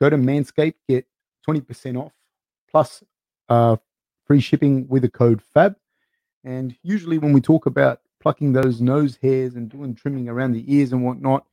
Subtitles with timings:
[0.00, 1.06] Go to Manscaped, get
[1.48, 2.12] 20% off
[2.70, 3.04] plus
[3.48, 3.76] uh,
[4.26, 5.76] free shipping with the code FAB.
[6.44, 10.64] And usually, when we talk about plucking those nose hairs and doing trimming around the
[10.74, 11.44] ears and whatnot,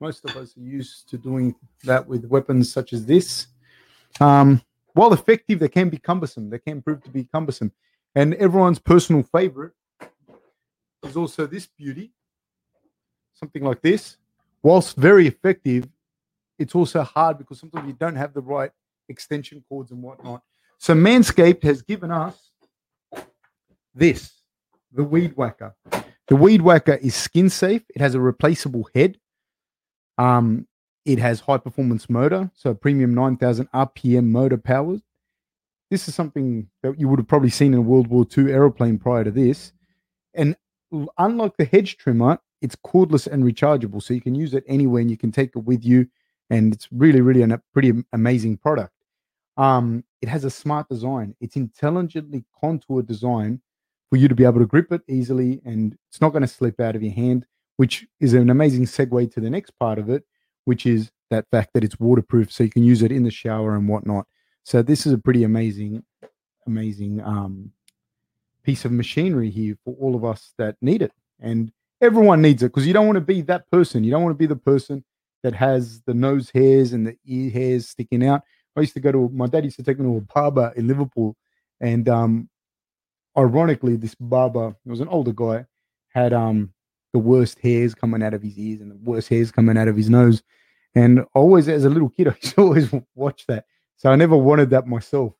[0.00, 1.54] most of us are used to doing
[1.84, 3.48] that with weapons such as this.
[4.20, 4.62] Um,
[4.94, 6.50] while effective, they can be cumbersome.
[6.50, 7.72] They can prove to be cumbersome.
[8.14, 9.72] And everyone's personal favorite
[11.02, 12.12] is also this beauty,
[13.34, 14.16] something like this.
[14.62, 15.88] Whilst very effective,
[16.58, 18.70] it's also hard because sometimes you don't have the right
[19.08, 20.42] extension cords and whatnot.
[20.78, 22.50] So Manscaped has given us
[23.94, 24.32] this,
[24.92, 25.74] the Weed Whacker.
[26.28, 27.82] The Weed Whacker is skin safe.
[27.94, 29.18] It has a replaceable head.
[30.18, 30.66] Um,
[31.04, 35.00] it has high performance motor, so premium 9000 RPM motor powers.
[35.90, 38.98] This is something that you would have probably seen in a World War II aeroplane
[38.98, 39.72] prior to this.
[40.34, 40.54] And
[41.16, 45.10] unlike the hedge trimmer, it's cordless and rechargeable, so you can use it anywhere and
[45.10, 46.08] you can take it with you.
[46.50, 48.94] And it's really, really a pretty amazing product.
[49.56, 51.34] Um, it has a smart design.
[51.40, 53.60] It's intelligently contoured design
[54.08, 56.80] for you to be able to grip it easily, and it's not going to slip
[56.80, 57.46] out of your hand.
[57.76, 60.24] Which is an amazing segue to the next part of it,
[60.64, 63.76] which is that fact that it's waterproof, so you can use it in the shower
[63.76, 64.26] and whatnot.
[64.64, 66.02] So this is a pretty amazing,
[66.66, 67.70] amazing um,
[68.64, 72.66] piece of machinery here for all of us that need it, and everyone needs it
[72.66, 74.02] because you don't want to be that person.
[74.02, 75.04] You don't want to be the person
[75.42, 78.42] that has the nose hairs and the ear hairs sticking out.
[78.76, 80.86] I used to go to my dad used to take me to a barber in
[80.86, 81.36] Liverpool,
[81.80, 82.48] and um,
[83.36, 85.66] ironically, this barber was an older guy,
[86.10, 86.72] had um
[87.12, 89.96] the worst hairs coming out of his ears and the worst hairs coming out of
[89.96, 90.42] his nose.
[90.94, 93.64] And always, as a little kid, I used to always watch that.
[93.96, 95.32] So I never wanted that myself.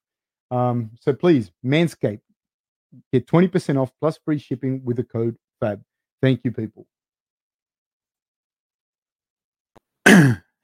[0.50, 2.20] Um, so please, Manscaped,
[3.12, 5.82] get 20% off plus free shipping with the code FAB.
[6.22, 6.86] Thank you, people.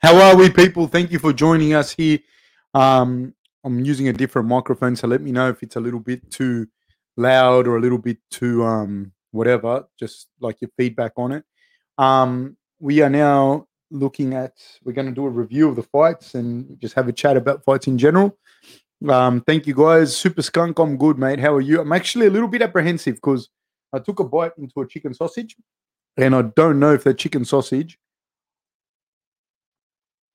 [0.05, 0.87] How are we, people?
[0.87, 2.19] Thank you for joining us here
[2.75, 3.33] um,
[3.65, 6.67] I'm using a different microphone, so let me know if it's a little bit too
[7.17, 9.87] loud or a little bit too um, whatever.
[9.99, 11.45] Just like your feedback on it.
[11.97, 14.53] Um, we are now looking at.
[14.85, 17.65] We're going to do a review of the fights and just have a chat about
[17.65, 18.37] fights in general.
[19.09, 20.15] Um, thank you guys.
[20.15, 21.41] Super skunk, I'm good, mate.
[21.41, 21.81] How are you?
[21.81, 23.49] I'm actually a little bit apprehensive because
[23.91, 25.57] I took a bite into a chicken sausage,
[26.19, 27.99] and I don't know if that chicken sausage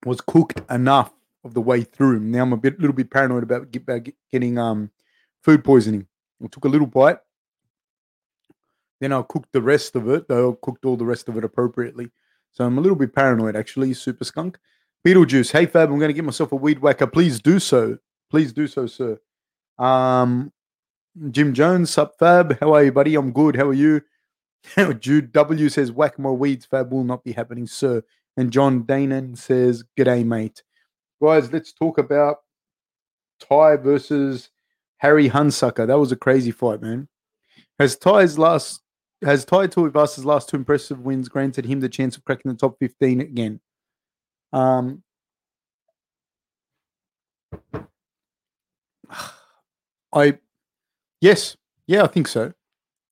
[0.06, 1.12] was cooked enough
[1.44, 2.20] of the way through.
[2.20, 4.92] Now I'm a bit, little bit paranoid about, get, about getting um,
[5.44, 6.08] food poisoning.
[6.44, 7.20] I took a little bite,
[9.00, 10.28] then I cooked the rest of it.
[10.28, 12.10] Though I cooked all the rest of it appropriately.
[12.52, 13.94] So I'm a little bit paranoid, actually.
[13.94, 14.58] Super skunk.
[15.06, 15.52] Beetlejuice.
[15.52, 17.08] Hey Fab, I'm going to get myself a weed whacker.
[17.08, 17.98] Please do so.
[18.30, 19.20] Please do so, sir.
[19.78, 20.52] Um,
[21.31, 22.60] Jim Jones, sup Fab?
[22.60, 23.16] How are you, buddy?
[23.16, 23.56] I'm good.
[23.56, 24.02] How are you?
[25.00, 26.66] Jude W says, whack more weeds.
[26.66, 28.04] Fab will not be happening, sir.
[28.40, 30.64] And John Danon says, g'day, mate
[31.22, 32.38] guys, let's talk about
[33.40, 34.50] Ty versus
[34.98, 35.88] Harry Hunsucker.
[35.88, 37.08] That was a crazy fight, man.
[37.78, 38.82] Has Ty's last
[39.22, 42.78] has Tai Tuivasa's last two impressive wins granted him the chance of cracking the top
[42.80, 43.60] 15 again?
[44.54, 45.04] Um,
[50.14, 50.38] I,
[51.20, 52.54] yes, yeah, I think so.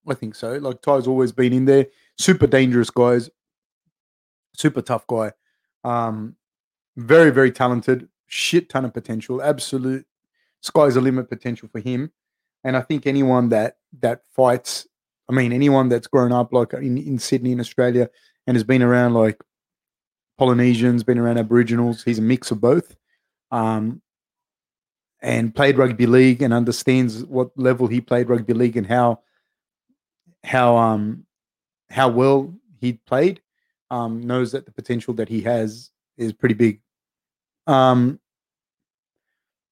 [0.08, 0.54] I think so.
[0.54, 1.88] Like Ty's always been in there.
[2.18, 3.30] Super dangerous guys.
[4.58, 5.32] Super tough guy.
[5.84, 6.36] Um,
[6.98, 10.06] very, very talented, shit ton of potential, absolute
[10.62, 12.12] sky's the limit potential for him.
[12.64, 14.88] And I think anyone that that fights,
[15.30, 18.10] I mean, anyone that's grown up like in, in Sydney in Australia
[18.48, 19.42] and has been around like
[20.38, 22.96] Polynesians, been around Aboriginals, he's a mix of both.
[23.52, 24.02] Um,
[25.22, 29.20] and played rugby league and understands what level he played rugby league and how
[30.44, 31.26] how um
[31.90, 33.42] how well he played
[33.90, 36.82] um knows that the potential that he has is pretty big
[37.68, 38.20] um,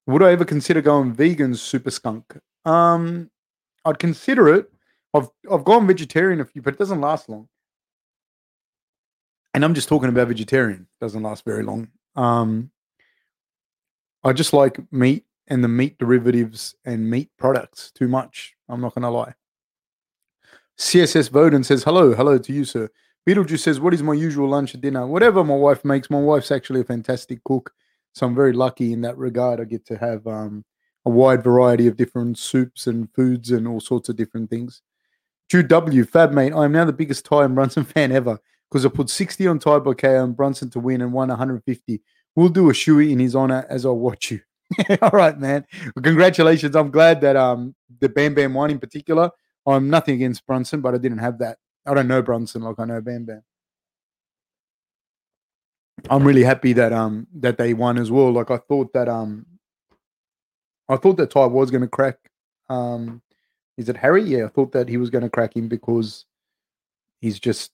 [0.06, 2.38] would I ever consider going vegan, super skunk?
[2.64, 3.30] Um,
[3.84, 4.70] I'd consider it.
[5.14, 7.48] I've I've gone vegetarian a few, but it doesn't last long.
[9.54, 10.82] And I'm just talking about vegetarian.
[10.82, 11.88] It doesn't last very long.
[12.14, 12.70] Um,
[14.22, 18.54] I just like meat and the meat derivatives and meat products too much.
[18.68, 19.34] I'm not going to lie.
[20.78, 22.90] CSS Voden says, hello, hello to you, sir.
[23.28, 25.06] Beetlejuice says, what is my usual lunch and dinner?
[25.06, 26.10] Whatever my wife makes.
[26.10, 27.72] My wife's actually a fantastic cook.
[28.14, 29.60] So I'm very lucky in that regard.
[29.60, 30.64] I get to have um,
[31.04, 34.82] a wide variety of different soups and foods and all sorts of different things.
[35.50, 38.38] Jude W, Fab mate, I am now the biggest Tai and Brunson fan ever
[38.70, 42.02] because I put 60 on KO and Brunson to win and won 150.
[42.34, 44.40] We'll do a shoey in his honor as I watch you.
[45.02, 45.64] all right, man.
[45.94, 46.74] Well, congratulations.
[46.74, 49.30] I'm glad that um the Bam Bam one in particular.
[49.66, 51.58] I'm nothing against Brunson, but I didn't have that.
[51.86, 53.42] I don't know Brunson like I know Bam Bam.
[56.10, 58.32] I'm really happy that um that they won as well.
[58.32, 59.46] Like I thought that um
[60.88, 62.18] I thought that Ty was going to crack.
[62.68, 63.22] Um,
[63.76, 64.22] is it Harry?
[64.22, 66.24] Yeah, I thought that he was going to crack him because
[67.20, 67.72] he's just,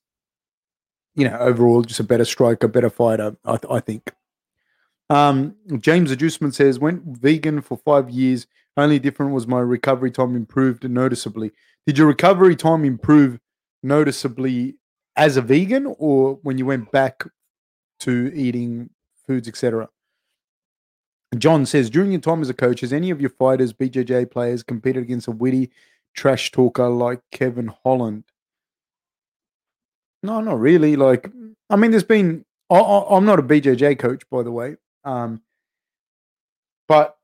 [1.15, 3.37] you know, overall just a better striker, better fighter.
[3.45, 4.13] I, th- I think.
[5.11, 8.47] Um, James Adjustment says went vegan for five years.
[8.77, 11.53] Only different was my recovery time improved noticeably.
[11.87, 13.39] Did your recovery time improve
[13.83, 14.77] noticeably
[15.17, 17.25] as a vegan, or when you went back
[18.01, 18.91] to eating
[19.27, 19.89] foods, etc.?
[21.39, 24.63] John says, during your time as a coach, has any of your fighters, BJJ players,
[24.63, 25.71] competed against a witty
[26.15, 28.25] trash talker like Kevin Holland?
[30.23, 30.97] No, not really.
[30.97, 31.31] Like,
[31.71, 32.45] I mean, there's been.
[32.71, 34.77] I, am not a BJJ coach, by the way.
[35.05, 35.43] Um,
[36.89, 37.17] but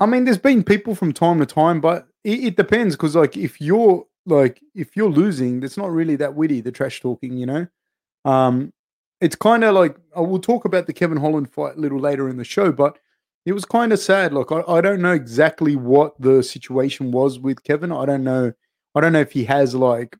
[0.00, 3.36] I mean, there's been people from time to time, but it, it depends because, like,
[3.36, 6.60] if you're like if you're losing, it's not really that witty.
[6.60, 7.66] The trash talking, you know.
[8.24, 8.72] Um,
[9.20, 12.28] it's kind of like I will talk about the Kevin Holland fight a little later
[12.28, 12.98] in the show, but
[13.44, 14.32] it was kind of sad.
[14.32, 17.92] Look, I, I don't know exactly what the situation was with Kevin.
[17.92, 18.52] I don't know.
[18.94, 20.16] I don't know if he has like,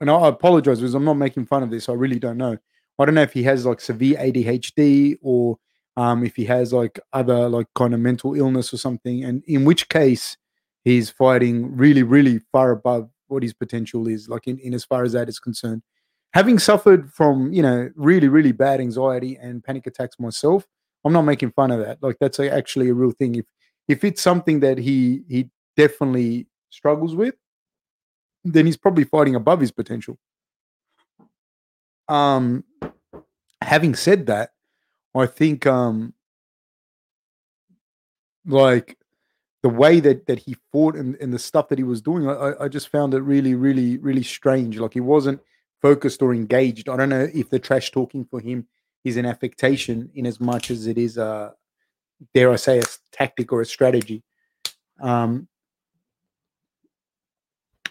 [0.00, 1.88] and I, I apologize because I'm not making fun of this.
[1.88, 2.58] I really don't know.
[2.98, 5.58] I don't know if he has like severe ADHD or
[5.96, 9.24] um, if he has like other like kind of mental illness or something.
[9.24, 10.36] And in which case,
[10.84, 14.28] he's fighting really, really far above what his potential is.
[14.28, 15.82] Like in, in as far as that is concerned,
[16.32, 20.66] having suffered from you know really, really bad anxiety and panic attacks myself.
[21.06, 22.02] I'm not making fun of that.
[22.02, 23.34] Like that's a, actually a real thing.
[23.34, 23.46] If
[23.88, 27.34] if it's something that he he definitely struggles with,
[28.44, 30.18] then he's probably fighting above his potential.
[32.08, 32.64] Um,
[33.60, 34.50] having said that,
[35.14, 36.14] I think um,
[38.46, 38.98] like
[39.64, 42.52] the way that that he fought and, and the stuff that he was doing, I,
[42.60, 44.78] I just found it really, really, really strange.
[44.78, 45.40] Like he wasn't
[45.80, 46.90] focused or engaged.
[46.90, 48.66] I don't know if the trash talking for him
[49.04, 51.54] is an affectation in as much as it is a
[52.34, 54.22] dare I say a tactic or a strategy.
[55.00, 55.48] Um,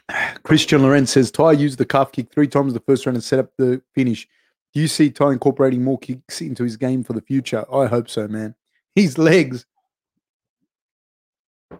[0.43, 3.39] Christian Lorenz says Tai used the calf kick three times the first round and set
[3.39, 4.27] up the finish.
[4.75, 7.65] Do you see Ty incorporating more kicks into his game for the future?
[7.73, 8.53] I hope so, man.
[8.93, 9.65] His legs,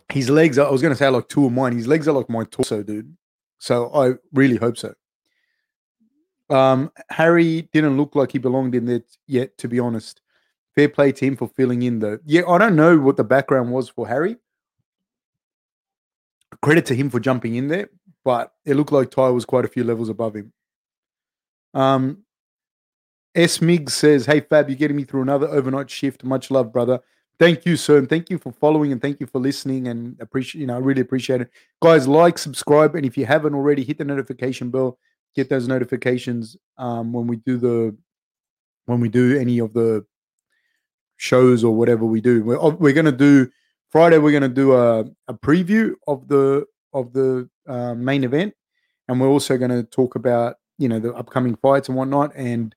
[0.10, 0.58] his legs.
[0.58, 1.76] I was going to say like two of mine.
[1.76, 3.16] His legs are like my torso, dude.
[3.60, 4.94] So I really hope so.
[6.50, 10.22] Um, Harry didn't look like he belonged in there yet, to be honest.
[10.76, 12.20] Fair play to him for filling in, though.
[12.26, 14.38] Yeah, I don't know what the background was for Harry.
[16.62, 17.90] Credit to him for jumping in there,
[18.24, 20.52] but it looked like Ty was quite a few levels above him.
[21.74, 22.24] Um,
[23.36, 23.62] S.
[23.62, 26.24] Miggs says, Hey, Fab, you're getting me through another overnight shift.
[26.24, 27.00] Much love, brother.
[27.44, 27.98] Thank you, sir.
[27.98, 30.80] And thank you for following and thank you for listening and appreciate, you know, I
[30.80, 31.50] really appreciate it.
[31.82, 34.98] Guys, like, subscribe, and if you haven't already, hit the notification bell
[35.36, 37.96] get those notifications um, when we do the
[38.86, 40.06] when we do any of the
[41.18, 42.44] shows or whatever we do.
[42.44, 43.50] We're, we're going to do
[43.90, 44.18] Friday.
[44.18, 48.54] We're going to do a, a preview of the of the uh, main event,
[49.08, 52.32] and we're also going to talk about you know the upcoming fights and whatnot.
[52.36, 52.76] And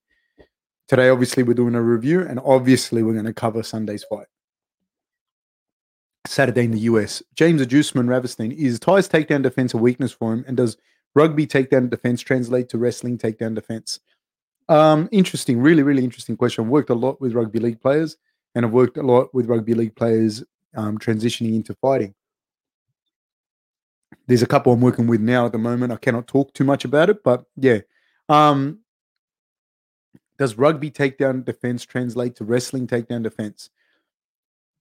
[0.88, 4.26] today, obviously, we're doing a review, and obviously, we're going to cover Sunday's fight.
[6.26, 7.22] Saturday in the US.
[7.34, 10.76] James Adjustment Raverstein is Ty's takedown defense a weakness for him, and does
[11.14, 14.00] rugby takedown defense translate to wrestling takedown defense?
[14.68, 16.64] Um, interesting, really, really interesting question.
[16.64, 18.16] I've worked a lot with rugby league players,
[18.54, 20.42] and I've worked a lot with rugby league players
[20.76, 22.14] um, transitioning into fighting.
[24.26, 25.92] There's a couple I'm working with now at the moment.
[25.92, 27.78] I cannot talk too much about it, but yeah.
[28.28, 28.80] Um,
[30.38, 33.70] does rugby takedown defense translate to wrestling takedown defense?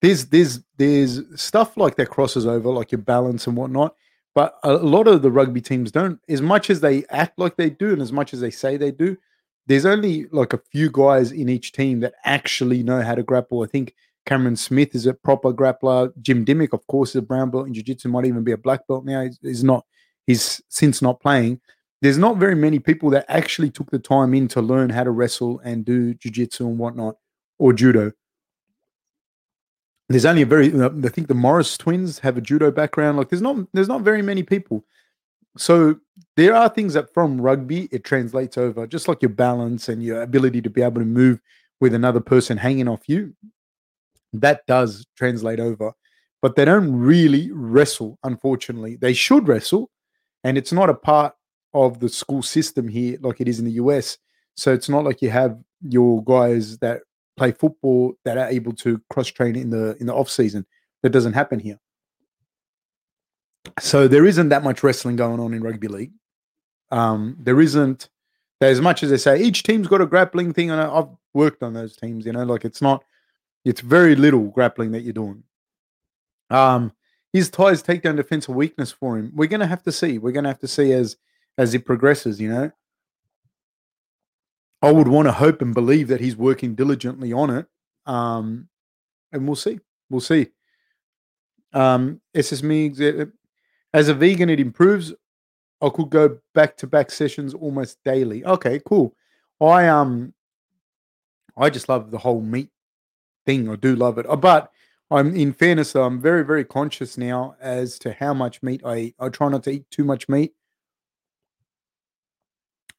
[0.01, 3.95] There's there's there's stuff like that crosses over, like your balance and whatnot.
[4.33, 7.69] But a lot of the rugby teams don't, as much as they act like they
[7.69, 9.15] do and as much as they say they do,
[9.65, 13.63] there's only like a few guys in each team that actually know how to grapple.
[13.63, 16.11] I think Cameron Smith is a proper grappler.
[16.21, 18.85] Jim Dimmick, of course, is a brown belt in jiu-jitsu, might even be a black
[18.87, 19.23] belt now.
[19.23, 19.85] He's, he's not,
[20.27, 21.61] he's since not playing.
[22.01, 25.11] There's not very many people that actually took the time in to learn how to
[25.11, 27.15] wrestle and do jiu-jitsu and whatnot,
[27.57, 28.11] or judo
[30.09, 33.17] there's only a very I think the Morris twins have a judo background.
[33.17, 34.83] Like there's not there's not very many people.
[35.57, 35.95] So
[36.35, 40.21] there are things that from rugby it translates over, just like your balance and your
[40.21, 41.39] ability to be able to move
[41.79, 43.33] with another person hanging off you.
[44.33, 45.93] That does translate over,
[46.41, 48.19] but they don't really wrestle.
[48.23, 49.89] Unfortunately, they should wrestle,
[50.43, 51.33] and it's not a part
[51.73, 54.17] of the school system here like it is in the US.
[54.55, 57.01] So it's not like you have your guys that
[57.37, 60.65] play football that are able to cross train in the in the off season.
[61.03, 61.79] That doesn't happen here.
[63.79, 66.13] So there isn't that much wrestling going on in rugby league.
[66.91, 68.09] Um, there isn't
[68.61, 71.73] as much as they say each team's got a grappling thing, and I've worked on
[71.73, 72.25] those teams.
[72.25, 73.03] You know, like it's not,
[73.63, 75.43] it's very little grappling that you're doing.
[76.49, 76.93] Um,
[77.33, 79.31] his ties takedown defense a weakness for him.
[79.35, 80.17] We're gonna have to see.
[80.17, 81.17] We're gonna have to see as
[81.57, 82.39] as it progresses.
[82.39, 82.71] You know,
[84.81, 87.65] I would want to hope and believe that he's working diligently on it.
[88.05, 88.67] Um,
[89.31, 89.79] and we'll see.
[90.09, 90.47] We'll see.
[91.73, 95.13] Um, as a vegan, it improves.
[95.81, 98.45] I could go back to back sessions almost daily.
[98.45, 99.15] Okay, cool.
[99.61, 100.33] I um,
[101.57, 102.69] I just love the whole meat
[103.45, 103.69] thing.
[103.69, 104.71] I do love it, uh, but
[105.11, 108.97] I'm in fairness though, I'm very very conscious now as to how much meat I
[108.97, 109.15] eat.
[109.19, 110.53] I try not to eat too much meat.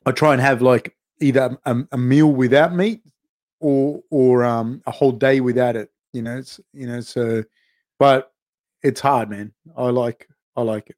[0.05, 3.03] I try and have like either a, a meal without meat
[3.61, 5.91] or or um a whole day without it.
[6.13, 7.45] You know, it's you know so,
[7.99, 8.33] but
[8.83, 9.53] it's hard, man.
[9.77, 10.97] I like I like it.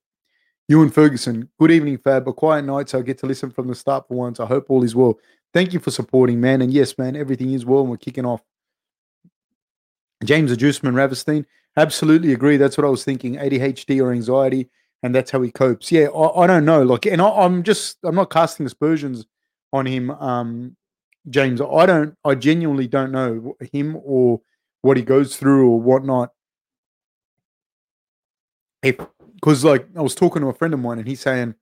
[0.69, 2.29] Ewan Ferguson, good evening, Fab.
[2.29, 4.39] A quiet night, so I get to listen from the start for once.
[4.39, 5.19] I hope all is well.
[5.55, 6.61] Thank you for supporting, man.
[6.61, 8.43] And yes, man, everything is well, and we're kicking off.
[10.25, 11.47] James Ajuseman Raverstein,
[11.77, 12.57] absolutely agree.
[12.59, 13.37] That's what I was thinking.
[13.37, 14.69] ADHD or anxiety,
[15.03, 15.91] and that's how he copes.
[15.91, 16.83] Yeah, I, I don't know.
[16.83, 19.25] Like, and I, am just, I'm not casting aspersions
[19.73, 20.77] on him, um,
[21.29, 21.61] James.
[21.61, 24.41] I don't, I genuinely don't know him or
[24.83, 26.33] what he goes through or whatnot.
[28.83, 28.97] If
[29.35, 31.55] because like I was talking to a friend of mine and he's saying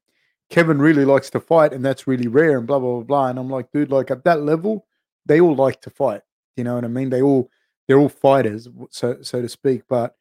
[0.51, 3.29] Kevin really likes to fight and that's really rare and blah blah blah blah.
[3.29, 4.87] And I'm like, dude, like at that level,
[5.25, 6.23] they all like to fight.
[6.57, 7.11] You know what I mean?
[7.11, 7.51] They all
[7.89, 9.83] they're all fighters, so so to speak.
[9.89, 10.15] But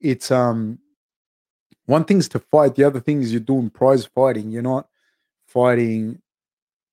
[0.00, 0.78] it's um
[1.86, 4.50] one thing's to fight, the other thing is you're doing prize fighting.
[4.50, 4.88] You're not
[5.48, 6.20] fighting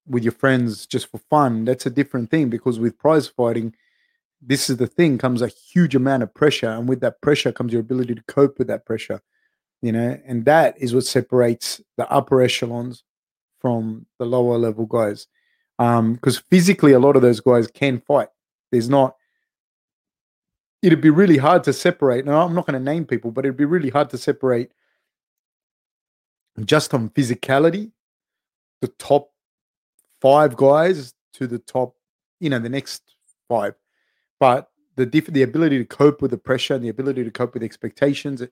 [0.07, 1.65] with your friends just for fun.
[1.65, 3.75] That's a different thing because with prize fighting,
[4.41, 7.73] this is the thing comes a huge amount of pressure, and with that pressure comes
[7.73, 9.21] your ability to cope with that pressure
[9.81, 13.03] you know, and that is what separates the upper echelons
[13.59, 15.27] from the lower level guys.
[15.77, 18.29] Because um, physically, a lot of those guys can fight.
[18.71, 19.15] There's not,
[20.81, 22.25] it'd be really hard to separate.
[22.25, 24.71] Now, I'm not going to name people, but it'd be really hard to separate
[26.65, 27.91] just on physicality
[28.81, 29.29] the top
[30.21, 31.95] five guys to the top,
[32.39, 33.03] you know, the next
[33.47, 33.75] five.
[34.39, 37.53] But the diff- the ability to cope with the pressure and the ability to cope
[37.53, 38.43] with expectations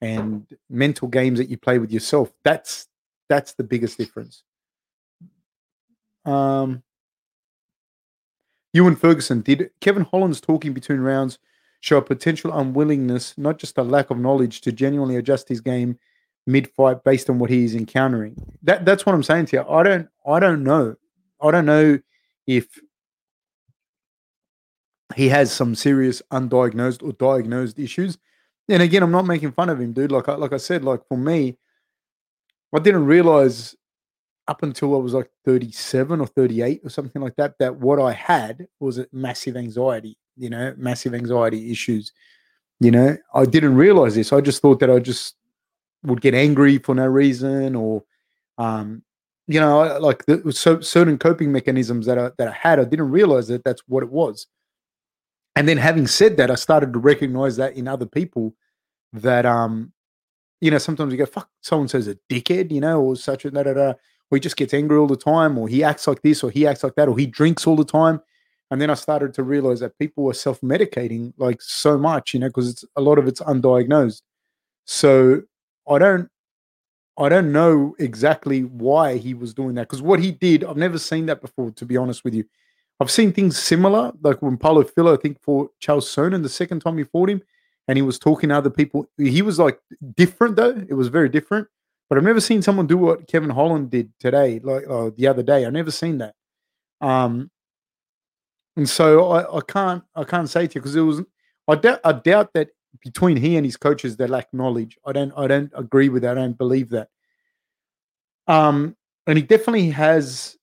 [0.00, 2.32] and mental games that you play with yourself.
[2.44, 2.88] That's
[3.28, 4.42] that's the biggest difference.
[6.24, 6.82] Um,
[8.72, 11.38] Ewan Ferguson did Kevin Holland's talking between rounds
[11.80, 15.98] show a potential unwillingness, not just a lack of knowledge, to genuinely adjust his game
[16.46, 18.34] mid-fight based on what he is encountering.
[18.62, 19.64] That that's what I'm saying to you.
[19.68, 20.96] I don't I don't know.
[21.42, 21.98] I don't know
[22.46, 22.66] if
[25.16, 28.18] he has some serious undiagnosed or diagnosed issues
[28.70, 30.12] and again, I'm not making fun of him, dude.
[30.12, 31.56] Like I, like I said, like for me,
[32.74, 33.74] I didn't realize
[34.46, 38.12] up until I was like 37 or 38 or something like that that what I
[38.12, 40.16] had was a massive anxiety.
[40.36, 42.12] You know, massive anxiety issues.
[42.78, 44.32] You know, I didn't realize this.
[44.32, 45.34] I just thought that I just
[46.04, 48.04] would get angry for no reason, or
[48.56, 49.02] um,
[49.50, 52.78] you know, like the, so certain coping mechanisms that I that I had.
[52.78, 54.46] I didn't realize that that's what it was.
[55.56, 58.54] And then having said that, I started to recognize that in other people
[59.12, 59.92] that um
[60.60, 63.50] you know sometimes you go fuck someone says a dickhead you know or such a
[63.50, 63.88] da da da
[64.30, 66.64] or he just gets angry all the time or he acts like this or he
[66.64, 68.20] acts like that or he drinks all the time
[68.70, 72.46] and then i started to realize that people were self-medicating like so much you know
[72.46, 74.22] because it's a lot of it's undiagnosed
[74.84, 75.42] so
[75.88, 76.28] i don't
[77.18, 80.98] i don't know exactly why he was doing that because what he did i've never
[80.98, 82.44] seen that before to be honest with you
[83.00, 86.80] i've seen things similar like when paulo filho i think fought Chael sonnen the second
[86.80, 87.42] time he fought him
[87.90, 89.06] and he was talking to other people.
[89.18, 89.80] He was like
[90.14, 90.84] different though.
[90.88, 91.66] It was very different.
[92.08, 95.42] But I've never seen someone do what Kevin Holland did today, like uh, the other
[95.42, 95.66] day.
[95.66, 96.36] I've never seen that.
[97.00, 97.50] Um,
[98.76, 101.22] and so I, I can't I can't say to you because it was
[101.66, 102.68] I doubt I doubt that
[103.02, 104.98] between he and his coaches they lack knowledge.
[105.06, 106.38] I don't I don't agree with that.
[106.38, 107.08] I don't believe that.
[108.46, 110.56] Um, and he definitely has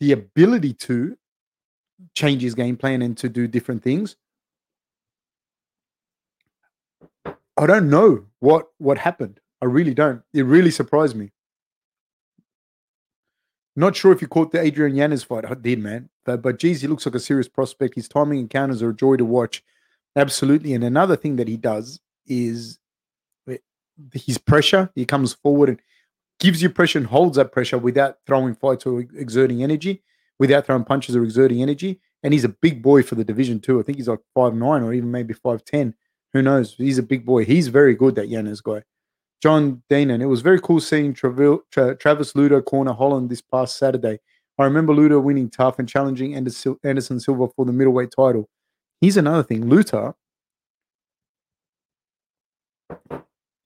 [0.00, 1.16] the ability to
[2.14, 4.16] change his game plan and to do different things.
[7.56, 9.40] I don't know what what happened.
[9.60, 10.22] I really don't.
[10.32, 11.32] It really surprised me.
[13.74, 15.44] Not sure if you caught the Adrian Yanez fight.
[15.44, 16.08] I did, man.
[16.24, 17.94] But, but geez, he looks like a serious prospect.
[17.94, 19.62] His timing encounters are a joy to watch.
[20.16, 20.74] Absolutely.
[20.74, 22.78] And another thing that he does is
[23.48, 23.58] eh,
[24.12, 24.90] his pressure.
[24.94, 25.80] He comes forward and
[26.40, 30.02] gives you pressure and holds that pressure without throwing fights or exerting energy,
[30.38, 32.00] without throwing punches or exerting energy.
[32.22, 33.78] And he's a big boy for the division too.
[33.78, 35.94] I think he's like five nine or even maybe five ten.
[36.32, 36.74] Who knows?
[36.76, 37.44] He's a big boy.
[37.44, 38.82] He's very good, that Yanez guy.
[39.40, 40.20] John Danon.
[40.20, 41.60] It was very cool seeing Tra-
[41.96, 44.18] Travis Lutter corner Holland this past Saturday.
[44.58, 48.48] I remember Lutter winning tough and challenging Anderson Silva for the middleweight title.
[49.00, 50.14] Here's another thing Lutter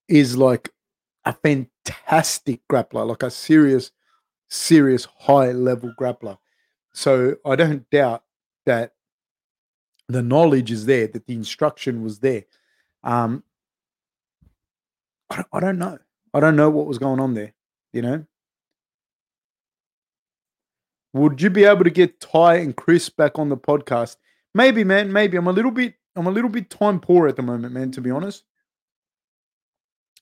[0.08, 0.70] is like
[1.24, 3.92] a fantastic grappler, like a serious,
[4.50, 6.38] serious high level grappler.
[6.92, 8.24] So I don't doubt
[8.66, 8.92] that
[10.08, 12.44] the knowledge is there, that the instruction was there.
[13.02, 13.42] Um,
[15.30, 15.98] I, I don't know.
[16.34, 17.54] I don't know what was going on there,
[17.92, 18.24] you know?
[21.14, 24.16] Would you be able to get Ty and Chris back on the podcast?
[24.54, 25.12] Maybe, man.
[25.12, 25.36] Maybe.
[25.36, 25.94] I'm a little bit.
[26.14, 27.90] I'm a little bit time poor at the moment, man.
[27.92, 28.44] To be honest,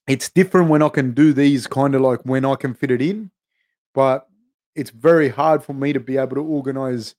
[0.07, 3.03] it's different when I can do these kind of like when I can fit it
[3.03, 3.31] in,
[3.95, 4.29] but
[4.75, 7.15] it's very hard for me to be able to organize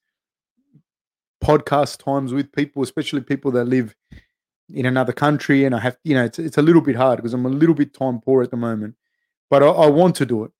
[1.44, 3.96] podcast times with people, especially people that live
[4.74, 5.66] in another country.
[5.66, 7.76] And I have, you know, it's it's a little bit hard because I'm a little
[7.76, 8.96] bit time poor at the moment,
[9.50, 10.52] but I, I want to do it.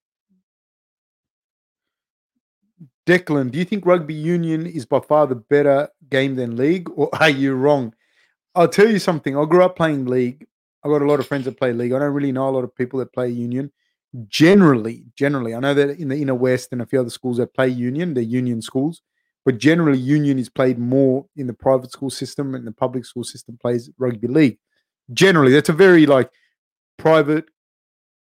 [3.06, 7.08] Declan, do you think rugby union is by far the better game than league, or
[7.20, 7.94] are you wrong?
[8.54, 9.36] I'll tell you something.
[9.36, 10.46] I grew up playing league.
[10.84, 11.92] I got a lot of friends that play league.
[11.92, 13.72] I don't really know a lot of people that play union.
[14.28, 17.54] Generally, generally, I know that in the inner west and a few other schools that
[17.54, 19.00] play union, they're union schools,
[19.44, 23.24] but generally, union is played more in the private school system, and the public school
[23.24, 24.58] system plays rugby league.
[25.12, 26.30] Generally, that's a very like
[26.98, 27.46] private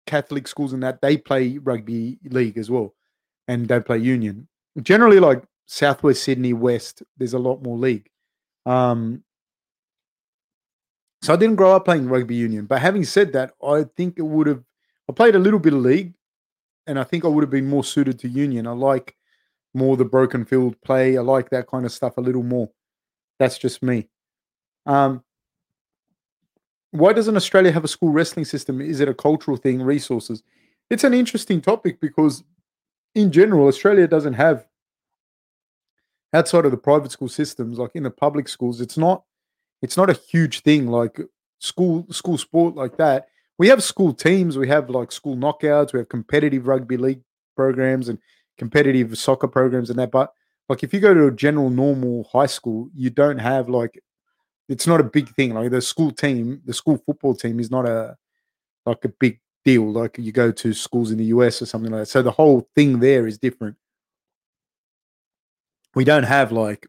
[0.05, 2.93] Catholic schools and that they play rugby league as well,
[3.47, 4.48] and they play union
[4.81, 8.09] generally like Southwest Sydney West, there's a lot more league.
[8.65, 9.23] Um,
[11.21, 12.65] so I didn't grow up playing rugby union.
[12.65, 14.63] But having said that, I think it would have.
[15.09, 16.13] I played a little bit of league,
[16.87, 18.67] and I think I would have been more suited to union.
[18.67, 19.15] I like
[19.73, 21.17] more the broken field play.
[21.17, 22.69] I like that kind of stuff a little more.
[23.37, 24.07] That's just me.
[24.85, 25.23] Um,
[26.91, 28.81] why doesn't Australia have a school wrestling system?
[28.81, 29.81] Is it a cultural thing?
[29.81, 30.41] Resources?
[30.89, 32.43] It's an interesting topic because,
[33.13, 34.65] in general, Australia doesn't have
[36.33, 39.23] outside of the private school systems, like in the public schools, it's not
[39.81, 41.19] it's not a huge thing like
[41.59, 43.27] school school sport like that.
[43.57, 47.21] We have school teams, we have like school knockouts, we have competitive rugby league
[47.55, 48.19] programs and
[48.57, 50.11] competitive soccer programs and that.
[50.11, 50.31] But
[50.69, 54.01] like if you go to a general normal high school, you don't have like
[54.67, 55.53] it's not a big thing.
[55.53, 58.15] Like the school team, the school football team is not a
[58.85, 59.91] like a big deal.
[59.91, 62.07] Like you go to schools in the US or something like that.
[62.07, 63.75] So the whole thing there is different
[65.95, 66.87] we don't have like,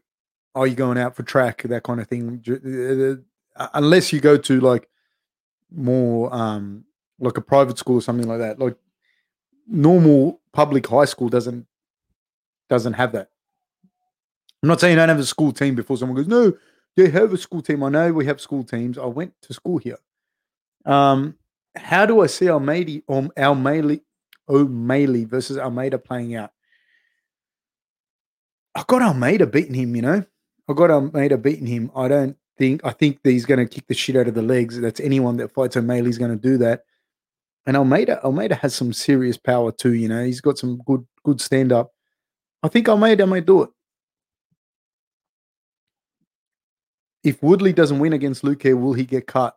[0.55, 3.23] are you going out for track, that kind of thing,
[3.55, 4.87] uh, unless you go to like
[5.71, 6.83] more um
[7.19, 8.59] like a private school or something like that.
[8.59, 8.75] Like
[9.67, 11.65] normal public high school doesn't
[12.69, 13.29] doesn't have that.
[14.61, 16.53] I'm not saying you don't have a school team before someone goes, no,
[16.95, 17.83] they have a school team.
[17.83, 18.97] I know we have school teams.
[18.97, 19.97] I went to school here.
[20.85, 21.35] Um,
[21.75, 24.01] how do I see Almeida, um, Almeida,
[24.47, 26.51] O'Malley versus Almeida playing out?
[28.75, 30.25] I got Almeida beating him, you know.
[30.69, 31.91] I've got Almeida beating him.
[31.95, 34.79] I don't think I think he's going to kick the shit out of the legs.
[34.79, 36.83] That's anyone that fights O'Malley is going to do that.
[37.65, 39.93] And Almeida, Almeida has some serious power too.
[39.93, 41.91] You know, he's got some good good stand up.
[42.63, 43.69] I think Almeida might do it.
[47.23, 49.55] If Woodley doesn't win against Luque, will he get cut?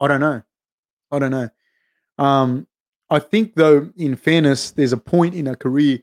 [0.00, 0.42] I don't know.
[1.10, 1.50] I don't know.
[2.18, 2.66] Um,
[3.10, 5.98] I think though, in fairness, there's a point in a career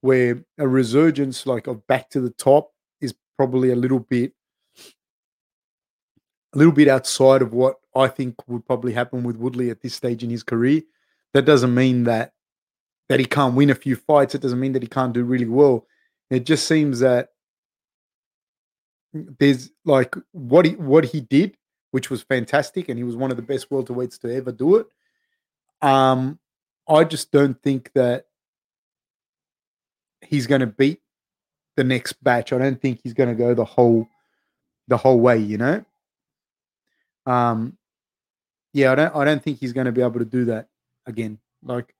[0.00, 4.32] where a resurgence like of back to the top is probably a little bit
[6.52, 9.94] a little bit outside of what I think would probably happen with Woodley at this
[9.94, 10.82] stage in his career.
[11.32, 12.32] That doesn't mean that
[13.08, 14.34] that he can't win a few fights.
[14.34, 15.86] It doesn't mean that he can't do really well.
[16.30, 17.30] It just seems that
[19.12, 21.56] there's like what he what he did,
[21.90, 24.86] which was fantastic, and he was one of the best welterweights to ever do it.
[25.82, 26.38] Um,
[26.88, 28.26] I just don't think that
[30.22, 31.00] he's going to beat
[31.76, 32.52] the next batch.
[32.52, 34.06] I don't think he's going to go the whole
[34.88, 35.38] the whole way.
[35.38, 35.84] You know.
[37.26, 37.76] Um.
[38.72, 39.16] Yeah, I don't.
[39.16, 40.68] I don't think he's going to be able to do that
[41.06, 41.38] again.
[41.62, 41.94] Like,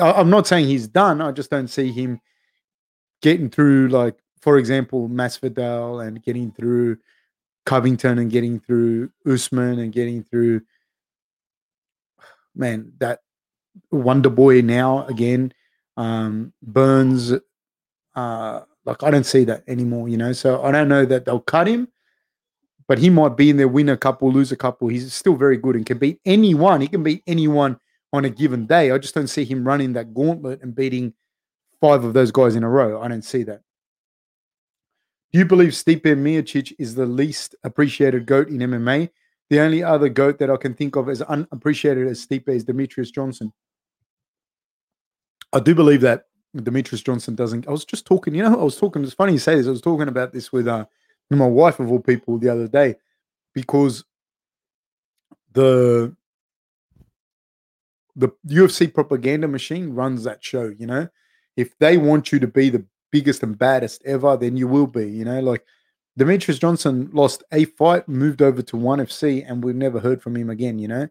[0.00, 1.20] I'm not saying he's done.
[1.20, 2.20] I just don't see him
[3.20, 3.88] getting through.
[3.88, 6.96] Like, for example, Masvidal and getting through
[7.66, 10.62] Covington and getting through Usman and getting through.
[12.54, 13.20] Man, that
[13.90, 15.52] Wonder Boy now again.
[15.96, 17.32] Um, Burns
[18.18, 20.32] uh, like I don't see that anymore, you know.
[20.32, 21.86] So I don't know that they'll cut him,
[22.88, 24.88] but he might be in there, win a couple, lose a couple.
[24.88, 26.80] He's still very good and can beat anyone.
[26.80, 27.78] He can beat anyone
[28.12, 28.90] on a given day.
[28.90, 31.14] I just don't see him running that gauntlet and beating
[31.80, 33.00] five of those guys in a row.
[33.00, 33.60] I don't see that.
[35.32, 39.10] Do you believe Stipe Miocic is the least appreciated goat in MMA?
[39.50, 43.12] The only other goat that I can think of as unappreciated as Stipe is Demetrious
[43.12, 43.52] Johnson.
[45.52, 46.24] I do believe that
[46.64, 47.68] Demetrious Johnson doesn't.
[47.68, 49.02] I was just talking, you know, I was talking.
[49.02, 49.66] It's funny you say this.
[49.66, 50.86] I was talking about this with uh,
[51.30, 52.96] my wife of all people the other day
[53.54, 54.04] because
[55.52, 56.14] the
[58.16, 60.74] the UFC propaganda machine runs that show.
[60.76, 61.08] You know,
[61.56, 65.08] if they want you to be the biggest and baddest ever, then you will be.
[65.08, 65.64] You know, like
[66.18, 70.36] Demetrious Johnson lost a fight, moved over to ONE FC, and we've never heard from
[70.36, 70.78] him again.
[70.78, 71.08] You know,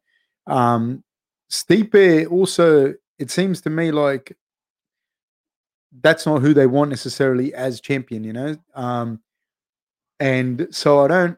[0.47, 1.03] um,
[1.51, 2.93] Stipe also.
[3.19, 4.37] It seems to me like
[6.01, 8.55] that's not who they want necessarily as champion, you know.
[8.75, 9.19] Um,
[10.19, 11.37] and so I don't.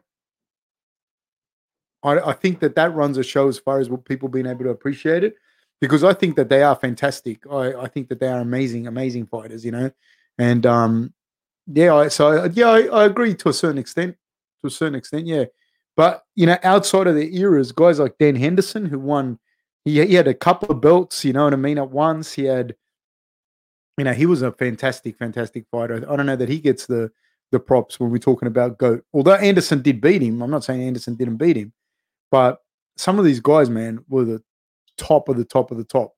[2.02, 4.64] I, I think that that runs a show as far as what people being able
[4.64, 5.34] to appreciate it,
[5.80, 7.42] because I think that they are fantastic.
[7.50, 9.90] I, I think that they are amazing, amazing fighters, you know.
[10.38, 11.12] And um,
[11.66, 14.16] yeah, I, so yeah, I, I agree to a certain extent.
[14.62, 15.44] To a certain extent, yeah.
[15.96, 19.38] But you know, outside of the eras, guys like Dan Henderson, who won,
[19.84, 21.24] he, he had a couple of belts.
[21.24, 21.78] You know what I mean?
[21.78, 22.74] At once, he had
[24.00, 25.96] you know, he was a fantastic, fantastic fighter.
[26.10, 27.12] I don't know that he gets the
[27.52, 29.04] the props when we're talking about GOAT.
[29.12, 31.74] Although Anderson did beat him, I'm not saying Anderson didn't beat him,
[32.30, 32.62] but
[32.96, 34.42] some of these guys, man, were the
[34.96, 36.14] top of the top of the top.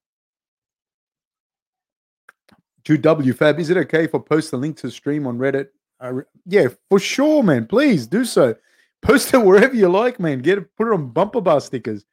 [2.85, 5.37] Jude W Fab, is it okay if I post the link to the stream on
[5.37, 5.71] Reddit?
[5.99, 7.67] Uh, yeah, for sure, man.
[7.67, 8.55] Please do so.
[9.01, 10.39] Post it wherever you like, man.
[10.39, 12.05] Get it, put it on bumper bar stickers,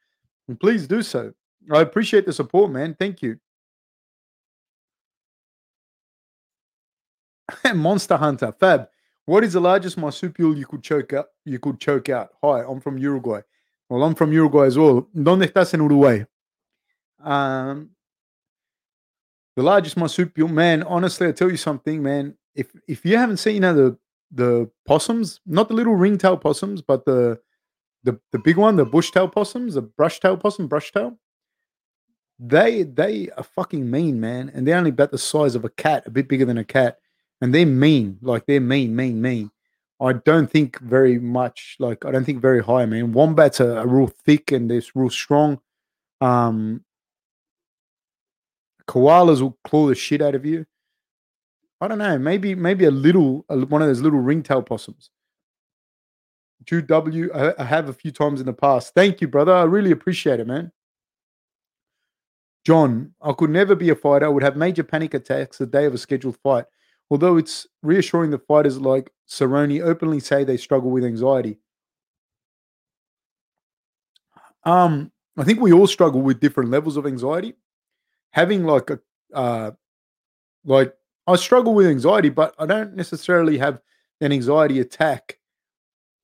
[0.48, 1.32] and please do so.
[1.72, 2.96] I appreciate the support, man.
[2.98, 3.38] Thank you.
[7.74, 8.52] Monster Hunter.
[8.58, 8.88] Fab,
[9.26, 11.26] what is the largest marsupial you could choke out?
[11.44, 12.30] You could choke out.
[12.42, 13.40] Hi, I'm from Uruguay.
[13.88, 15.08] Well, I'm from Uruguay as well.
[15.14, 16.24] ¿Dónde estás en Uruguay?
[17.22, 17.90] Um,
[19.56, 20.82] the largest marsupial, man.
[20.84, 22.34] Honestly, I tell you something, man.
[22.54, 23.98] If if you haven't seen you know, the
[24.32, 27.38] the possums, not the little ringtail possums, but the
[28.04, 31.16] the the big one, the bushtail possums, the brushtail possum, brushtail.
[32.38, 36.04] They they are fucking mean, man, and they're only about the size of a cat,
[36.06, 36.98] a bit bigger than a cat
[37.40, 39.50] and they're mean, like they're mean, mean, mean.
[40.00, 43.12] I don't think very much, like I don't think very high, man.
[43.12, 45.60] Wombats are, are real thick and they're real strong.
[46.20, 46.84] Um,
[48.88, 50.66] koalas will claw the shit out of you.
[51.80, 52.18] I don't know.
[52.18, 55.10] Maybe maybe a little one of those little ringtail possums.
[56.64, 57.32] Jude W.
[57.32, 58.94] I, I have a few times in the past.
[58.94, 59.54] Thank you, brother.
[59.54, 60.72] I really appreciate it, man.
[62.66, 64.26] John, I could never be a fighter.
[64.26, 66.66] I would have major panic attacks the day of a scheduled fight.
[67.10, 71.58] Although it's reassuring that fighters like Cerrone openly say they struggle with anxiety.
[74.64, 77.54] Um, I think we all struggle with different levels of anxiety.
[78.30, 79.00] Having like a
[79.34, 79.72] uh,
[80.64, 80.94] like
[81.26, 83.80] I struggle with anxiety, but I don't necessarily have
[84.20, 85.38] an anxiety attack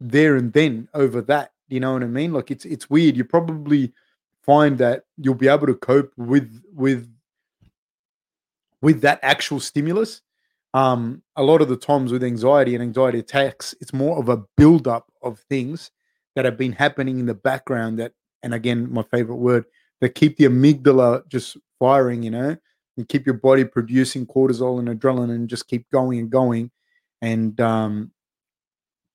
[0.00, 1.52] there and then over that.
[1.68, 2.32] You know what I mean?
[2.32, 3.16] Like it's it's weird.
[3.16, 3.92] You probably
[4.42, 7.12] find that you'll be able to cope with with
[8.82, 10.22] with that actual stimulus
[10.76, 14.42] um, a lot of the times with anxiety and anxiety attacks, it's more of a
[14.58, 15.90] buildup of things
[16.34, 18.12] that have been happening in the background that,
[18.42, 19.64] and again, my favorite word,
[20.02, 22.54] that keep the amygdala just firing, you know,
[22.98, 26.70] and keep your body producing cortisol and adrenaline and just keep going and going.
[27.22, 28.12] And um,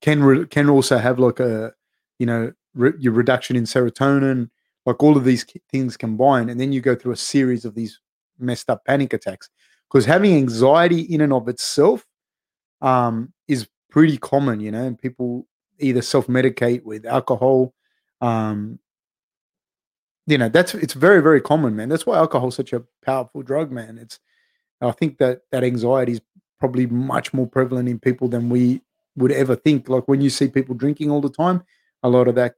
[0.00, 1.72] can re- can also have like a,
[2.18, 4.50] you know, re- your reduction in serotonin,
[4.84, 6.50] like all of these things combined.
[6.50, 8.00] And then you go through a series of these
[8.40, 9.48] messed up panic attacks
[9.92, 12.06] because having anxiety in and of itself
[12.80, 15.46] um, is pretty common, you know, and people
[15.78, 17.74] either self medicate with alcohol.
[18.20, 18.78] Um,
[20.26, 21.88] you know, that's it's very, very common, man.
[21.88, 23.98] That's why alcohol is such a powerful drug, man.
[23.98, 24.18] It's
[24.80, 26.20] I think that that anxiety is
[26.58, 28.80] probably much more prevalent in people than we
[29.16, 29.88] would ever think.
[29.88, 31.64] Like when you see people drinking all the time,
[32.02, 32.54] a lot of that,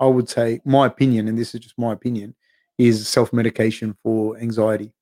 [0.00, 2.34] I would say, my opinion, and this is just my opinion,
[2.78, 4.92] is self medication for anxiety.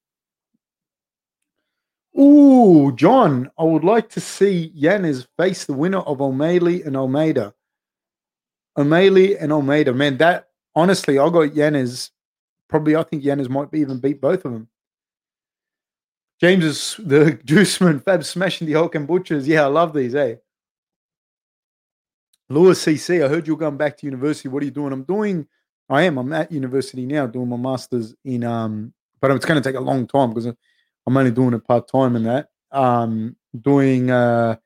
[2.19, 7.55] Ooh, John, I would like to see Yanez face the winner of O'Malley and Almeida.
[8.77, 9.93] O'Malley and Almeida.
[9.93, 12.11] Man, that honestly, I got Yanez.
[12.69, 14.69] Probably, I think Yanez might be even beat both of them.
[16.41, 19.47] James is the Juiceman, Fab smashing the Hulk and Butchers.
[19.47, 20.37] Yeah, I love these, eh?
[22.49, 24.49] Lewis CC, I heard you're going back to university.
[24.49, 24.93] What are you doing?
[24.93, 25.47] I'm doing,
[25.89, 26.17] I am.
[26.19, 29.83] I'm at university now doing my master's in, um, but it's going to take a
[29.83, 30.47] long time because
[31.07, 32.49] I'm only doing it part time and that.
[32.73, 34.57] Um, doing uh,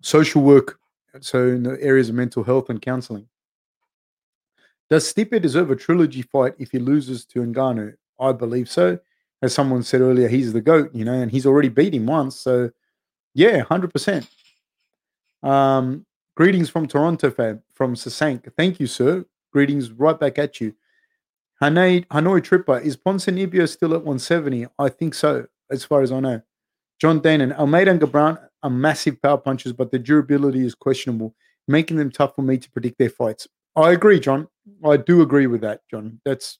[0.00, 0.78] social work,
[1.20, 3.26] so in the areas of mental health and counseling.
[4.88, 7.94] Does Stipe deserve a trilogy fight if he loses to Ngannou?
[8.18, 8.98] I believe so.
[9.42, 12.36] As someone said earlier, he's the GOAT, you know, and he's already beat him once.
[12.36, 12.70] So,
[13.32, 14.26] yeah, 100%.
[15.42, 18.52] Um, greetings from Toronto, fam, from Sasank.
[18.56, 19.24] Thank you, sir.
[19.52, 20.74] Greetings right back at you.
[21.62, 24.66] Hanoi, Hanoi Tripper, is Ponzinibbio still at 170?
[24.78, 26.40] I think so, as far as I know.
[27.00, 31.34] John Danon, Almeida and Garbrandt are massive power punches, but the durability is questionable,
[31.68, 33.46] making them tough for me to predict their fights.
[33.76, 34.48] I agree, John.
[34.84, 36.20] I do agree with that, John.
[36.24, 36.58] That's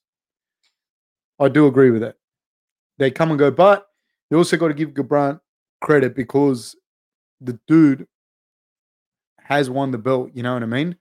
[1.39, 2.15] I do agree with that.
[2.99, 3.87] They come and go, but
[4.29, 5.39] you also got to give Garbrandt
[5.81, 6.75] credit because
[7.39, 8.07] the dude
[9.39, 10.29] has won the belt.
[10.33, 10.95] You know what I mean?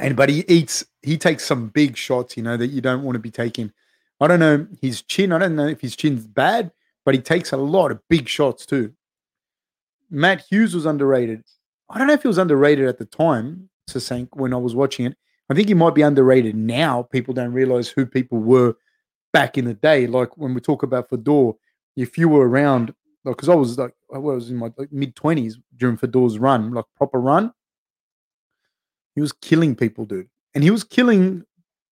[0.00, 3.14] And but he eats, he takes some big shots, you know, that you don't want
[3.16, 3.72] to be taking.
[4.20, 5.32] I don't know his chin.
[5.32, 6.70] I don't know if his chin's bad,
[7.04, 8.92] but he takes a lot of big shots too.
[10.10, 11.42] Matt Hughes was underrated.
[11.90, 15.06] I don't know if he was underrated at the time, Sasank, when I was watching
[15.06, 15.16] it.
[15.50, 17.02] I think he might be underrated now.
[17.02, 18.76] People don't realize who people were
[19.32, 20.06] back in the day.
[20.06, 21.52] Like when we talk about Fedor,
[21.96, 25.56] if you were around, because I was like, I was in my like, mid 20s
[25.76, 27.52] during Fedor's run, like proper run,
[29.14, 30.28] he was killing people, dude.
[30.54, 31.44] And he was killing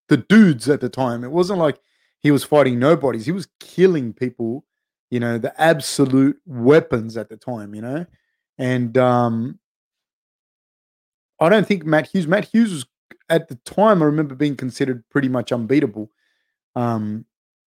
[0.08, 1.24] the dudes at the time.
[1.24, 1.78] It wasn't like
[2.20, 3.26] he was fighting nobodies.
[3.26, 4.64] He was killing people,
[5.10, 8.06] you know, the absolute weapons at the time, you know.
[8.58, 9.58] And um
[11.40, 12.28] I don't think Matt Hughes.
[12.28, 12.86] Matt Hughes was
[13.28, 14.02] at the time.
[14.02, 16.08] I remember being considered pretty much unbeatable.
[16.76, 17.24] Um,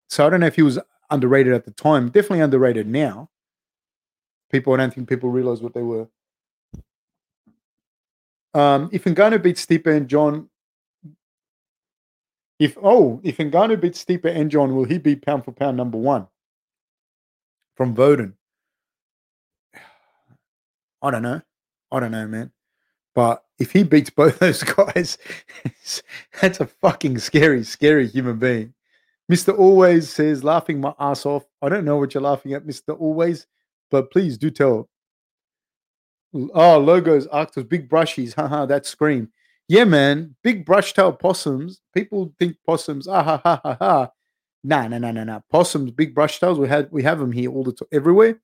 [0.09, 0.77] so I don't know if he was
[1.09, 2.09] underrated at the time.
[2.09, 3.29] Definitely underrated now.
[4.51, 6.07] People, I don't think people realize what they were.
[8.53, 10.49] Um, if Ngannou beats Stipe and John,
[12.59, 15.97] if oh, if Ngannou beats Stipe and John, will he be pound for pound number
[15.97, 16.27] one?
[17.75, 18.33] From Voden.
[21.01, 21.41] I don't know.
[21.91, 22.51] I don't know, man.
[23.15, 25.17] But if he beats both those guys,
[26.41, 28.73] that's a fucking scary, scary human being.
[29.31, 29.57] Mr.
[29.57, 31.43] Always says, laughing my ass off.
[31.61, 32.99] I don't know what you're laughing at, Mr.
[32.99, 33.47] Always,
[33.89, 34.89] but please do tell.
[36.33, 38.33] Oh, logos, Arctos, big brushies.
[38.33, 39.29] Haha, that scream.
[39.67, 40.35] Yeah, man.
[40.43, 41.81] Big brush tail possums.
[41.93, 43.07] People think possums.
[43.07, 44.11] Ah ha ha ha ha.
[44.63, 45.39] Nah, nah, nah, nah, nah.
[45.51, 46.57] Possums, big brush tails.
[46.59, 48.39] We had we have them here all the time, everywhere.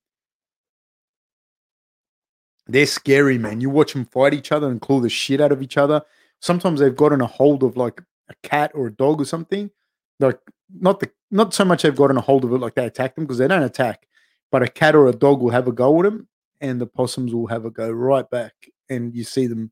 [2.67, 3.61] They're scary, man.
[3.61, 6.03] You watch them fight each other and claw the shit out of each other.
[6.39, 9.71] Sometimes they've gotten a hold of like a cat or a dog or something.
[10.19, 10.39] Like
[10.71, 13.25] not the not so much they've gotten a hold of it like they attack them
[13.25, 14.07] because they don't attack,
[14.51, 16.27] but a cat or a dog will have a go at them,
[16.61, 18.53] and the possums will have a go right back,
[18.89, 19.71] and you see them.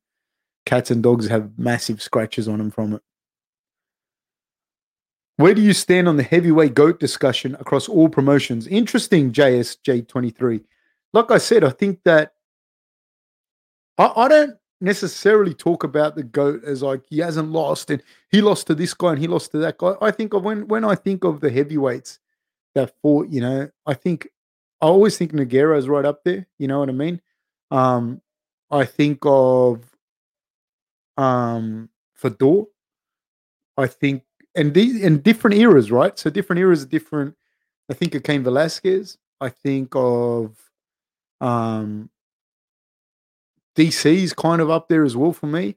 [0.66, 3.02] Cats and dogs have massive scratches on them from it.
[5.38, 8.68] Where do you stand on the heavyweight goat discussion across all promotions?
[8.68, 10.64] Interesting, JSJ23.
[11.14, 12.34] Like I said, I think that
[13.98, 18.42] I, I don't necessarily talk about the goat as like he hasn't lost and he
[18.42, 19.94] lost to this guy and he lost to that guy.
[20.02, 22.20] I think of when when I think of the heavyweights
[22.76, 24.28] that fought, you know, I think
[24.82, 26.48] I always think Nogueira is right up there.
[26.60, 27.22] You know what I mean?
[27.72, 28.22] Um,
[28.70, 29.84] I think of
[31.18, 32.64] um Fedor.
[33.78, 34.24] I think
[34.56, 36.18] and these in different eras, right?
[36.18, 37.36] So different eras, are different.
[37.90, 39.18] I think of Cain Velasquez.
[39.40, 40.56] I think of
[41.42, 42.10] um
[43.78, 45.76] is kind of up there as well for me.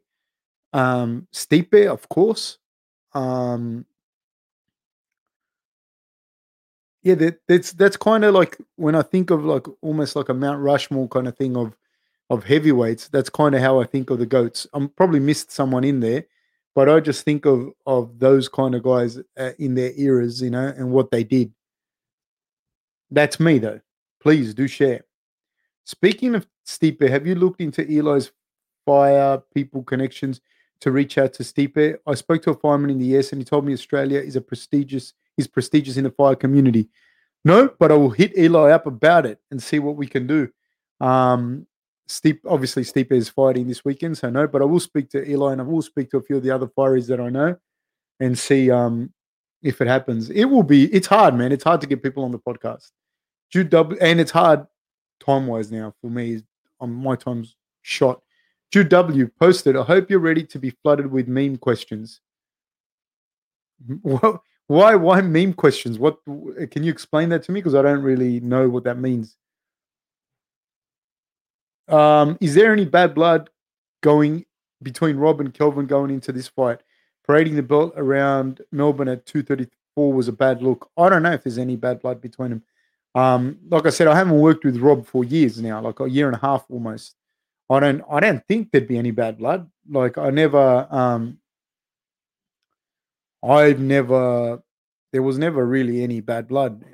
[0.73, 2.59] Um, Stipe, of course.
[3.13, 3.85] Um,
[7.03, 10.35] yeah, that, that's that's kind of like when I think of like almost like a
[10.35, 11.77] Mount Rushmore kind of thing of
[12.29, 13.09] of heavyweights.
[13.09, 14.67] That's kind of how I think of the goats.
[14.73, 16.27] I'm probably missed someone in there,
[16.75, 20.51] but I just think of of those kind of guys uh, in their eras, you
[20.51, 21.53] know, and what they did.
[23.11, 23.81] That's me though.
[24.21, 25.05] Please do share.
[25.85, 28.31] Speaking of Stipe, have you looked into Eli's
[28.85, 30.41] fire people connections
[30.81, 31.97] to reach out to Stipe?
[32.07, 34.41] I spoke to a fireman in the US and he told me Australia is a
[34.41, 36.89] prestigious is prestigious in the fire community.
[37.45, 40.49] No, but I will hit Eli up about it and see what we can do.
[41.01, 41.67] Um,
[42.09, 45.53] Stipe, obviously Stipe is fighting this weekend, so no, but I will speak to Eli
[45.53, 47.57] and I will speak to a few of the other fireys that I know
[48.19, 49.13] and see um,
[49.63, 50.29] if it happens.
[50.31, 51.53] It will be, it's hard, man.
[51.53, 52.91] It's hard to get people on the podcast.
[53.51, 54.67] Jude W, and it's hard
[55.25, 56.43] time wise now for me.
[56.81, 58.23] On my time's shot.
[58.71, 59.77] Jude W posted.
[59.77, 62.21] I hope you're ready to be flooded with meme questions.
[64.71, 64.95] Why?
[64.95, 65.99] Why meme questions?
[65.99, 66.21] What?
[66.71, 67.59] Can you explain that to me?
[67.59, 69.37] Because I don't really know what that means.
[71.89, 73.51] Um, is there any bad blood
[74.01, 74.47] going
[74.81, 76.85] between Rob and Kelvin going into this fight?
[77.27, 80.89] Parading the belt around Melbourne at 234 was a bad look.
[80.97, 82.63] I don't know if there's any bad blood between them.
[83.17, 86.29] Um, like I said, I haven't worked with Rob for years now, like a year
[86.29, 87.17] and a half almost.
[87.69, 89.69] I don't I don't think there'd be any bad blood.
[89.91, 91.39] Like I never um
[93.43, 94.63] I've never
[95.13, 96.85] there was never really any bad blood.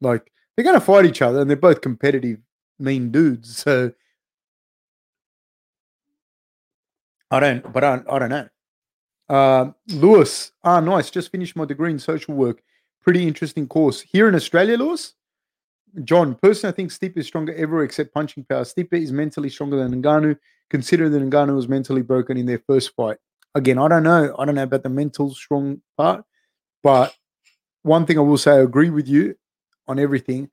[0.00, 2.38] Like they're gonna fight each other and they're both competitive,
[2.78, 3.64] mean dudes.
[3.66, 3.92] So
[7.30, 8.48] I don't but I, I don't know.
[9.28, 12.62] Uh, Lewis, ah nice, just finished my degree in social work
[13.06, 15.14] pretty interesting course here in Australia, Lewis.
[16.02, 18.64] John, personally, I think Stipe is stronger ever except punching power.
[18.64, 20.36] Stipe is mentally stronger than Ngannou,
[20.68, 23.16] considering that Ngannou was mentally broken in their first fight.
[23.56, 24.36] Again, I don't know.
[24.38, 26.26] I don't know about the mental strong part,
[26.82, 27.14] but
[27.84, 29.34] one thing I will say, I agree with you
[29.88, 30.50] on everything.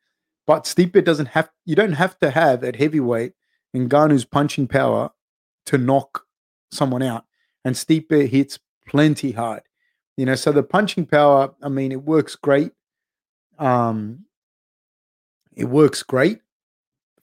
[0.47, 1.49] But Stipe doesn't have.
[1.65, 3.33] You don't have to have at heavyweight
[3.75, 5.09] Ngannou's punching power
[5.65, 6.23] to knock
[6.71, 7.25] someone out,
[7.65, 9.63] and Stipe hits plenty hard.
[10.15, 11.53] You know, so the punching power.
[11.61, 12.71] I mean, it works great.
[13.59, 14.25] Um,
[15.53, 16.39] it works great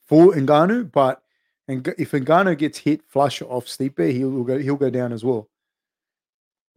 [0.06, 1.22] for Ngannou, but
[1.68, 5.48] and if Ngannou gets hit flush off Stipe, he'll go he'll go down as well.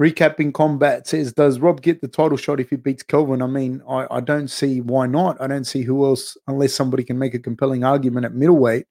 [0.02, 3.42] Recapping combat says, does Rob get the title shot if he beats Kelvin?
[3.42, 5.40] I mean, I, I don't see why not.
[5.40, 8.86] I don't see who else, unless somebody can make a compelling argument at middleweight.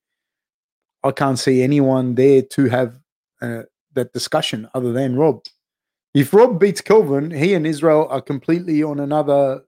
[1.02, 2.98] I can't see anyone there to have
[3.40, 3.62] uh,
[3.94, 5.42] that discussion other than Rob.
[6.14, 9.62] If Rob beats Kelvin, he and Israel are completely on another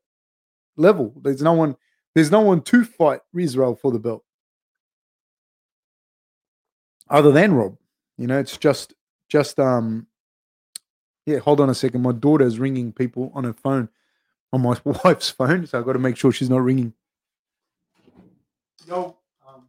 [0.76, 1.12] level.
[1.22, 1.76] There's no one
[2.14, 4.22] there's no one to fight Israel for the belt
[7.10, 7.76] other than Rob.
[8.18, 8.94] You know, it's just
[9.28, 10.06] just um
[11.26, 12.02] yeah, hold on a second.
[12.02, 13.88] My daughter's ringing people on her phone,
[14.52, 16.92] on my wife's phone, so I've got to make sure she's not ringing.
[18.87, 19.16] Yo,
[19.48, 19.68] um,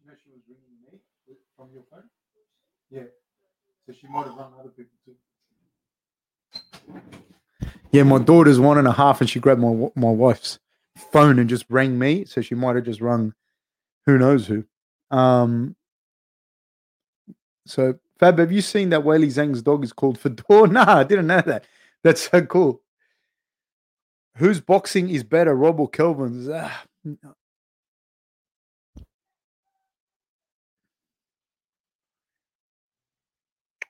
[0.00, 0.98] you know she was ringing me
[1.56, 2.04] from your phone?
[2.90, 3.02] Yeah.
[3.86, 5.14] So she might have rung other people too.
[7.92, 10.58] Yeah, my daughter's one and a half, and she grabbed my my wife's
[10.96, 12.24] phone and just rang me.
[12.24, 13.34] So she might have just rung
[14.06, 14.64] who knows who.
[15.10, 15.76] Um,
[17.66, 20.66] so Fab, have you seen that Weili Zhang's dog is called Fedor?
[20.68, 21.66] Nah, I didn't know that.
[22.02, 22.80] That's so cool.
[24.36, 26.48] Whose boxing is better, Rob or Kelvin's?
[26.48, 26.84] Ah,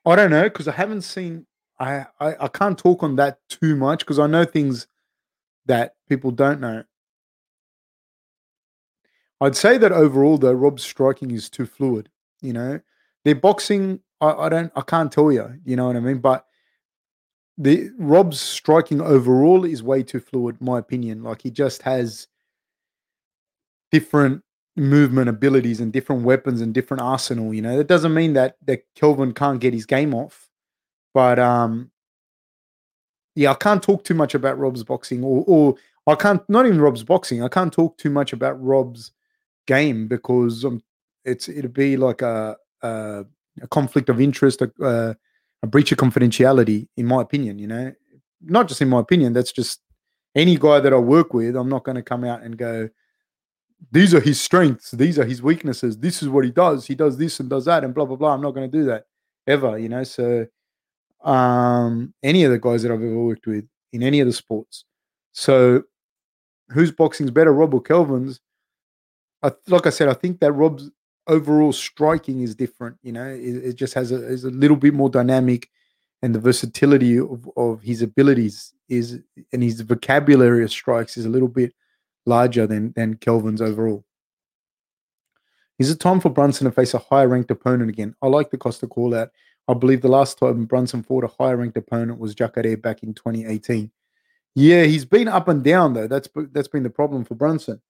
[0.05, 1.45] I don't know because I haven't seen.
[1.79, 4.87] I, I I can't talk on that too much because I know things
[5.65, 6.83] that people don't know.
[9.41, 12.09] I'd say that overall, though, Rob's striking is too fluid.
[12.41, 12.79] You know,
[13.25, 15.59] their boxing, I, I don't, I can't tell you.
[15.65, 16.19] You know what I mean?
[16.19, 16.45] But
[17.57, 21.23] the Rob's striking overall is way too fluid, my opinion.
[21.23, 22.27] Like he just has
[23.91, 24.41] different
[24.75, 27.53] movement abilities and different weapons and different arsenal.
[27.53, 30.49] You know, that doesn't mean that that Kelvin can't get his game off,
[31.13, 31.91] but um,
[33.35, 35.75] yeah, I can't talk too much about Rob's boxing, or or
[36.07, 37.43] I can't not even Rob's boxing.
[37.43, 39.11] I can't talk too much about Rob's
[39.67, 40.81] game because um,
[41.23, 43.25] it's it'd be like a a,
[43.61, 45.15] a conflict of interest, a,
[45.63, 47.59] a breach of confidentiality, in my opinion.
[47.59, 47.93] You know,
[48.41, 49.33] not just in my opinion.
[49.33, 49.81] That's just
[50.35, 51.55] any guy that I work with.
[51.55, 52.89] I'm not going to come out and go,
[53.91, 56.85] these are his strengths, these are his weaknesses, this is what he does.
[56.85, 58.33] He does this and does that, and blah blah blah.
[58.33, 59.05] I'm not going to do that
[59.47, 59.77] ever.
[59.77, 60.47] You know, so
[61.23, 64.85] um, any of the guys that I've ever worked with in any of the sports.
[65.31, 65.83] So,
[66.69, 68.39] whose boxing's better, Rob or Kelvin's?
[69.43, 70.89] I, like I said, I think that Rob's
[71.27, 72.97] overall striking is different.
[73.03, 75.69] You know, it, it just has a, is a little bit more dynamic,
[76.21, 79.19] and the versatility of, of his abilities is
[79.51, 81.73] and his vocabulary of strikes is a little bit
[82.25, 84.05] larger than than Kelvin's overall.
[85.77, 88.15] Is it time for Brunson to face a higher ranked opponent again?
[88.21, 89.29] I like the Costa call out.
[89.67, 93.13] I believe the last time Brunson fought a higher ranked opponent was Jacare back in
[93.13, 93.91] 2018.
[94.53, 96.07] Yeah, he's been up and down though.
[96.07, 97.81] That's that's been the problem for Brunson.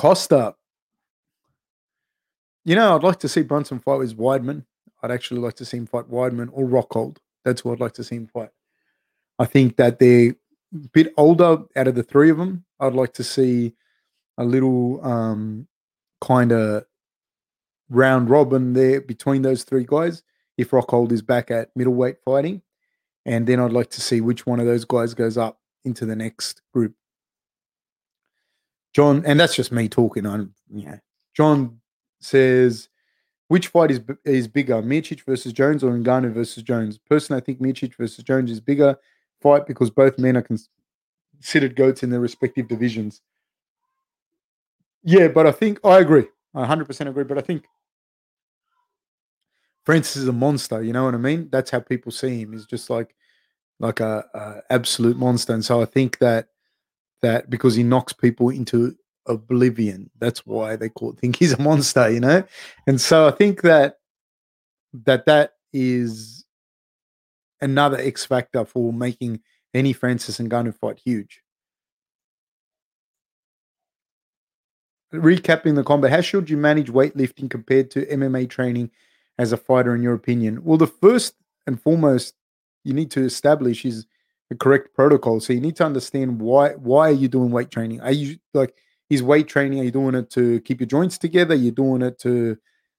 [0.00, 0.54] Costa.
[2.64, 4.64] You know, I'd like to see Brunson fight with Weidman.
[5.02, 7.18] I'd actually like to see him fight Weidman or Rockhold.
[7.44, 8.48] That's who I'd like to see him fight.
[9.38, 10.30] I think that they're
[10.74, 12.64] a bit older out of the three of them.
[12.80, 13.74] I'd like to see
[14.38, 15.68] a little um,
[16.22, 16.86] kind of
[17.90, 20.22] round robin there between those three guys
[20.56, 22.62] if Rockhold is back at middleweight fighting.
[23.26, 26.16] And then I'd like to see which one of those guys goes up into the
[26.16, 26.94] next group.
[28.94, 30.26] John, and that's just me talking.
[30.26, 30.52] on.
[30.72, 30.98] yeah.
[31.34, 31.80] John
[32.20, 32.88] says,
[33.48, 36.98] which fight is is bigger, Miocic versus Jones or Ngannou versus Jones?
[36.98, 38.96] Personally, I think Miocic versus Jones is bigger
[39.40, 40.46] fight because both men are
[41.40, 43.22] considered goats in their respective divisions.
[45.02, 46.26] Yeah, but I think I agree.
[46.54, 47.24] I 100% agree.
[47.24, 47.64] But I think
[49.84, 50.82] Francis is a monster.
[50.82, 51.48] You know what I mean?
[51.50, 52.52] That's how people see him.
[52.52, 53.14] He's just like
[53.78, 55.54] like a, a absolute monster.
[55.54, 56.48] And so I think that
[57.22, 58.96] that because he knocks people into
[59.26, 60.10] oblivion.
[60.18, 62.44] That's why they call think he's a monster, you know.
[62.86, 63.98] And so I think that
[64.92, 66.44] that that is
[67.60, 69.40] another X factor for making
[69.74, 71.42] any Francis and Ngannou fight huge.
[75.12, 78.90] Recapping the combat, how should you manage weightlifting compared to MMA training
[79.38, 80.62] as a fighter, in your opinion?
[80.62, 81.34] Well, the first
[81.66, 82.34] and foremost
[82.84, 84.06] you need to establish is
[84.50, 85.40] the correct protocol.
[85.40, 88.00] So you need to understand why why are you doing weight training?
[88.02, 88.74] Are you like
[89.08, 89.80] is weight training?
[89.80, 91.54] Are you doing it to keep your joints together?
[91.54, 92.58] You're doing it to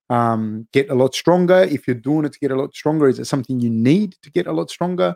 [0.10, 1.62] um, get a lot stronger.
[1.62, 4.32] If you're doing it to get a lot stronger, is it something you need to
[4.32, 5.16] get a lot stronger?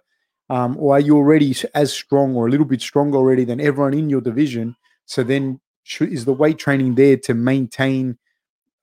[0.49, 3.93] Um, or are you already as strong or a little bit stronger already than everyone
[3.93, 4.75] in your division?
[5.05, 5.59] So then,
[5.99, 8.17] is the weight training there to maintain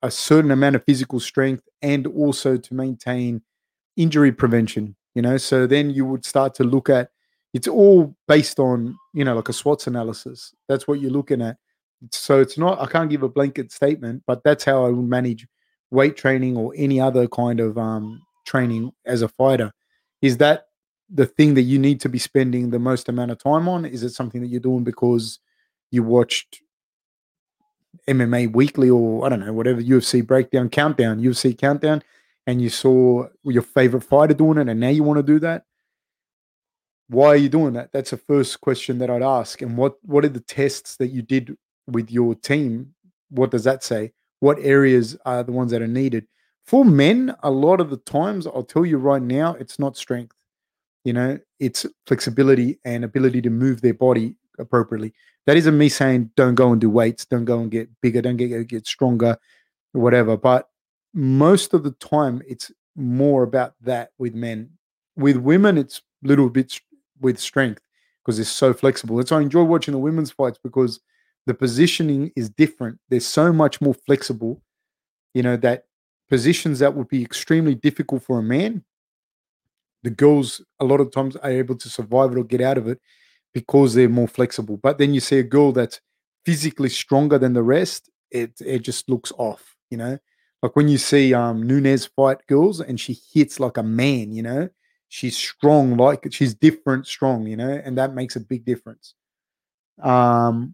[0.01, 3.41] a certain amount of physical strength and also to maintain
[3.97, 4.95] injury prevention?
[5.15, 7.09] You know, so then you would start to look at
[7.53, 10.53] it's all based on you know like a SWOT analysis.
[10.67, 11.57] That's what you're looking at.
[12.11, 15.47] So it's not I can't give a blanket statement, but that's how I would manage
[15.91, 19.71] weight training or any other kind of um, training as a fighter.
[20.21, 20.65] Is that
[21.09, 23.85] the thing that you need to be spending the most amount of time on?
[23.85, 25.39] Is it something that you're doing because
[25.91, 26.61] you watched
[28.07, 32.01] MMA Weekly or I don't know, whatever UFC breakdown, countdown, UFC countdown,
[32.47, 35.65] and you saw your favorite fighter doing it, and now you want to do that?
[37.13, 37.91] Why are you doing that?
[37.91, 39.61] That's the first question that I'd ask.
[39.61, 41.55] And what what are the tests that you did
[41.87, 42.93] with your team?
[43.29, 44.13] What does that say?
[44.39, 46.27] What areas are the ones that are needed?
[46.65, 50.35] For men, a lot of the times, I'll tell you right now, it's not strength.
[51.03, 55.13] You know, it's flexibility and ability to move their body appropriately.
[55.45, 58.37] That isn't me saying don't go and do weights, don't go and get bigger, don't
[58.37, 59.37] get get stronger,
[59.91, 60.35] whatever.
[60.35, 60.69] But
[61.13, 64.71] most of the time, it's more about that with men.
[65.15, 66.79] With women, it's little bit
[67.23, 67.81] with strength
[68.23, 69.17] because it's so flexible.
[69.17, 70.99] That's why I enjoy watching the women's fights because
[71.45, 72.99] the positioning is different.
[73.09, 74.61] They're so much more flexible.
[75.33, 75.85] You know that
[76.29, 78.83] positions that would be extremely difficult for a man
[80.03, 82.87] the girls a lot of times are able to survive it or get out of
[82.87, 82.99] it
[83.53, 84.77] because they're more flexible.
[84.77, 86.01] But then you see a girl that's
[86.45, 90.17] physically stronger than the rest, it it just looks off, you know.
[90.61, 94.43] Like when you see um Nunes fight girls and she hits like a man, you
[94.43, 94.69] know,
[95.13, 99.13] she's strong, like she's different, strong, you know, and that makes a big difference.
[100.01, 100.73] Um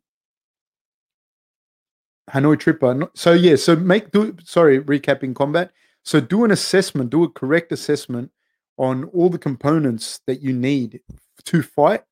[2.32, 3.10] Hanoi Tripper.
[3.16, 5.72] So yeah, so make do sorry, recapping combat.
[6.04, 8.32] So do an assessment, do a correct assessment
[8.78, 11.02] on all the components that you need
[11.44, 12.04] to fight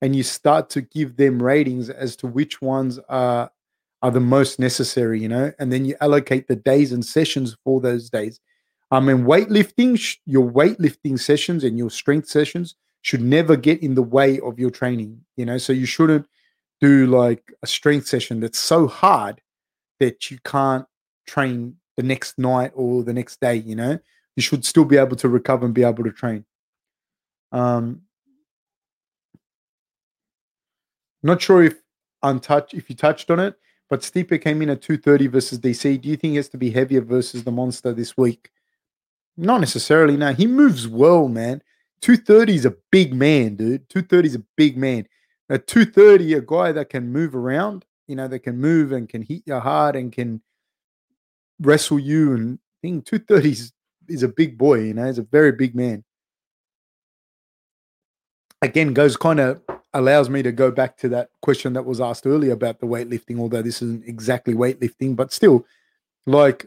[0.00, 3.50] and you start to give them ratings as to which ones are
[4.02, 7.80] are the most necessary you know and then you allocate the days and sessions for
[7.80, 8.40] those days
[8.90, 14.02] um and weightlifting your weightlifting sessions and your strength sessions should never get in the
[14.02, 16.26] way of your training you know so you shouldn't
[16.80, 19.40] do like a strength session that's so hard
[19.98, 20.86] that you can't
[21.26, 23.98] train the next night or the next day you know
[24.36, 26.44] you should still be able to recover and be able to train.
[27.52, 28.02] Um,
[31.22, 31.80] not sure if
[32.22, 33.56] untouched if you touched on it,
[33.88, 36.00] but Stipe came in at 230 versus DC.
[36.00, 38.50] Do you think he has to be heavier versus the monster this week?
[39.36, 40.16] Not necessarily.
[40.16, 41.62] No, he moves well, man.
[42.00, 43.88] 230 is a big man, dude.
[43.88, 45.06] 230 is a big man.
[45.48, 49.22] At 230, a guy that can move around, you know, that can move and can
[49.22, 50.42] hit you hard and can
[51.60, 53.02] wrestle you and thing.
[53.02, 53.72] 230
[54.08, 56.04] is a big boy, you know, he's a very big man.
[58.62, 59.60] Again, goes kind of
[59.92, 63.38] allows me to go back to that question that was asked earlier about the weightlifting,
[63.38, 65.64] although this isn't exactly weightlifting, but still,
[66.26, 66.66] like,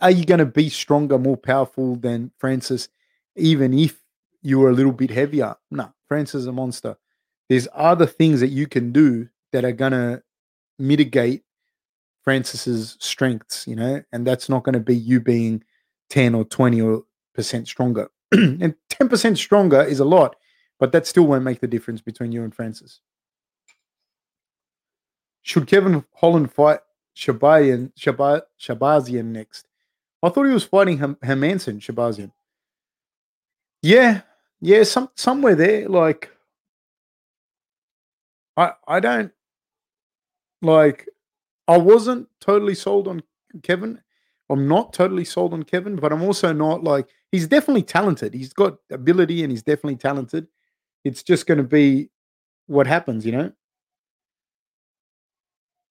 [0.00, 2.88] are you going to be stronger, more powerful than Francis,
[3.36, 4.00] even if
[4.42, 5.56] you were a little bit heavier?
[5.70, 6.96] No, Francis is a monster.
[7.48, 10.22] There's other things that you can do that are going to
[10.78, 11.42] mitigate
[12.22, 15.64] Francis's strengths, you know, and that's not going to be you being
[16.10, 17.04] 10 or 20 or
[17.34, 18.08] percent stronger.
[18.32, 20.36] and 10% stronger is a lot,
[20.78, 23.00] but that still won't make the difference between you and Francis.
[25.42, 26.80] Should Kevin Holland fight
[27.16, 29.67] Shahbazyan, Shahbazyan next?
[30.22, 32.32] I thought he was fighting Hermansson, Shahbazyan.
[33.82, 34.22] Yeah,
[34.60, 35.88] yeah, some somewhere there.
[35.88, 36.30] Like,
[38.56, 39.32] I I don't
[40.62, 41.08] like
[41.68, 43.22] I wasn't totally sold on
[43.62, 44.00] Kevin.
[44.50, 48.34] I'm not totally sold on Kevin, but I'm also not like he's definitely talented.
[48.34, 50.48] He's got ability and he's definitely talented.
[51.04, 52.10] It's just going to be
[52.66, 53.52] what happens, you know.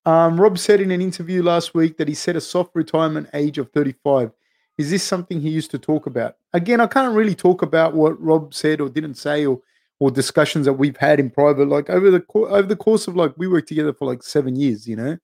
[0.08, 3.58] Um, Rob said in an interview last week that he set a soft retirement age
[3.58, 4.32] of 35.
[4.78, 6.38] Is this something he used to talk about?
[6.53, 9.60] Again, I can't really talk about what Rob said or didn't say or
[9.99, 11.68] or discussions that we've had in private.
[11.68, 14.88] Like over the over the course of like we worked together for like seven years,
[14.88, 15.18] you know.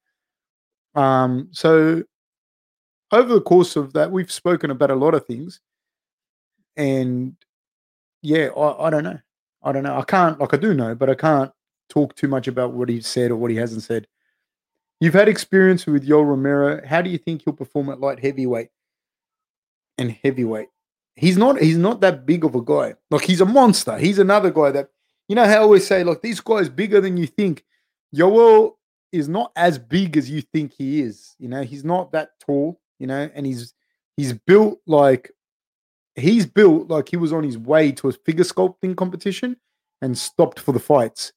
[0.95, 2.03] Um, so
[3.13, 5.61] over the course of that, we've spoken about a lot of things,
[6.75, 7.37] and
[8.21, 9.19] yeah, I, I don't know.
[9.63, 9.97] I don't know.
[9.97, 11.53] I can't like I do know, but I can't
[11.87, 14.07] talk too much about what he's said or what he hasn't said.
[15.03, 16.81] You've had experience with Yoel Romero.
[16.85, 18.69] How do you think he'll perform at light heavyweight
[19.97, 20.69] and heavyweight?
[21.15, 22.95] he's not he's not that big of a guy.
[23.11, 23.97] Like he's a monster.
[23.97, 24.89] He's another guy that
[25.27, 27.63] you know how I always say, like this guy is bigger than you think.
[28.15, 28.73] Yoel
[29.11, 31.35] is not as big as you think he is.
[31.39, 32.79] You know, he's not that tall.
[32.99, 33.73] You know, and he's
[34.17, 35.31] he's built like
[36.15, 39.57] he's built like he was on his way to a figure sculpting competition
[40.01, 41.33] and stopped for the fights.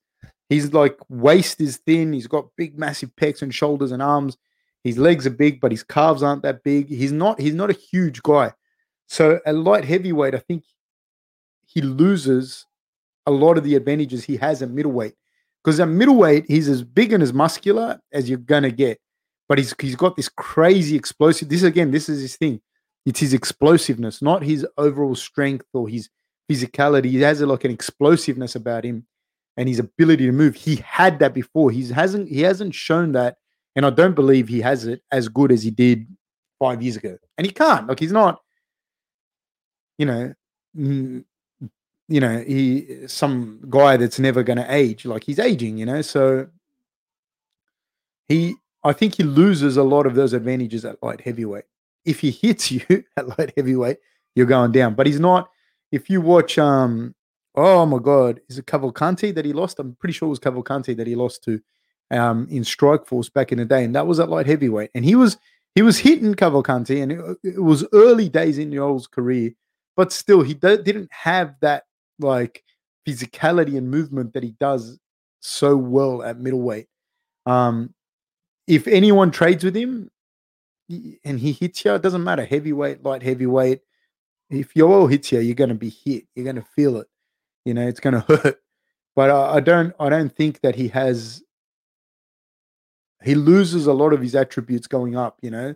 [0.48, 2.12] He's like waist is thin.
[2.12, 4.36] He's got big, massive pecs and shoulders and arms.
[4.84, 6.88] His legs are big, but his calves aren't that big.
[6.88, 7.40] He's not.
[7.40, 8.52] He's not a huge guy.
[9.08, 10.64] So a light heavyweight, I think
[11.66, 12.66] he loses
[13.26, 15.14] a lot of the advantages he has at middleweight.
[15.62, 19.00] Because at middleweight, he's as big and as muscular as you're gonna get.
[19.48, 21.48] But he's he's got this crazy explosive.
[21.48, 22.60] This again, this is his thing.
[23.04, 26.08] It's his explosiveness, not his overall strength or his
[26.50, 27.06] physicality.
[27.06, 29.06] He has a, like an explosiveness about him
[29.56, 30.54] and his ability to move.
[30.54, 31.70] He had that before.
[31.70, 33.36] He hasn't he hasn't shown that,
[33.74, 36.06] and I don't believe he has it as good as he did
[36.58, 37.16] five years ago.
[37.38, 37.86] And he can't.
[37.86, 38.40] Like he's not
[39.98, 40.34] you know,
[40.74, 45.04] you know, he some guy that's never going to age.
[45.04, 46.02] Like he's aging, you know.
[46.02, 46.48] So
[48.28, 48.54] he,
[48.84, 51.64] I think he loses a lot of those advantages at light heavyweight.
[52.04, 52.82] If he hits you
[53.16, 53.98] at light heavyweight,
[54.34, 54.94] you're going down.
[54.94, 55.48] But he's not.
[55.92, 57.14] If you watch, um,
[57.56, 59.78] oh my god, is it Cavalcante that he lost?
[59.78, 61.60] I'm pretty sure it was Cavalcante that he lost to,
[62.10, 65.14] um, in Strikeforce back in the day, and that was at light heavyweight, and he
[65.14, 65.36] was
[65.74, 69.52] he was hitting Cavalcante, and it, it was early days in Yoel's career
[69.96, 71.84] but still, he didn't have that
[72.18, 72.62] like
[73.08, 74.98] physicality and movement that he does
[75.40, 76.86] so well at middleweight.
[77.46, 77.94] Um,
[78.66, 80.10] if anyone trades with him
[80.88, 83.80] and he hits you, it doesn't matter heavyweight, light heavyweight.
[84.50, 86.24] If Yoel hits you, you're going to be hit.
[86.34, 87.06] You're going to feel it.
[87.66, 88.62] You know, it's going to hurt.
[89.14, 89.94] But I, I don't.
[90.00, 91.42] I don't think that he has.
[93.24, 95.38] He loses a lot of his attributes going up.
[95.42, 95.74] You know,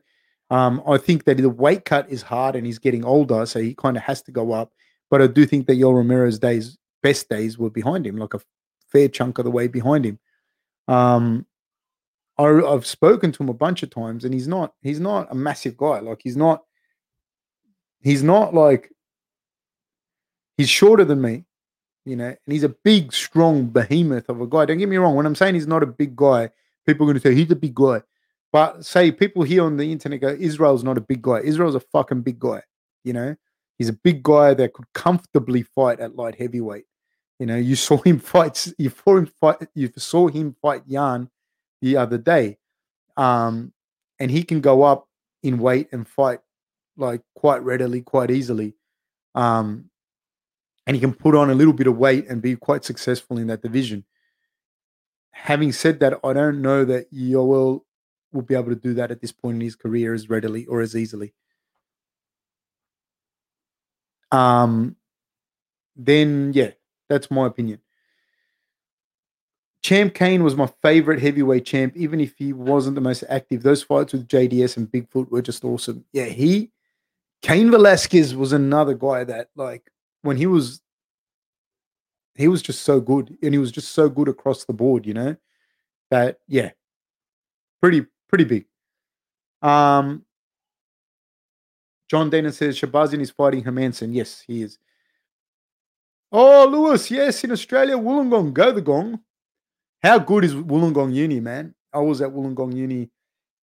[0.51, 3.75] um, I think that the weight cut is hard and he's getting older, so he
[3.75, 4.73] kind of has to go up.
[5.11, 8.41] But I do think that Yoel Romero's days, best days, were behind him, like a
[8.91, 10.19] fair chunk of the way behind him.
[10.87, 11.47] Um,
[12.39, 15.35] I, I've spoken to him a bunch of times, and he's not he's not a
[15.35, 16.01] massive guy.
[16.01, 16.63] Like he's not
[18.01, 18.91] he's not like
[20.57, 21.45] he's shorter than me,
[22.05, 24.65] you know, and he's a big, strong behemoth of a guy.
[24.65, 25.15] Don't get me wrong.
[25.15, 26.51] When I'm saying he's not a big guy,
[26.87, 28.03] people are going to say he's a big guy.
[28.53, 31.41] But say people here on the internet go, Israel's not a big guy.
[31.41, 32.63] Israel's a fucking big guy.
[33.05, 33.37] You know,
[33.79, 36.85] he's a big guy that could comfortably fight at light heavyweight.
[37.39, 38.67] You know, you saw him fight.
[38.79, 39.69] You saw him fight.
[39.75, 41.31] You saw him fight Jan
[41.81, 42.59] the other day,
[43.17, 43.73] um,
[44.19, 45.09] and he can go up
[45.43, 46.41] in weight and fight
[46.97, 48.75] like quite readily, quite easily.
[49.35, 49.90] Um,
[50.87, 53.47] and he can put on a little bit of weight and be quite successful in
[53.49, 54.05] that division.
[55.33, 57.83] Having said that, I don't know that Yoel
[58.33, 60.81] will be able to do that at this point in his career as readily or
[60.81, 61.33] as easily.
[64.33, 64.97] Um,
[65.97, 66.71] then yeah,
[67.09, 67.81] that's my opinion.
[69.83, 73.63] Champ Cain was my favorite heavyweight champ, even if he wasn't the most active.
[73.63, 76.05] Those fights with JDS and Bigfoot were just awesome.
[76.13, 76.71] Yeah, he
[77.43, 79.91] Cain Velasquez was another guy that like
[80.23, 80.81] when he was
[82.35, 85.15] he was just so good and he was just so good across the board, you
[85.15, 85.37] know.
[86.11, 86.71] That yeah,
[87.81, 88.67] pretty pretty big.
[89.63, 90.25] Um,
[92.09, 94.15] John Dana says Shahbazyan is fighting Hermansson.
[94.15, 94.79] Yes, he is.
[96.33, 99.21] Oh, Lewis, yes, in Australia, Wollongong, go the gong.
[100.03, 101.75] How good is Wollongong Uni, man?
[101.93, 103.11] I was at Wollongong Uni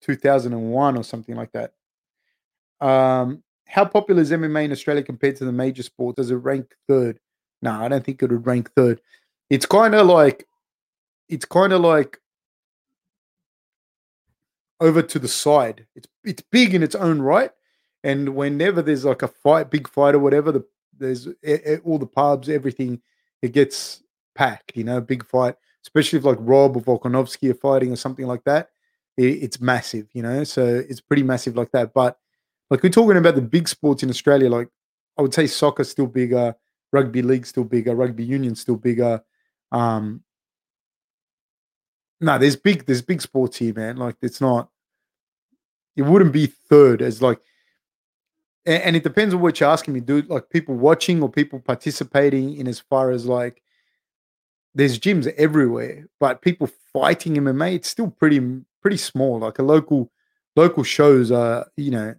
[0.02, 1.72] 2001 or something like that.
[2.80, 6.16] Um, how popular is MMA in Australia compared to the major sports?
[6.16, 7.18] Does it rank third?
[7.62, 9.00] No, I don't think it would rank third.
[9.50, 10.46] It's kind of like,
[11.28, 12.20] it's kind of like
[14.80, 15.86] over to the side.
[15.94, 17.50] It's it's big in its own right,
[18.04, 20.64] and whenever there's like a fight, big fight or whatever, the
[20.98, 21.28] there's
[21.84, 23.00] all the pubs, everything,
[23.42, 24.02] it gets
[24.34, 24.76] packed.
[24.76, 28.44] You know, big fight, especially if like Rob or Volkanovski are fighting or something like
[28.44, 28.70] that.
[29.16, 30.44] It, it's massive, you know.
[30.44, 31.94] So it's pretty massive like that.
[31.94, 32.18] But
[32.70, 34.68] like we're talking about the big sports in Australia, like
[35.18, 36.54] I would say soccer's still bigger,
[36.92, 39.22] rugby league still bigger, rugby union still bigger.
[39.72, 40.22] Um,
[42.20, 43.96] no, there's big there's big sports here, man.
[43.96, 44.70] Like it's not
[45.96, 47.40] it wouldn't be third as like
[48.64, 50.28] and, and it depends on what you're asking me, dude.
[50.28, 53.62] Like people watching or people participating in as far as like
[54.74, 58.40] there's gyms everywhere, but people fighting MMA, it's still pretty
[58.82, 59.38] pretty small.
[59.38, 60.10] Like a local
[60.56, 62.14] local shows are, you know,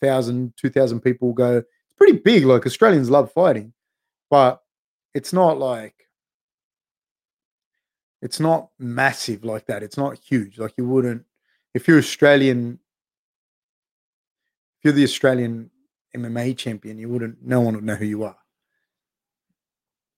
[0.00, 1.58] a thousand, two thousand people go.
[1.58, 2.44] It's pretty big.
[2.44, 3.72] Like Australians love fighting,
[4.30, 4.62] but
[5.14, 5.94] it's not like
[8.22, 9.82] it's not massive like that.
[9.82, 10.58] It's not huge.
[10.58, 11.24] Like you wouldn't
[11.76, 12.78] if you're Australian,
[14.78, 15.70] if you're the Australian
[16.16, 17.44] MMA champion, you wouldn't.
[17.44, 18.38] No one would know who you are.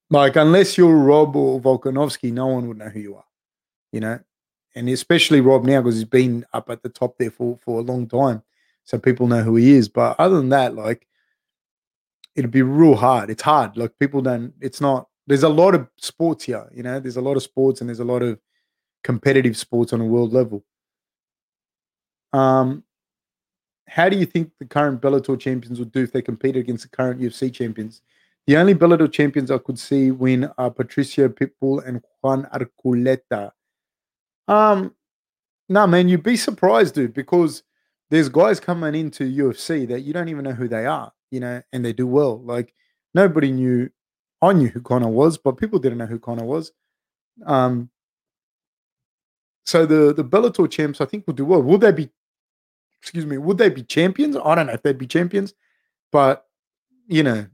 [0.09, 3.25] Like unless you're Rob or Volkanovski, no one would know who you are.
[3.91, 4.21] You know,
[4.77, 7.83] and especially Rob now because he's been up at the top there for for a
[7.83, 8.45] long time,
[8.89, 9.87] so people know who he is.
[9.87, 11.07] But other than that, like
[12.35, 13.29] it'd be real hard.
[13.29, 13.77] It's hard.
[13.77, 14.55] Like people don't.
[14.63, 15.09] It's not.
[15.27, 16.67] There's a lot of sports here.
[16.73, 18.39] You know, there's a lot of sports and there's a lot of
[19.05, 20.65] competitive sports on a world level.
[22.33, 22.83] Um,
[23.87, 26.97] how do you think the current Bellator champions would do if they competed against the
[26.97, 28.01] current UFC champions?
[28.47, 33.51] The only Bellator champions I could see win are Patricio Pitbull and Juan Archuleta.
[34.47, 34.95] Um,
[35.69, 37.63] no, man, you'd be surprised, dude, because
[38.11, 41.63] there's guys coming into UFC that you don't even know who they are, you know,
[41.73, 42.41] and they do well.
[42.43, 42.75] Like
[43.15, 43.91] nobody knew.
[44.41, 46.71] I knew who Conor was, but people didn't know who Conor was.
[47.45, 47.91] Um,
[49.67, 51.63] so the the Bellator champs, I think, will do well.
[51.63, 52.09] Will they be
[53.01, 54.37] excuse me, would they be champions?
[54.37, 55.55] I don't know if they'd be champions,
[56.11, 56.47] but
[57.07, 57.47] you know,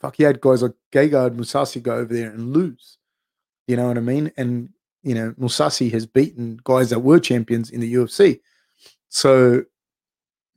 [0.00, 2.98] fuck, you had guys like Gegard Mousasi go over there and lose.
[3.66, 4.32] You know what I mean?
[4.36, 4.70] And
[5.02, 8.40] you know, Mousasi has beaten guys that were champions in the UFC.
[9.08, 9.64] So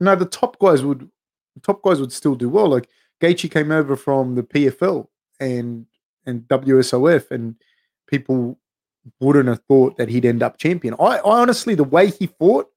[0.00, 1.08] no, the top guys would
[1.54, 2.68] the top guys would still do well.
[2.68, 2.88] Like
[3.20, 5.06] Gaethje came over from the PFL
[5.40, 5.86] and
[6.26, 7.56] and WSOF, and
[8.06, 8.58] people
[9.20, 10.94] wouldn't have thought that he'd end up champion.
[10.94, 12.68] I, I honestly, the way he fought,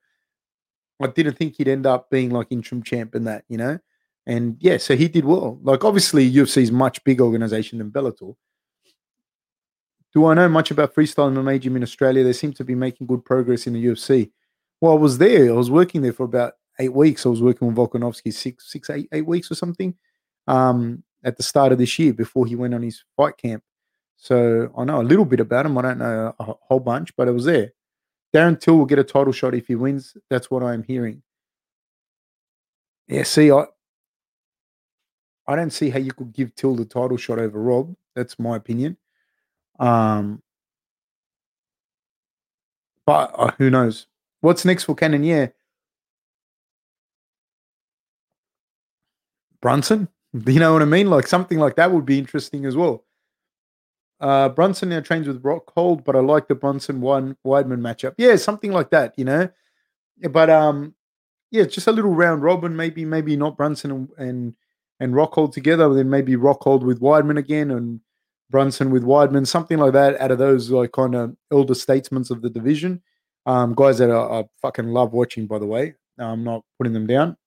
[1.02, 3.80] I didn't think he'd end up being like interim champ in that, you know.
[4.26, 5.60] And yeah, so he did well.
[5.62, 8.36] Like obviously, UFC is much bigger organization than Bellator.
[10.14, 12.24] Do I know much about freestyle and MMA gym in Australia?
[12.24, 14.32] They seem to be making good progress in the UFC.
[14.86, 15.50] Well, I was there.
[15.50, 17.26] I was working there for about eight weeks.
[17.26, 19.96] I was working with Volkanovski six, six, eight, eight weeks or something.
[20.46, 23.64] Um, at the start of this year, before he went on his fight camp.
[24.16, 25.76] So I know a little bit about him.
[25.80, 27.72] I don't know a whole bunch, but I was there.
[28.32, 30.16] Darren Till will get a title shot if he wins.
[30.30, 31.24] That's what I'm hearing.
[33.08, 33.66] Yeah, see, I
[35.48, 37.96] I don't see how you could give Till the title shot over Rob.
[38.16, 38.98] That's my opinion.
[39.80, 40.44] Um,
[43.04, 44.06] but uh, who knows?
[44.46, 45.56] What's next for Cannonier?
[49.60, 50.08] Brunson?
[50.46, 51.10] You know what I mean?
[51.10, 53.06] Like something like that would be interesting as well.
[54.20, 58.16] Uh, Brunson now trains with Rock Rockhold, but I like the Brunson one Weidman matchup.
[58.18, 59.48] Yeah, something like that, you know.
[60.30, 60.94] But um,
[61.52, 64.56] yeah, just a little round robin, maybe, maybe not Brunson and and,
[65.00, 68.02] and Rockhold together, then maybe Rockhold with Weidman again and
[68.50, 70.20] Brunson with Weidman, something like that.
[70.20, 73.02] Out of those like kind of elder statesmen of the division,
[73.46, 75.48] um, guys that I, I fucking love watching.
[75.48, 77.38] By the way, I'm not putting them down.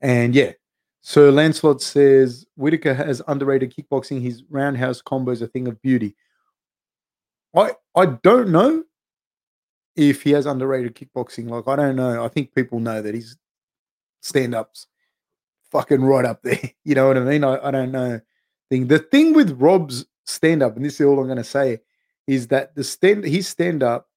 [0.00, 0.52] And yeah,
[1.00, 4.20] so Lancelot says Whitaker has underrated kickboxing.
[4.20, 6.16] His roundhouse combo is a thing of beauty.
[7.54, 8.84] I I don't know
[9.94, 11.48] if he has underrated kickboxing.
[11.48, 12.24] Like I don't know.
[12.24, 13.36] I think people know that he's
[14.22, 14.86] stand ups
[15.70, 16.58] fucking right up there.
[16.84, 17.44] You know what I mean?
[17.44, 18.20] I, I don't know.
[18.68, 21.80] Thing the thing with Rob's stand up, and this is all I'm gonna say,
[22.26, 24.08] is that the stand his stand up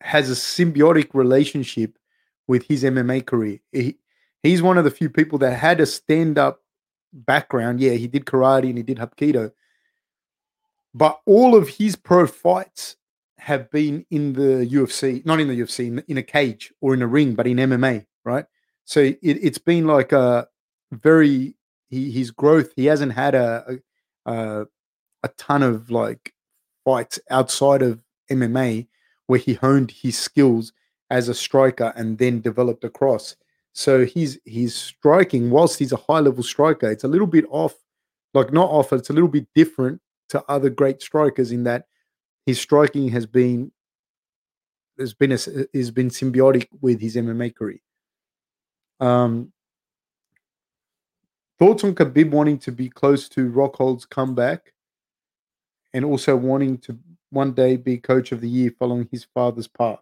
[0.00, 1.98] has a symbiotic relationship
[2.46, 3.60] with his MMA career.
[3.72, 3.96] He,
[4.42, 6.60] he's one of the few people that had a stand up
[7.12, 7.80] background.
[7.80, 9.52] Yeah, he did karate and he did hapkido.
[10.92, 12.96] But all of his pro fights
[13.38, 17.02] have been in the UFC, not in the UFC, in, in a cage or in
[17.02, 18.46] a ring, but in MMA, right?
[18.84, 20.48] So it, has been like a
[20.92, 21.56] very
[21.88, 22.72] he, his growth.
[22.76, 23.78] He hasn't had a,
[24.26, 24.66] a
[25.22, 26.34] a ton of like
[26.84, 28.86] fights outside of MMA
[29.26, 30.72] where he honed his skills
[31.10, 33.36] as a striker and then developed across.
[33.72, 36.90] So he's he's striking whilst he's a high level striker.
[36.90, 37.74] It's a little bit off,
[38.32, 38.92] like not off.
[38.92, 41.86] It's a little bit different to other great strikers in that
[42.46, 43.72] his striking has been
[44.98, 45.38] has been a,
[45.74, 47.80] has been symbiotic with his MMA career.
[49.00, 49.52] Um,
[51.58, 54.72] thoughts on Khabib wanting to be close to Rockhold's comeback,
[55.92, 56.96] and also wanting to
[57.34, 60.00] one day be coach of the year following his father's path.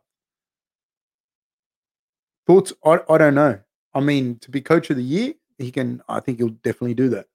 [2.46, 2.72] Thoughts?
[2.84, 3.60] I, I don't know.
[3.94, 6.02] I mean, to be coach of the year, he can.
[6.08, 7.26] I think he'll definitely do that.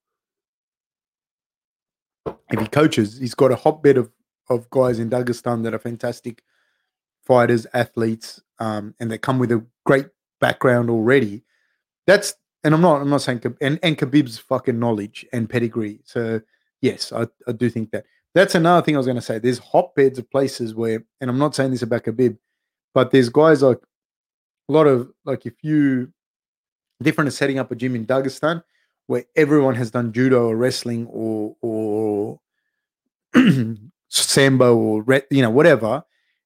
[2.52, 4.12] If he coaches, he's got a hotbed of
[4.50, 6.44] of guys in Dagestan that are fantastic
[7.26, 10.08] fighters, athletes, um, and they come with a great
[10.40, 11.44] background already.
[12.06, 16.00] That's and I'm not I'm not saying and and Khabib's fucking knowledge and pedigree.
[16.06, 16.42] So
[16.82, 18.06] yes, I, I do think that.
[18.38, 19.40] That's another thing I was going to say.
[19.40, 22.38] There's hotbeds of places where, and I'm not saying this about Khabib,
[22.94, 23.80] but there's guys like
[24.70, 26.14] a lot of like if you
[27.02, 28.62] different is setting up a gym in Dagestan
[29.08, 32.40] where everyone has done judo or wrestling or or
[34.10, 36.04] sambo or you know whatever,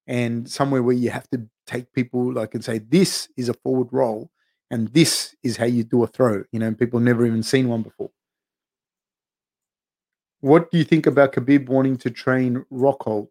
[0.07, 3.89] and somewhere where you have to take people like and say this is a forward
[3.91, 4.31] roll,
[4.69, 6.45] and this is how you do a throw.
[6.53, 8.11] You know, people never even seen one before.
[10.41, 13.29] What do you think about Khabib wanting to train Rockhold?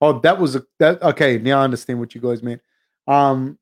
[0.00, 1.38] Oh, that was a that okay.
[1.38, 2.62] Now I understand what you guys meant.
[3.06, 3.58] Um,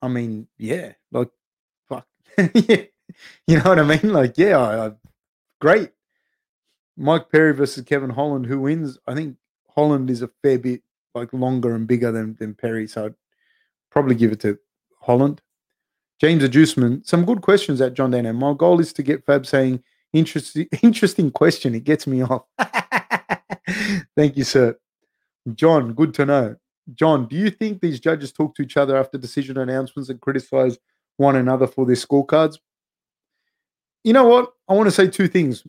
[0.00, 1.30] I mean, yeah, like
[1.88, 2.06] fuck,
[2.54, 2.84] yeah,
[3.46, 4.12] you know what I mean?
[4.12, 4.92] Like, yeah, I, I,
[5.60, 5.90] great.
[6.96, 8.46] Mike Perry versus Kevin Holland.
[8.46, 8.98] Who wins?
[9.06, 9.36] I think
[9.74, 10.82] Holland is a fair bit
[11.14, 13.14] like longer and bigger than than Perry, so I'd
[13.90, 14.58] probably give it to
[15.00, 15.40] Holland.
[16.20, 18.32] James Adjuceman, some good questions at John Dana.
[18.32, 19.82] My goal is to get Fab saying
[20.12, 21.74] interesting interesting question.
[21.74, 22.44] It gets me off.
[24.16, 24.76] Thank you, sir.
[25.54, 26.56] John, good to know.
[26.94, 30.78] John, do you think these judges talk to each other after decision announcements and criticize
[31.16, 32.58] one another for their scorecards?
[34.04, 34.52] You know what?
[34.68, 35.64] I want to say two things.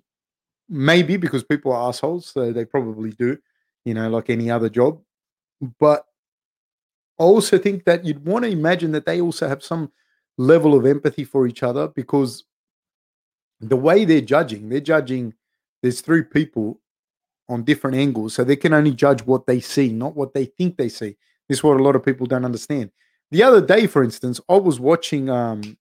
[0.70, 3.38] Maybe because people are assholes, so they probably do,
[3.86, 5.02] you know, like any other job.
[5.80, 6.06] But
[7.20, 9.91] I also think that you'd want to imagine that they also have some
[10.38, 12.44] level of empathy for each other because
[13.70, 15.34] the way they're judging, they're judging,
[15.82, 16.80] there's three people
[17.49, 18.34] on different angles.
[18.34, 21.16] So they can only judge what they see, not what they think they see.
[21.47, 22.91] This is what a lot of people don't understand.
[23.32, 25.78] The other day, for instance, I was watching um,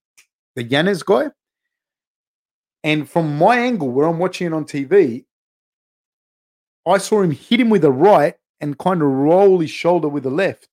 [0.56, 1.30] the Yanez guy.
[2.84, 5.24] And from my angle where I'm watching it on TV,
[6.86, 10.24] I saw him hit him with a right and kind of roll his shoulder with
[10.24, 10.68] the left.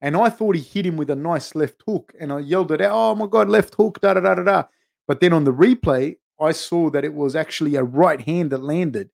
[0.00, 2.12] And I thought he hit him with a nice left hook.
[2.18, 4.64] And I yelled it out, oh my God, left hook, da da da da da.
[5.06, 8.62] But then on the replay, I saw that it was actually a right hand that
[8.62, 9.10] landed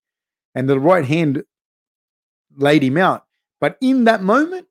[0.55, 1.45] and the right hand
[2.57, 3.25] laid him out.
[3.61, 4.67] But in that moment,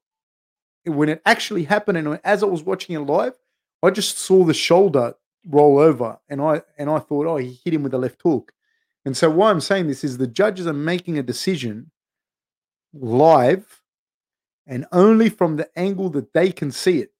[0.86, 3.34] when it actually happened, and as I was watching it live,
[3.82, 7.74] I just saw the shoulder roll over, and I and I thought, oh, he hit
[7.74, 8.54] him with a left hook.
[9.06, 11.91] And so why I'm saying this is the judges are making a decision
[12.93, 13.82] live
[14.66, 17.12] and only from the angle that they can see it,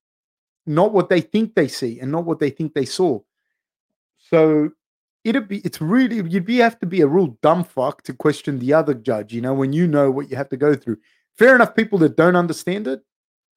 [0.66, 3.20] not what they think they see and not what they think they saw.
[4.18, 4.72] So
[5.24, 8.60] it'd be it's really you'd be have to be a real dumb fuck to question
[8.60, 10.98] the other judge, you know, when you know what you have to go through.
[11.38, 13.02] Fair enough, people that don't understand it,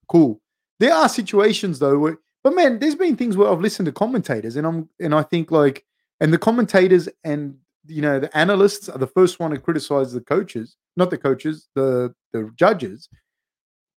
[0.09, 0.41] cool.
[0.79, 4.55] There are situations though where but man, there's been things where I've listened to commentators
[4.57, 5.85] and I'm and I think like
[6.21, 7.57] and the commentators and
[7.89, 11.69] you know the analysts are the first one to criticize the coaches, not the coaches,
[11.75, 13.09] the the judges.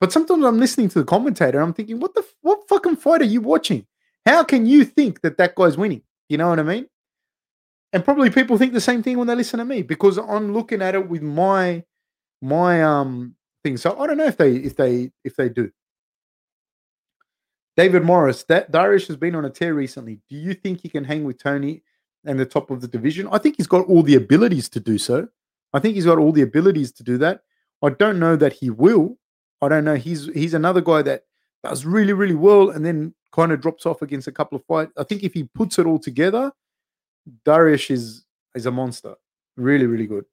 [0.01, 3.26] But sometimes I'm listening to the commentator, I'm thinking, what the what fucking fight are
[3.26, 3.86] you watching?
[4.26, 6.01] How can you think that that guy's winning?
[6.30, 6.88] You know what I mean?
[7.93, 10.81] And probably people think the same thing when they listen to me because I'm looking
[10.81, 11.83] at it with my
[12.41, 13.77] my um thing.
[13.77, 15.71] So I don't know if they if they if they do.
[17.75, 20.19] David Morris, that Dariush has been on a tear recently.
[20.29, 21.81] Do you think he can hang with Tony
[22.25, 23.29] and the top of the division?
[23.31, 25.29] I think he's got all the abilities to do so.
[25.71, 27.41] I think he's got all the abilities to do that.
[27.81, 29.17] I don't know that he will.
[29.61, 29.95] I don't know.
[29.95, 31.23] He's he's another guy that
[31.63, 34.91] does really really well and then kind of drops off against a couple of fights.
[34.97, 36.51] I think if he puts it all together,
[37.45, 38.25] Dariush is
[38.55, 39.15] is a monster.
[39.57, 40.25] Really, really good.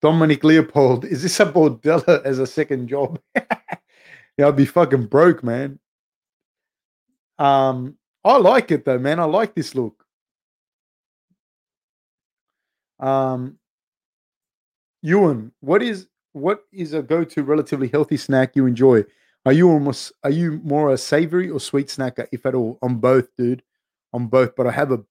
[0.00, 3.20] Dominic Leopold, is this a Bordella as a second job?
[3.36, 5.78] yeah, I'd be fucking broke, man.
[7.38, 9.20] Um, I like it though, man.
[9.20, 10.04] I like this look.
[12.98, 13.58] Um,
[15.02, 19.04] Ewan, what is what is a go-to relatively healthy snack you enjoy?
[19.44, 22.78] Are you almost are you more a savory or sweet snacker, if at all?
[22.82, 23.62] On both, dude.
[24.12, 25.02] On both, but I have a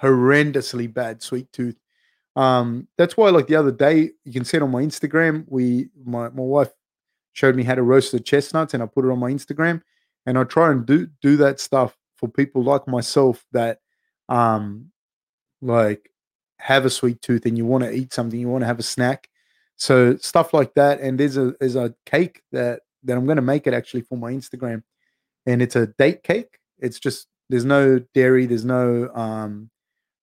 [0.00, 1.76] horrendously bad sweet tooth.
[2.36, 5.44] Um, that's why, like the other day, you can see it on my Instagram.
[5.48, 6.70] We, my my wife
[7.32, 9.82] showed me how to roast the chestnuts, and I put it on my Instagram.
[10.26, 13.80] And I try and do do that stuff for people like myself that,
[14.28, 14.90] um,
[15.62, 16.10] like
[16.58, 18.82] have a sweet tooth and you want to eat something, you want to have a
[18.82, 19.28] snack.
[19.76, 21.00] So stuff like that.
[21.00, 24.16] And there's a there's a cake that that I'm going to make it actually for
[24.16, 24.82] my Instagram,
[25.46, 26.58] and it's a date cake.
[26.78, 29.70] It's just there's no dairy, there's no um,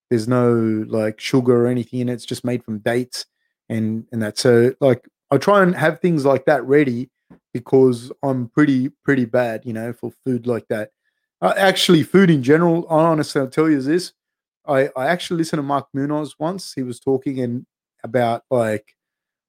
[0.09, 2.13] there's no like sugar or anything in it.
[2.13, 3.25] It's just made from dates
[3.69, 4.37] and and that.
[4.37, 7.09] So like I try and have things like that ready
[7.53, 10.91] because I'm pretty pretty bad, you know, for food like that.
[11.41, 12.87] Uh, actually, food in general.
[12.89, 14.13] I honestly, I'll tell you this.
[14.67, 16.73] I I actually listened to Mark Munoz once.
[16.73, 17.65] He was talking and
[18.03, 18.95] about like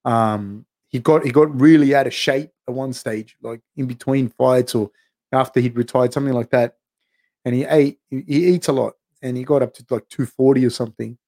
[0.05, 4.29] um he got he got really out of shape at one stage, like in between
[4.31, 4.91] fights or
[5.33, 6.77] after he'd retired, something like that.
[7.45, 10.65] And he ate, he, he eats a lot, and he got up to like 240
[10.65, 11.19] or something.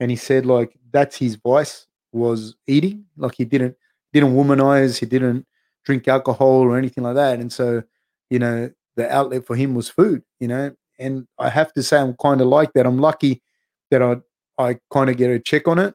[0.00, 3.04] And he said like that's his vice was eating.
[3.16, 3.76] Like he didn't
[4.12, 5.46] didn't womanize, he didn't
[5.84, 7.40] drink alcohol or anything like that.
[7.40, 7.82] And so,
[8.30, 10.74] you know, the outlet for him was food, you know.
[10.98, 12.86] And I have to say I'm kind of like that.
[12.86, 13.42] I'm lucky
[13.90, 14.16] that I
[14.58, 15.94] I kind of get a check on it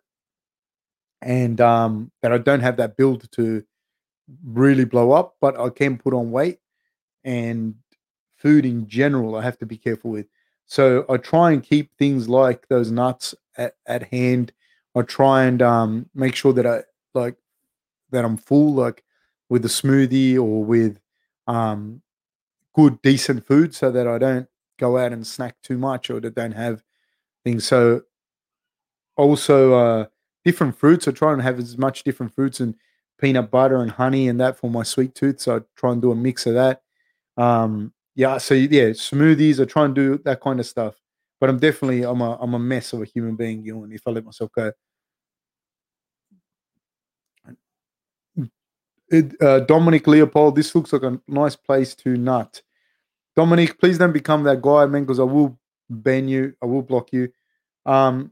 [1.22, 3.64] and um, that I don't have that build to
[4.44, 6.60] really blow up, but I can put on weight
[7.24, 7.76] and
[8.38, 9.36] food in general.
[9.36, 10.28] I have to be careful with.
[10.66, 14.54] So I try and keep things like those nuts at, at hand.
[14.96, 17.36] I try and um, make sure that I like
[18.12, 19.04] that I'm full, like
[19.50, 21.00] with a smoothie or with
[21.48, 22.02] um,
[22.76, 24.48] good, decent food, so that I don't
[24.78, 26.84] go out and snack too much or that don't have
[27.44, 27.68] things.
[27.68, 28.04] So
[29.18, 30.06] also uh,
[30.50, 31.08] different fruits.
[31.08, 32.74] I try and have as much different fruits and
[33.22, 35.40] peanut butter and honey and that for my sweet tooth.
[35.40, 36.82] So I try and do a mix of that.
[37.38, 39.62] Um, yeah, so yeah, smoothies.
[39.62, 40.96] I try and do that kind of stuff.
[41.40, 44.02] But I'm definitely I'm a I'm a mess of a human being, you know, if
[44.08, 44.72] I let myself go.
[49.12, 52.62] It, uh, Dominic Leopold, this looks like a nice place to nut.
[53.36, 55.58] Dominic, please don't become that guy, man, because I will
[55.90, 56.54] ban you.
[56.62, 57.30] I will block you.
[57.86, 58.32] Um,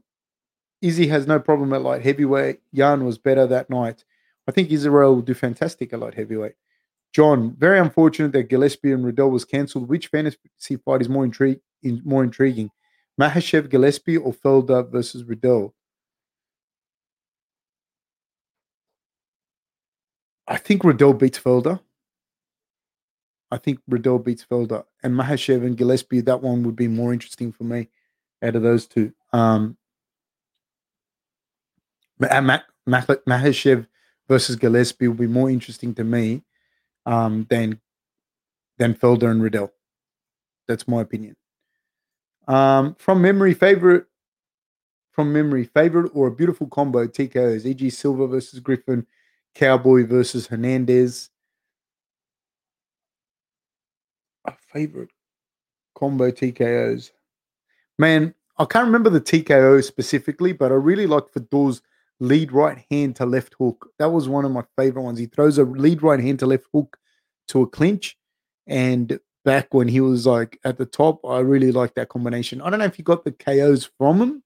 [0.80, 2.60] Izzy has no problem at light heavyweight.
[2.74, 4.04] Jan was better that night.
[4.46, 6.54] I think Israel will do fantastic at light heavyweight.
[7.12, 9.88] John, very unfortunate that Gillespie and Riddell was cancelled.
[9.88, 12.70] Which fantasy fight is more intrigue, more intriguing?
[13.20, 15.74] Makhachev Gillespie or Felder versus Riddell?
[20.46, 21.80] I think Riddell beats Felder.
[23.50, 24.84] I think Riddell beats Felder.
[25.02, 27.88] And Makhachev and Gillespie, that one would be more interesting for me
[28.42, 29.12] out of those two.
[29.32, 29.77] Um,
[32.20, 33.86] Makhachev
[34.28, 36.42] versus Gillespie will be more interesting to me
[37.06, 37.80] um, than
[38.78, 39.72] than Felder and Riddell.
[40.68, 41.36] That's my opinion.
[42.46, 44.06] Um, from memory, favorite
[45.12, 47.90] from memory, favorite or a beautiful combo TKOs, e.g.
[47.90, 49.06] Silva versus Griffin,
[49.54, 51.30] Cowboy versus Hernandez.
[54.46, 55.10] A favorite
[55.96, 57.10] combo TKOs.
[57.98, 61.82] Man, I can't remember the TKO specifically, but I really like Fedor's
[62.20, 63.90] lead right hand to left hook.
[63.98, 65.18] That was one of my favorite ones.
[65.18, 66.98] He throws a lead right hand to left hook
[67.48, 68.16] to a clinch.
[68.66, 72.60] And back when he was like at the top, I really like that combination.
[72.60, 74.42] I don't know if he got the KOs from him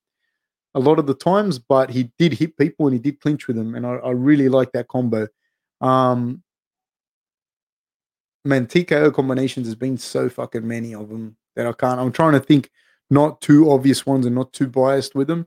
[0.75, 3.57] a lot of the times, but he did hit people and he did clinch with
[3.57, 3.75] them.
[3.75, 5.29] And I, I really like that combo.
[5.81, 6.43] Um,
[8.45, 12.01] man, TKO combinations has been so fucking many of them that I can't.
[12.01, 12.71] I'm trying to think
[13.11, 15.47] not too obvious ones and not too biased with them.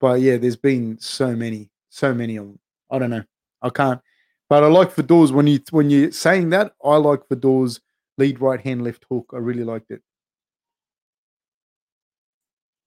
[0.00, 2.58] But yeah, there's been so many, so many of them.
[2.90, 3.24] I don't know.
[3.62, 4.00] I can't.
[4.48, 6.72] But I like Fedor's when you when you're saying that.
[6.84, 7.80] I like Fedor's
[8.18, 9.30] lead right hand left hook.
[9.32, 10.02] I really liked it.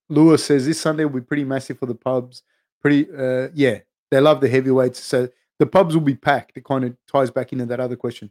[0.08, 2.42] Lewis says this Sunday will be pretty massive for the pubs.
[2.82, 3.78] Pretty, uh, yeah,
[4.10, 6.56] they love the heavyweights, so the pubs will be packed.
[6.56, 8.30] It kind of ties back into that other question.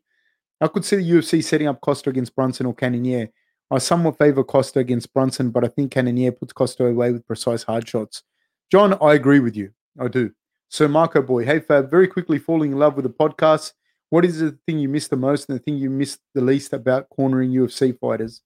[0.61, 3.29] I could see the UFC setting up Costa against Brunson or Cannonier.
[3.71, 7.63] I somewhat favor Costa against Brunson, but I think Cannonier puts Costa away with precise
[7.63, 8.23] hard shots.
[8.72, 9.72] John, I agree with you.
[9.99, 10.32] I do.
[10.70, 13.74] So Marco Boy, hey Fab, very quickly falling in love with the podcast.
[14.09, 16.74] What is the thing you miss the most and the thing you miss the least
[16.74, 18.41] about cornering UFC fighters?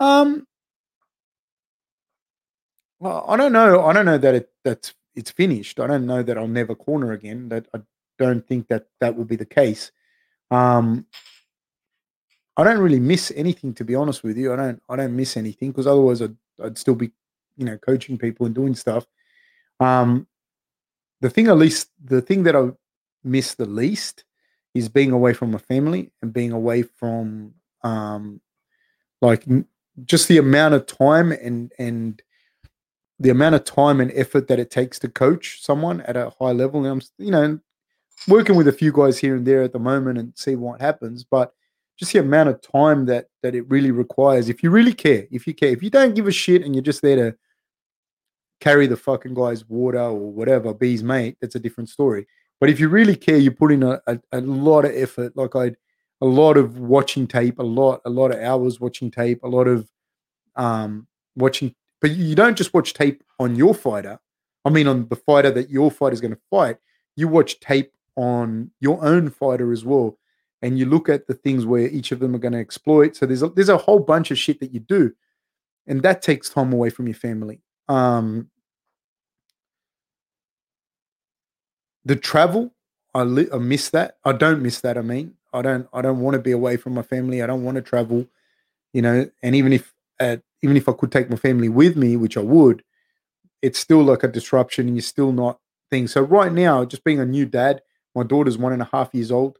[0.00, 0.46] Um,
[3.00, 3.84] well, I don't know.
[3.84, 5.80] I don't know that it that's it's finished.
[5.80, 7.48] I don't know that I'll never corner again.
[7.50, 7.80] That I
[8.18, 9.92] don't think that that will be the case.
[10.50, 11.06] Um,
[12.56, 14.52] I don't really miss anything to be honest with you.
[14.52, 14.82] I don't.
[14.88, 17.10] I don't miss anything because otherwise I'd, I'd still be,
[17.56, 19.06] you know, coaching people and doing stuff.
[19.80, 20.26] Um,
[21.20, 22.70] the thing at least the thing that I
[23.22, 24.24] miss the least
[24.74, 28.40] is being away from my family and being away from um
[29.22, 29.44] like
[30.04, 32.22] just the amount of time and and
[33.18, 36.52] the amount of time and effort that it takes to coach someone at a high
[36.52, 36.84] level.
[36.84, 37.58] And I'm you know
[38.28, 41.24] working with a few guys here and there at the moment and see what happens,
[41.24, 41.52] but
[41.98, 44.48] just the amount of time that that it really requires.
[44.48, 46.82] If you really care, if you care, if you don't give a shit and you're
[46.82, 47.36] just there to
[48.60, 52.26] carry the fucking guy's water or whatever, be his mate, that's a different story.
[52.60, 55.36] But if you really care, you put in a, a, a lot of effort.
[55.36, 55.72] Like I,
[56.20, 59.66] a lot of watching tape, a lot, a lot of hours watching tape, a lot
[59.66, 59.90] of
[60.56, 61.74] um, watching.
[62.00, 64.18] But you don't just watch tape on your fighter.
[64.64, 66.76] I mean, on the fighter that your fighter is going to fight.
[67.16, 70.18] You watch tape on your own fighter as well,
[70.62, 73.16] and you look at the things where each of them are going to exploit.
[73.16, 75.12] So there's a, there's a whole bunch of shit that you do,
[75.86, 77.60] and that takes time away from your family.
[77.88, 78.50] Um,
[82.04, 82.72] the travel,
[83.14, 84.18] I, li- I miss that.
[84.24, 84.98] I don't miss that.
[84.98, 85.88] I mean, I don't.
[85.92, 87.42] I don't want to be away from my family.
[87.42, 88.26] I don't want to travel.
[88.92, 89.94] You know, and even if
[90.62, 92.82] even if I could take my family with me, which I would,
[93.62, 95.60] it's still like a disruption, and you're still not
[95.90, 96.08] thing.
[96.08, 97.82] So right now, just being a new dad,
[98.14, 99.58] my daughter's one and a half years old.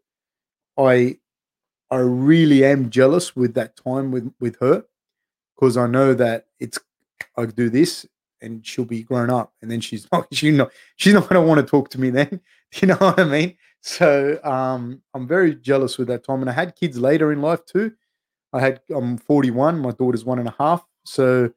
[0.79, 1.19] I
[1.91, 4.85] I really am jealous with that time with with her
[5.57, 6.79] because I know that it's
[7.37, 8.07] I do this
[8.45, 11.49] and she'll be grown up and then she's not she not she's not going to
[11.49, 12.41] want to talk to me then
[12.75, 16.41] you know what i mean So um, I'm very jealous with that time.
[16.41, 17.93] And I had kids later in life too.
[18.55, 19.79] I had I'm 41.
[19.79, 20.83] My daughter's one and a half.
[21.05, 21.51] So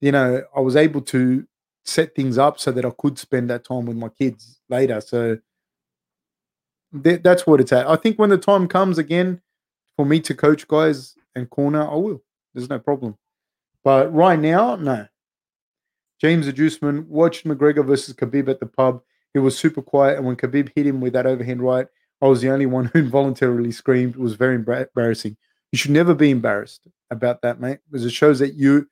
[0.00, 1.44] you know I was able to
[1.84, 5.00] set things up so that I could spend that time with my kids later.
[5.00, 5.38] So
[7.02, 7.88] th- that's what it's at.
[7.88, 9.40] I think when the time comes again
[9.96, 12.22] for me to coach guys and corner, I will.
[12.54, 13.18] There's no problem.
[13.82, 15.08] But right now, no.
[16.24, 19.02] James Adjuseman watched McGregor versus Khabib at the pub.
[19.34, 21.86] He was super quiet, and when Khabib hit him with that overhand right,
[22.22, 24.14] I was the only one who involuntarily screamed.
[24.14, 25.36] It was very embarrassing.
[25.70, 28.88] You should never be embarrassed about that, mate, because it shows that you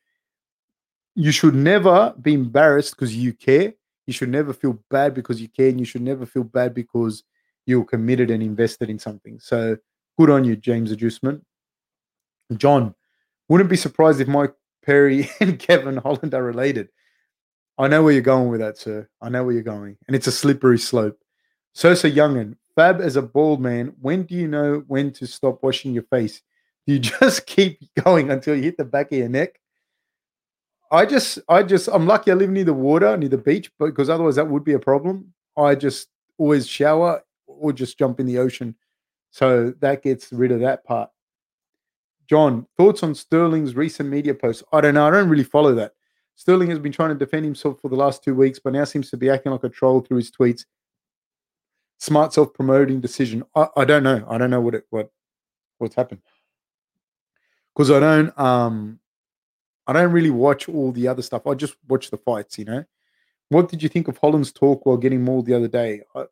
[1.14, 3.72] you should never be embarrassed because you care.
[4.06, 7.24] You should never feel bad because you care, and you should never feel bad because
[7.64, 9.40] you're committed and invested in something.
[9.40, 9.78] So
[10.18, 11.40] good on you, James Adjuseman.
[12.58, 12.94] John,
[13.48, 14.52] wouldn't be surprised if Mike
[14.84, 16.90] Perry and Kevin Holland are related.
[17.82, 19.08] I know where you're going with that, sir.
[19.20, 19.96] I know where you're going.
[20.06, 21.18] And it's a slippery slope.
[21.74, 25.92] Sosa Youngin, Fab as a bald man, when do you know when to stop washing
[25.92, 26.42] your face?
[26.86, 29.58] Do you just keep going until you hit the back of your neck?
[30.92, 34.08] I just, I just, I'm lucky I live near the water, near the beach, because
[34.08, 35.34] otherwise that would be a problem.
[35.56, 36.06] I just
[36.38, 38.76] always shower or just jump in the ocean.
[39.32, 41.10] So that gets rid of that part.
[42.28, 44.62] John, thoughts on Sterling's recent media posts?
[44.72, 45.08] I don't know.
[45.08, 45.94] I don't really follow that.
[46.36, 49.10] Sterling has been trying to defend himself for the last two weeks, but now seems
[49.10, 50.64] to be acting like a troll through his tweets.
[51.98, 53.44] Smart self-promoting decision.
[53.54, 54.26] I, I don't know.
[54.28, 55.10] I don't know what it what
[55.78, 56.20] what's happened
[57.74, 58.98] because I don't um
[59.86, 61.46] I don't really watch all the other stuff.
[61.46, 62.58] I just watch the fights.
[62.58, 62.84] You know.
[63.48, 66.02] What did you think of Holland's talk while getting mauled the other day?
[66.14, 66.24] I,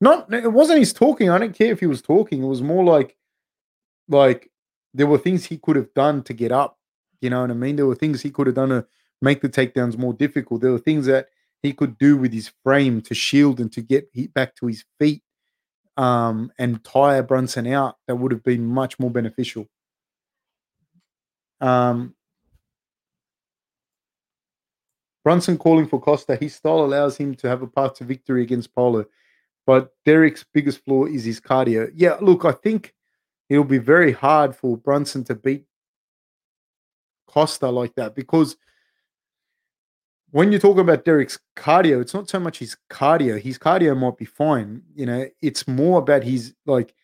[0.00, 1.28] not it wasn't his talking.
[1.28, 2.42] I don't care if he was talking.
[2.42, 3.16] It was more like
[4.08, 4.50] like
[4.94, 6.78] there were things he could have done to get up
[7.22, 7.76] you know what I mean?
[7.76, 8.86] There were things he could have done to
[9.20, 10.60] make the takedowns more difficult.
[10.60, 11.28] There were things that
[11.62, 15.22] he could do with his frame to shield and to get back to his feet
[15.96, 19.68] um, and tire Brunson out that would have been much more beneficial.
[21.60, 22.14] Um,
[25.24, 26.36] Brunson calling for Costa.
[26.36, 29.04] His style allows him to have a path to victory against Paulo.
[29.64, 31.92] But Derek's biggest flaw is his cardio.
[31.94, 32.92] Yeah, look, I think
[33.48, 35.66] it'll be very hard for Brunson to beat
[37.32, 38.56] Costa like that because
[40.30, 43.40] when you talk about Derek's cardio, it's not so much his cardio.
[43.40, 44.82] His cardio might be fine.
[44.94, 46.94] You know, it's more about his like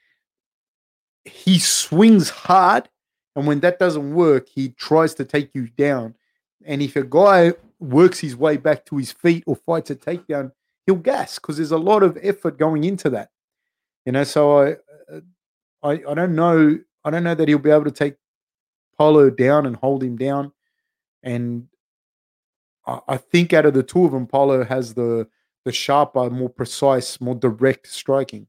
[1.24, 2.88] he swings hard,
[3.36, 6.14] and when that doesn't work, he tries to take you down.
[6.64, 10.52] And if a guy works his way back to his feet or fights a takedown,
[10.86, 13.30] he'll gas because there's a lot of effort going into that.
[14.06, 14.76] You know, so I,
[15.82, 16.78] I, I don't know.
[17.04, 18.14] I don't know that he'll be able to take
[18.98, 20.52] Paulo down and hold him down.
[21.22, 21.68] And
[22.86, 25.28] I, I think out of the two of them, Paulo has the
[25.64, 28.46] the sharper, more precise, more direct striking.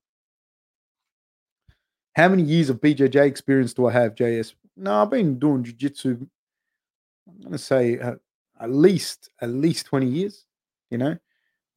[2.16, 4.54] How many years of BJJ experience do I have, JS?
[4.78, 6.28] No, I've been doing jiu-jitsu.
[7.28, 8.16] I'm gonna say uh,
[8.60, 10.46] at least at least 20 years,
[10.90, 11.18] you know.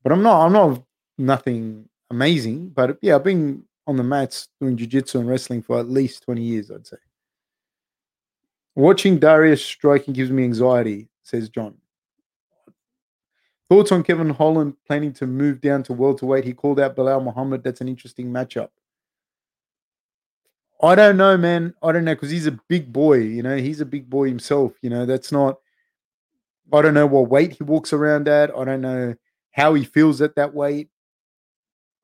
[0.03, 0.83] But I'm not I'm not
[1.18, 5.89] nothing amazing, but yeah, I've been on the mats doing jiu-jitsu and wrestling for at
[5.89, 6.97] least 20 years, I'd say.
[8.75, 11.75] Watching Darius striking gives me anxiety, says John.
[13.68, 16.45] Thoughts on Kevin Holland planning to move down to welterweight?
[16.45, 17.62] He called out Belal Muhammad.
[17.62, 18.68] That's an interesting matchup.
[20.83, 21.75] I don't know, man.
[21.83, 23.18] I don't know because he's a big boy.
[23.18, 24.73] You know, he's a big boy himself.
[24.83, 25.59] You know, that's not.
[26.73, 28.55] I don't know what weight he walks around at.
[28.57, 29.14] I don't know
[29.53, 30.89] how he feels at that weight.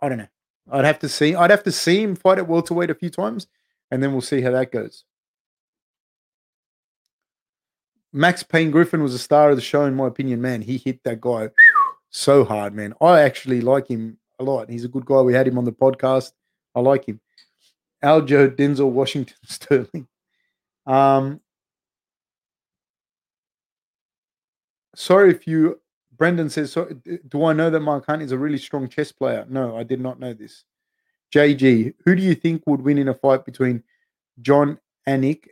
[0.01, 0.29] I don't know.
[0.71, 1.35] I'd have to see.
[1.35, 3.47] I'd have to see him fight at welterweight a few times,
[3.91, 5.05] and then we'll see how that goes.
[8.13, 10.41] Max Pain Griffin was a star of the show, in my opinion.
[10.41, 11.51] Man, he hit that guy
[12.11, 12.95] so hard, man.
[13.01, 14.71] I actually like him a lot.
[14.71, 15.21] He's a good guy.
[15.21, 16.33] We had him on the podcast.
[16.75, 17.21] I like him.
[18.03, 20.09] Aljo Denzel Washington Sterling.
[20.87, 21.41] Um,
[24.95, 25.81] sorry if you.
[26.17, 26.89] Brendan says, so,
[27.29, 30.01] "Do I know that Mark Hunt is a really strong chess player?" No, I did
[30.01, 30.65] not know this.
[31.33, 33.85] JG, who do you think would win in a fight between
[34.41, 35.49] Jon Anik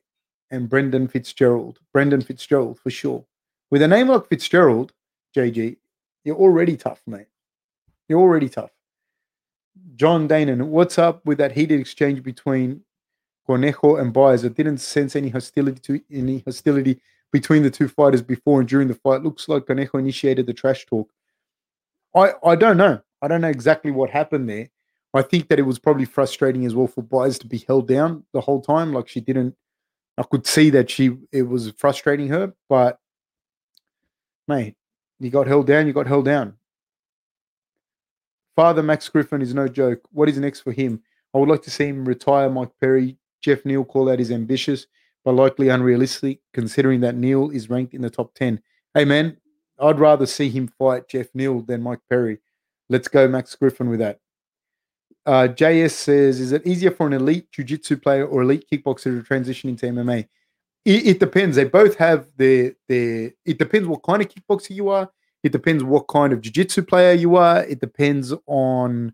[0.51, 1.81] and Brendan Fitzgerald.
[1.93, 3.25] Brendan Fitzgerald for sure.
[3.71, 4.93] With a name like Fitzgerald,
[5.35, 5.77] JG,
[6.25, 7.27] you're already tough, mate.
[8.09, 8.71] You're already tough.
[9.95, 12.83] John Danon, what's up with that heated exchange between
[13.47, 14.45] Conejo and Buys?
[14.45, 17.01] I didn't sense any hostility to any hostility
[17.33, 19.23] between the two fighters before and during the fight.
[19.23, 21.11] Looks like Conejo initiated the trash talk.
[22.15, 23.01] I, I don't know.
[23.21, 24.71] I don't know exactly what happened there.
[25.13, 28.25] I think that it was probably frustrating as well for Buys to be held down
[28.33, 28.93] the whole time.
[28.93, 29.57] Like she didn't
[30.19, 32.99] I could see that she it was frustrating her, but
[34.49, 34.75] mate,
[35.19, 36.55] you got held down, you got held down.
[38.55, 40.01] Father Max Griffin is no joke.
[40.13, 41.03] What is next for him?
[41.35, 43.19] I would like to see him retire Mike Perry.
[43.43, 44.87] Geoff Neal call out is ambitious,
[45.25, 48.61] but likely unrealistic, considering that Neal is ranked in the top 10.
[48.95, 49.37] Hey, man,
[49.79, 52.39] I'd rather see him fight Geoff Neal than Mike Perry.
[52.89, 54.21] Let's go, Max Griffin, with that.
[55.27, 59.23] Uh, JS says, is it easier for an elite jiu-jitsu player or elite kickboxer to
[59.25, 60.29] transition into MMA?
[60.85, 61.57] It, it, depends.
[61.57, 63.33] They both have their their.
[63.45, 65.11] It depends what kind of kickboxer you are.
[65.43, 67.65] It depends what kind of jiu-jitsu player you are.
[67.65, 69.13] It depends on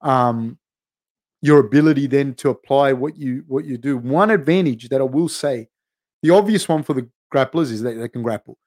[0.00, 0.58] um,
[1.42, 3.98] your ability then to apply what you what you do.
[3.98, 5.68] One advantage that I will say,
[6.22, 8.58] the obvious one for the grapplers is that they can grapple.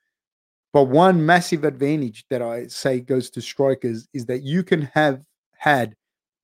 [0.73, 5.25] But one massive advantage that I say goes to strikers is that you can have
[5.55, 5.95] had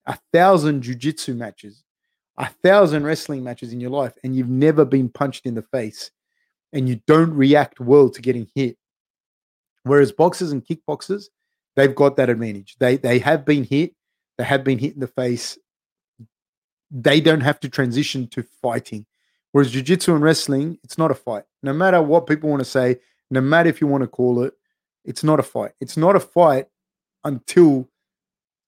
[0.07, 1.83] a thousand jujitsu matches,
[2.37, 6.11] a thousand wrestling matches in your life, and you've never been punched in the face
[6.73, 8.77] and you don't react well to getting hit.
[9.83, 11.25] Whereas boxers and kickboxers,
[11.75, 12.75] they've got that advantage.
[12.79, 13.93] They they have been hit,
[14.37, 15.57] they have been hit in the face.
[16.89, 19.05] They don't have to transition to fighting.
[19.51, 21.43] Whereas jiu-jitsu and wrestling, it's not a fight.
[21.63, 22.99] No matter what people want to say,
[23.29, 24.53] no matter if you want to call it,
[25.03, 25.71] it's not a fight.
[25.81, 26.67] It's not a fight
[27.23, 27.89] until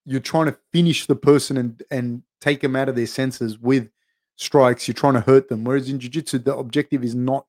[0.10, 3.89] you're trying to finish the person and and take them out of their senses with
[4.38, 4.88] strikes.
[4.88, 5.64] You're trying to hurt them.
[5.64, 7.45] Whereas in jiu-jitsu, the objective is not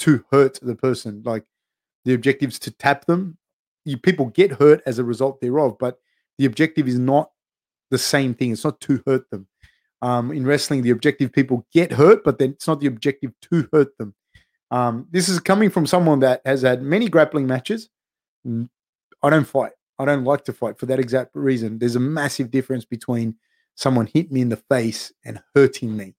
[0.00, 1.22] to hurt the person.
[1.24, 1.44] Like
[2.04, 3.38] the objective is to tap them.
[3.84, 5.98] You people get hurt as a result thereof, but
[6.38, 7.30] the objective is not
[7.90, 8.52] the same thing.
[8.52, 9.48] It's not to hurt them.
[10.00, 13.68] Um, in wrestling, the objective people get hurt, but then it's not the objective to
[13.72, 14.14] hurt them.
[14.70, 17.88] Um, this is coming from someone that has had many grappling matches.
[18.46, 19.72] I don't fight.
[19.98, 21.78] I don't like to fight for that exact reason.
[21.78, 23.36] There's a massive difference between
[23.74, 26.14] someone hitting me in the face and hurting me.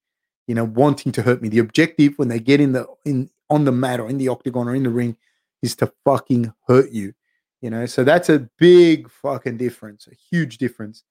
[0.47, 1.49] You know, wanting to hurt me.
[1.49, 4.67] The objective when they get in the in on the mat or in the octagon
[4.67, 5.17] or in the ring
[5.61, 7.13] is to fucking hurt you.
[7.61, 11.03] You know, so that's a big fucking difference, a huge difference.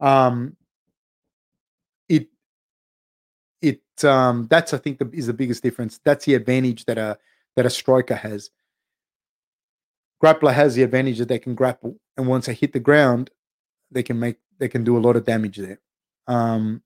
[0.00, 0.56] Um,
[2.08, 2.28] it
[3.62, 5.98] it um that's I think the, is the biggest difference.
[6.04, 7.18] That's the advantage that a
[7.56, 8.50] that a striker has.
[10.22, 13.30] Grappler has the advantage that they can grapple, and once they hit the ground,
[13.90, 15.80] they can make they can do a lot of damage there.
[16.26, 16.82] Um,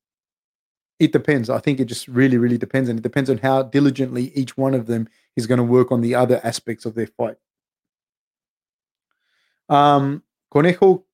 [0.99, 1.49] it depends.
[1.49, 4.75] I think it just really, really depends, and it depends on how diligently each one
[4.75, 7.37] of them is going to work on the other aspects of their fight.
[9.69, 11.05] Um, Conejo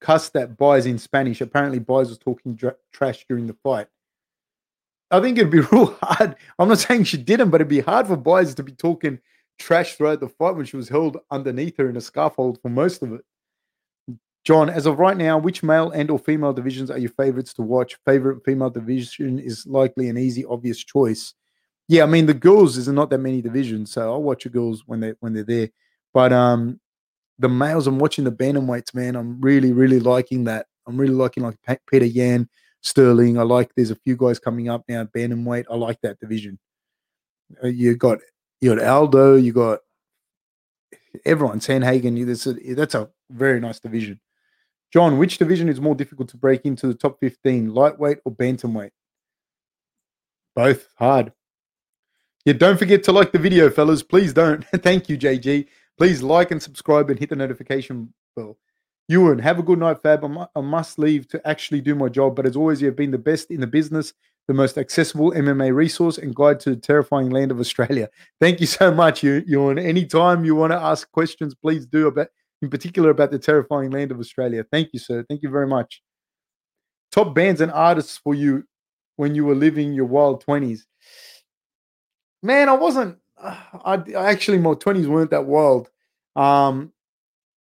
[0.00, 1.40] cussed that Buys in Spanish.
[1.40, 3.86] Apparently, Buys was talking dr- trash during the fight.
[5.10, 6.36] I think it'd be real hard.
[6.58, 9.18] I'm not saying she didn't, but it'd be hard for Buys to be talking
[9.58, 13.02] trash throughout the fight when she was held underneath her in a scaffold for most
[13.02, 13.24] of it.
[14.44, 17.62] John, as of right now, which male and or female divisions are your favorites to
[17.62, 17.96] watch?
[18.04, 21.34] Favorite female division is likely an easy, obvious choice.
[21.88, 24.82] Yeah, I mean the girls is not that many divisions, so I'll watch the girls
[24.86, 25.68] when they when they're there.
[26.12, 26.80] But um,
[27.38, 29.14] the males, I'm watching the bantamweights, man.
[29.16, 30.66] I'm really, really liking that.
[30.86, 32.48] I'm really liking like Petr Yan,
[32.80, 33.38] Sterling.
[33.38, 33.70] I like.
[33.76, 35.66] There's a few guys coming up now, bantamweight.
[35.70, 36.58] I like that division.
[37.62, 38.18] Uh, you got
[38.60, 39.36] you got Aldo.
[39.36, 39.80] You got
[41.24, 41.60] everyone.
[41.60, 42.26] Sandhagen.
[42.26, 44.20] That's that's a very nice division.
[44.92, 48.90] John, which division is more difficult to break into the top 15, lightweight or bantamweight?
[50.54, 51.32] Both hard.
[52.44, 54.02] Yeah, don't forget to like the video, fellas.
[54.02, 54.64] Please don't.
[54.76, 55.66] Thank you, JG.
[55.96, 58.58] Please like and subscribe and hit the notification bell.
[59.08, 60.24] Ewan, have a good night, Fab.
[60.54, 63.18] I must leave to actually do my job, but as always, you have been the
[63.18, 64.12] best in the business,
[64.48, 68.08] the most accessible MMA resource and guide to the terrifying land of Australia.
[68.40, 69.78] Thank you so much, Ewan.
[69.78, 72.28] Anytime you want to ask questions, please do about
[72.62, 74.64] in particular about the terrifying land of Australia.
[74.70, 75.24] Thank you, sir.
[75.28, 76.00] Thank you very much.
[77.10, 78.64] Top bands and artists for you
[79.16, 80.82] when you were living your wild 20s.
[82.42, 85.90] Man, I wasn't, I, I actually, my 20s weren't that wild.
[86.36, 86.92] Um,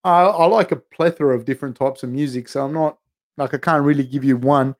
[0.04, 2.98] I, I like a plethora of different types of music, so I'm not,
[3.36, 4.74] like, I can't really give you one.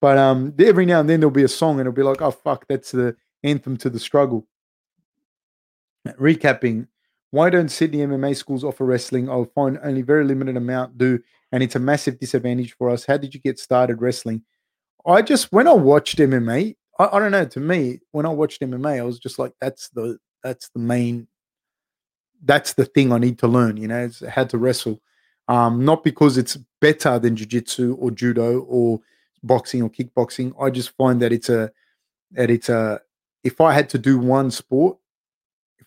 [0.00, 2.30] But um, every now and then there'll be a song and it'll be like, oh,
[2.30, 4.46] fuck, that's the anthem to the struggle.
[6.06, 6.86] Recapping,
[7.30, 9.28] why don't Sydney MMA schools offer wrestling?
[9.28, 11.20] I'll find only very limited amount do,
[11.52, 13.04] and it's a massive disadvantage for us.
[13.04, 14.42] How did you get started wrestling?
[15.06, 17.44] I just when I watched MMA, I, I don't know.
[17.44, 21.28] To me, when I watched MMA, I was just like, that's the that's the main,
[22.44, 23.76] that's the thing I need to learn.
[23.76, 25.00] You know, it's how to wrestle.
[25.48, 29.00] Um, not because it's better than jiu-jitsu or judo or
[29.42, 30.52] boxing or kickboxing.
[30.60, 31.70] I just find that it's a
[32.32, 33.00] that it's a
[33.44, 34.98] if I had to do one sport,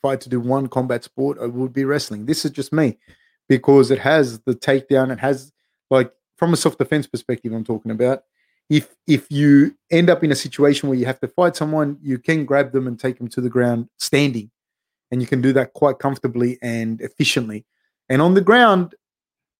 [0.01, 2.25] if I had to do one combat sport, it would be wrestling.
[2.25, 2.97] This is just me
[3.47, 5.11] because it has the takedown.
[5.11, 5.51] It has
[5.91, 7.53] like from a self defense perspective.
[7.53, 8.23] I'm talking about.
[8.69, 12.17] If if you end up in a situation where you have to fight someone, you
[12.17, 14.49] can grab them and take them to the ground standing,
[15.11, 17.65] and you can do that quite comfortably and efficiently.
[18.09, 18.95] And on the ground,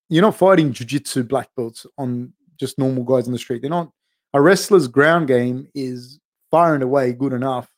[0.10, 3.62] you're not fighting jujitsu black belts on just normal guys in the street.
[3.62, 3.92] They're not
[4.34, 6.20] a wrestler's ground game is
[6.50, 7.70] far and away good enough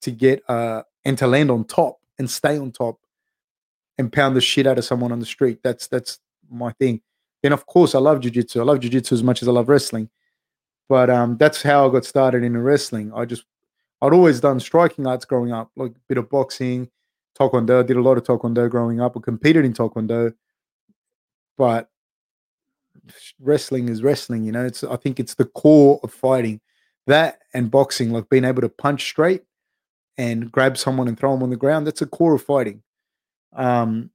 [0.00, 2.98] to get uh and to land on top and stay on top
[3.98, 5.60] and pound the shit out of someone on the street.
[5.62, 6.18] That's that's
[6.50, 7.00] my thing.
[7.42, 8.60] Then of course I love jiu-jitsu.
[8.60, 10.08] I love jiu-jitsu as much as I love wrestling.
[10.88, 13.12] But um that's how I got started in wrestling.
[13.14, 13.44] I just
[14.00, 16.90] I'd always done striking arts growing up, like a bit of boxing,
[17.38, 17.80] taekwondo.
[17.80, 19.16] I did a lot of taekwondo growing up.
[19.16, 20.34] I competed in taekwondo,
[21.56, 21.88] but
[23.40, 24.44] wrestling is wrestling.
[24.44, 26.60] You know, it's I think it's the core of fighting.
[27.06, 29.42] That and boxing, like being able to punch straight
[30.18, 31.86] and grab someone and throw them on the ground.
[31.86, 32.82] That's a core of fighting.
[33.54, 34.10] Um,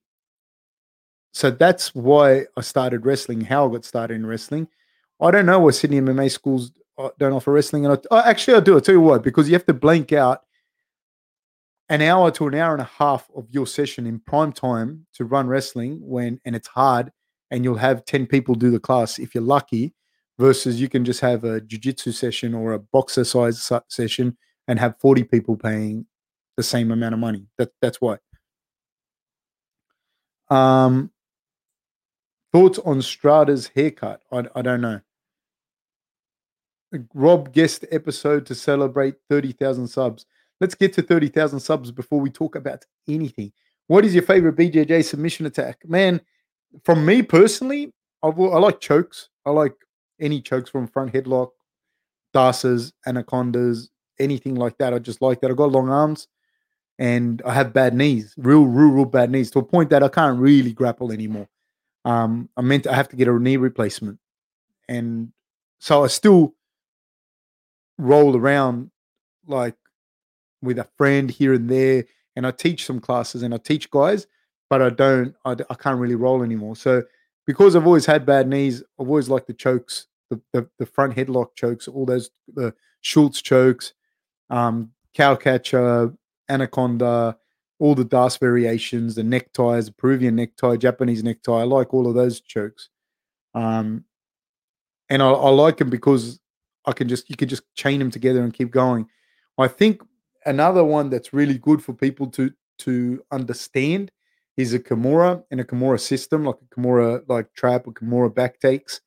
[1.34, 3.42] so that's why I started wrestling.
[3.42, 4.68] How I got started in wrestling.
[5.22, 8.58] I don't know why Sydney MMA schools uh, don't offer wrestling, and I, oh, actually
[8.58, 8.78] I do.
[8.78, 10.42] I tell you what, because you have to blank out
[11.90, 15.26] an hour to an hour and a half of your session in prime time to
[15.26, 17.12] run wrestling when and it's hard
[17.50, 19.94] and you'll have 10 people do the class if you're lucky
[20.38, 24.38] versus you can just have a jiu-jitsu session or a boxercise session
[24.68, 26.06] and have 40 people paying
[26.56, 27.48] the same amount of money.
[27.58, 28.18] That that's why
[30.50, 31.12] um
[32.52, 34.22] thoughts on strada's haircut?
[34.32, 35.02] I, I don't know.
[37.14, 40.26] Rob guest episode to celebrate 30000 subs.
[40.62, 43.52] Let's get to 30000 subs before we talk about anything.
[43.88, 45.80] What is your favorite bjj submission attack?
[45.86, 46.22] Man
[46.84, 49.30] from me personally, I, I like chokes.
[49.46, 49.74] I like
[50.20, 51.50] any chokes from front headlock,
[52.34, 53.90] D'Arces, anacondas,
[54.20, 54.94] anything like that.
[54.94, 55.52] I just like that.
[55.52, 56.28] I got long arms
[57.00, 60.10] and I have bad knees, real, real, real bad knees to a point that I
[60.10, 61.48] can't really grapple anymore.
[62.06, 64.20] Um, I meant I have to get a knee replacement.
[64.88, 65.32] And
[65.80, 66.56] so I still
[67.98, 68.92] roll around
[69.46, 69.76] like
[70.62, 72.06] with a friend here and there.
[72.36, 74.28] And I teach some classes and I teach guys,
[74.70, 76.76] but I don't, I, I can't really roll anymore.
[76.76, 77.04] So
[77.46, 81.16] because I've always had bad knees, I've always liked the chokes, the, the, the front
[81.16, 83.94] headlock chokes, all those, the Schultz chokes,
[84.50, 86.14] um, cow catcher,
[86.50, 87.38] anaconda,
[87.80, 91.52] all the D'Arce variations, the neckties, Peruvian necktie, Japanese necktie.
[91.52, 92.90] I like all of those chokes.
[93.54, 94.06] Um,
[95.10, 96.40] and I, I like them because
[96.86, 99.08] I can just, you can just chain them together and keep going.
[99.58, 100.02] I think
[100.46, 104.12] another one that's really good for people to, to understand
[104.56, 108.60] is a Kimura and a Kimura system, like a Kimura like trap or Kimura back
[108.60, 109.02] takes.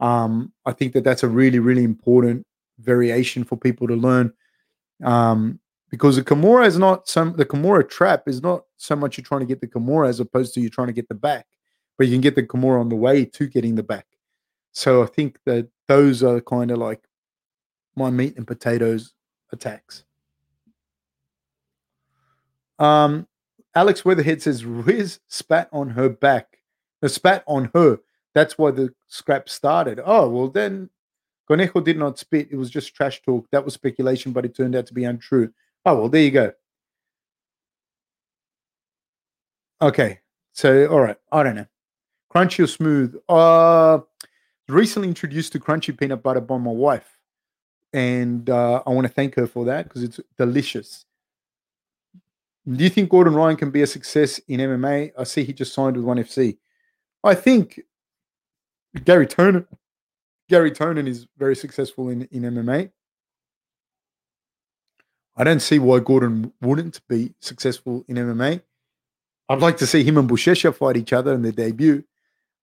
[0.00, 2.46] Um, I think that that's a really, really important
[2.78, 4.32] variation for people to learn.
[5.04, 5.60] Um,
[5.90, 9.40] because the Kimura is not some the Kimura trap is not so much you're trying
[9.40, 11.46] to get the Kimura as opposed to you're trying to get the back,
[11.96, 14.06] but you can get the Kimura on the way to getting the back.
[14.72, 17.02] So I think that those are kind of like
[17.96, 19.14] my meat and potatoes
[19.52, 20.04] attacks.
[22.78, 23.26] Um,
[23.74, 26.58] Alex Weatherhead says Riz spat on her back.
[27.00, 27.98] The spat on her.
[28.34, 30.00] That's why the scrap started.
[30.04, 30.90] Oh, well, then
[31.48, 32.48] Conejo did not spit.
[32.50, 33.46] It was just trash talk.
[33.50, 35.50] That was speculation, but it turned out to be untrue.
[35.86, 36.52] Oh, well, there you go.
[39.80, 40.20] Okay.
[40.52, 41.16] So, all right.
[41.32, 41.66] I don't know.
[42.34, 43.16] Crunchy or smooth?
[43.28, 44.00] Uh,
[44.68, 47.18] recently introduced to crunchy peanut butter by my wife.
[47.94, 51.06] And uh, I want to thank her for that because it's delicious.
[52.70, 55.12] Do you think Gordon Ryan can be a success in MMA?
[55.18, 56.58] I see he just signed with ONE FC.
[57.24, 57.80] I think
[59.04, 59.66] Garry Tonon,
[60.48, 62.90] Garry Tonon is very successful in, in MMA.
[65.36, 68.60] I don't see why Gordon wouldn't be successful in MMA.
[69.48, 72.04] I'd like to see him and Buchecha fight each other in their debut.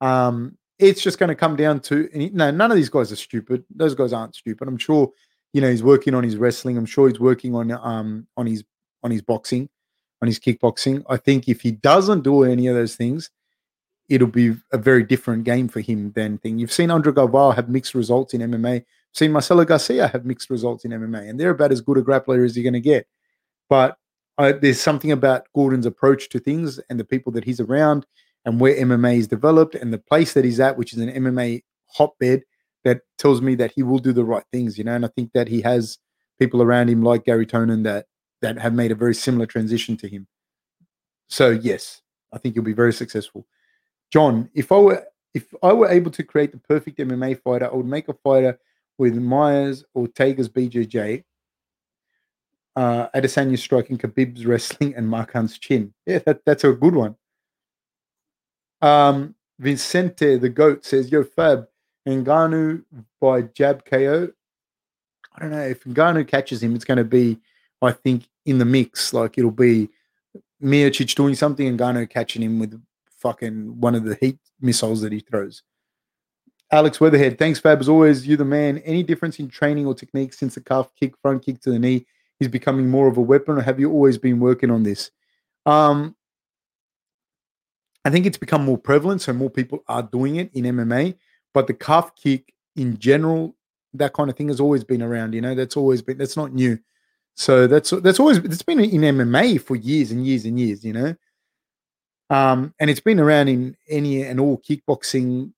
[0.02, 3.64] Um, it's just going to come down to no, none of these guys are stupid.
[3.74, 4.68] Those guys aren't stupid.
[4.68, 5.12] I'm sure,
[5.53, 6.78] you know, he's working on his wrestling.
[6.78, 8.64] I'm sure he's working on um on his
[9.03, 9.70] on his boxing
[10.22, 11.03] on his kickboxing.
[11.10, 13.30] I think if he doesn't do any of those things,
[14.10, 16.60] it'll be a very different game for him than thing.
[16.60, 18.76] You've seen Andre Galvao have mixed results in MMA.
[18.76, 22.02] You've seen Marcelo Garcia have mixed results in MMA, and they're about as good a
[22.02, 23.07] grappler as you're going to get.
[23.69, 23.98] But
[24.38, 28.06] uh, there's something about Gordon's approach to things and the people that he's around
[28.44, 31.64] and where MMA is developed and the place that he's at, which is an MMA
[31.88, 32.44] hotbed,
[32.84, 34.94] that tells me that he will do the right things, you know.
[34.94, 35.98] And I think that he has
[36.38, 38.06] people around him like Garry Tonon that
[38.41, 40.27] that have made a very similar transition to him.
[41.27, 42.02] So yes,
[42.32, 43.48] I think you'll be very successful.
[44.11, 47.76] John, if I were if I were able to create the perfect MMA fighter, I
[47.76, 48.57] would make a fighter
[48.98, 51.23] with Myers Ortega's BJJ,
[52.76, 55.94] uh, Adesanya striking, Khabib's wrestling, and Mark Hunt's chin.
[56.06, 57.15] Yeah, that, that's a good one.
[58.82, 61.68] Um, Vincente the Goat says, Yo, Fab,
[62.07, 62.84] Ngannou
[63.19, 64.30] by jab KO.
[65.34, 67.40] I don't know if Ngannou catches him, it's going to be,
[67.82, 69.14] I think, in the mix.
[69.14, 69.90] Like it'll be
[70.64, 72.82] Miocic doing something and Ngannou catching him with
[73.26, 75.64] fucking one of the heat missiles that he throws.
[76.72, 77.80] Alex Weatherhead, thanks, Fab.
[77.80, 78.77] As always, you the man.
[78.80, 82.06] Any difference in training or technique since the calf kick, front kick to the knee
[82.39, 85.10] is becoming more of a weapon, or have you always been working on this?
[85.65, 86.15] Um,
[88.03, 91.15] I think it's become more prevalent, so more people are doing it in MMA.
[91.52, 93.56] But the calf kick in general,
[93.95, 95.34] that kind of thing has always been around.
[95.34, 96.77] You know, that's always been that's not new.
[97.34, 100.85] So that's that's always it's been in MMA for years and years and years.
[100.85, 101.15] You know,
[102.30, 105.52] um, and it's been around in any and all kickboxing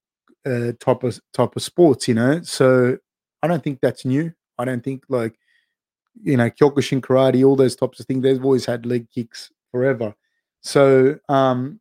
[0.45, 2.07] uh, type of type of sports.
[2.07, 2.97] You know, so
[3.41, 4.33] I don't think that's new.
[4.57, 5.35] I don't think like
[6.23, 8.23] you know Kyokushin karate, all those types of things.
[8.23, 10.15] They've always had leg kicks forever.
[10.61, 11.79] So um,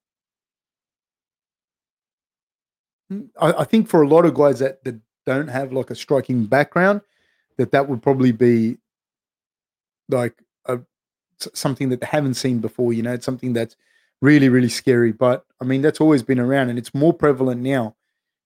[3.41, 6.45] I, I, think for a lot of guys that, that don't have like a striking
[6.45, 7.01] background,
[7.57, 8.77] that that would probably be
[10.09, 10.81] like a
[11.39, 12.93] something that they haven't seen before.
[12.93, 13.77] You know, it's something that's
[14.23, 15.13] really really scary.
[15.13, 17.97] But I mean, that's always been around, and it's more prevalent now.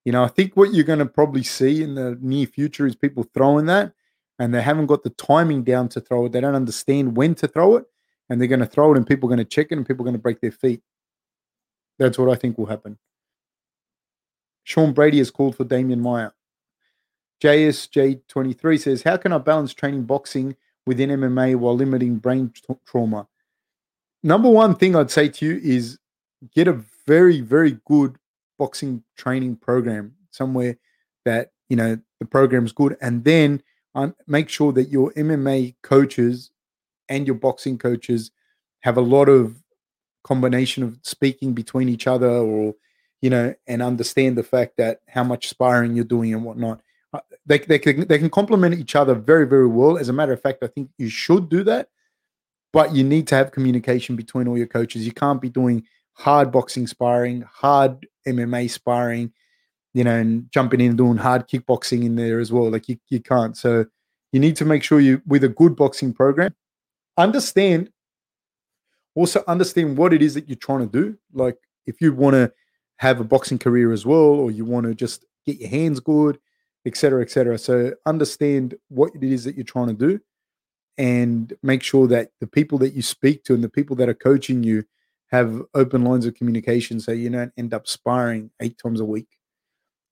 [0.04, 2.96] You know, I think what you're going to probably see in the near future is
[2.96, 3.92] people throwing that,
[4.38, 6.32] and they haven't got the timing down to throw it.
[6.32, 7.84] They don't understand when to throw it,
[8.28, 10.02] and they're going to throw it, and people are going to check it, and people
[10.04, 10.82] are going to break their feet.
[11.98, 12.98] That's what I think will happen.
[14.64, 16.30] Sean Brady has called for Demian Maia.
[17.42, 20.56] JSJ23 says, How can I balance training boxing
[20.86, 23.26] within MMA while limiting brain tra- trauma?
[24.22, 25.98] Number one thing I'd say to you is
[26.54, 28.16] get a very, very good
[28.58, 30.76] boxing training program somewhere
[31.24, 32.96] that, you know, the program's good.
[33.00, 33.62] And then
[33.94, 36.50] um, make sure that your MMA coaches
[37.08, 38.30] and your boxing coaches
[38.80, 39.56] have a lot of
[40.22, 42.74] combination of speaking between each other or
[43.20, 46.80] you know, and understand the fact that how much sparring you're doing and whatnot.
[47.12, 49.98] Uh, they, they, can, they can complement each other very, very well.
[49.98, 51.88] As a matter of fact, I think you should do that,
[52.72, 55.04] but you need to have communication between all your coaches.
[55.04, 59.32] You can't be doing hard boxing sparring, hard MMA sparring,
[59.94, 62.70] you know, and jumping in and doing hard kickboxing in there as well.
[62.70, 63.56] Like you, you can't.
[63.56, 63.86] So
[64.32, 66.54] you need to make sure you, with a good boxing program,
[67.16, 67.90] understand,
[69.14, 71.18] also understand what it is that you're trying to do.
[71.32, 71.56] Like
[71.86, 72.52] if you want to
[72.98, 76.38] have a boxing career as well, or you want to just get your hands good,
[76.86, 77.58] etc., etc.
[77.58, 80.20] So understand what it is that you're trying to do,
[81.00, 84.14] and make sure that the people that you speak to and the people that are
[84.14, 84.84] coaching you
[85.28, 89.38] have open lines of communication, so you don't end up sparring eight times a week.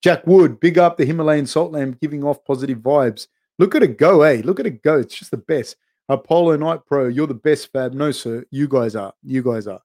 [0.02, 3.26] Jack Wood, big up the Himalayan salt lamp, giving off positive vibes.
[3.58, 4.40] Look at it go, eh?
[4.42, 4.98] Look at it go.
[4.98, 5.76] It's just the best.
[6.08, 7.92] Apollo Night Pro, you're the best, Fab.
[7.92, 8.46] No, sir.
[8.50, 9.12] You guys are.
[9.22, 9.82] You guys are.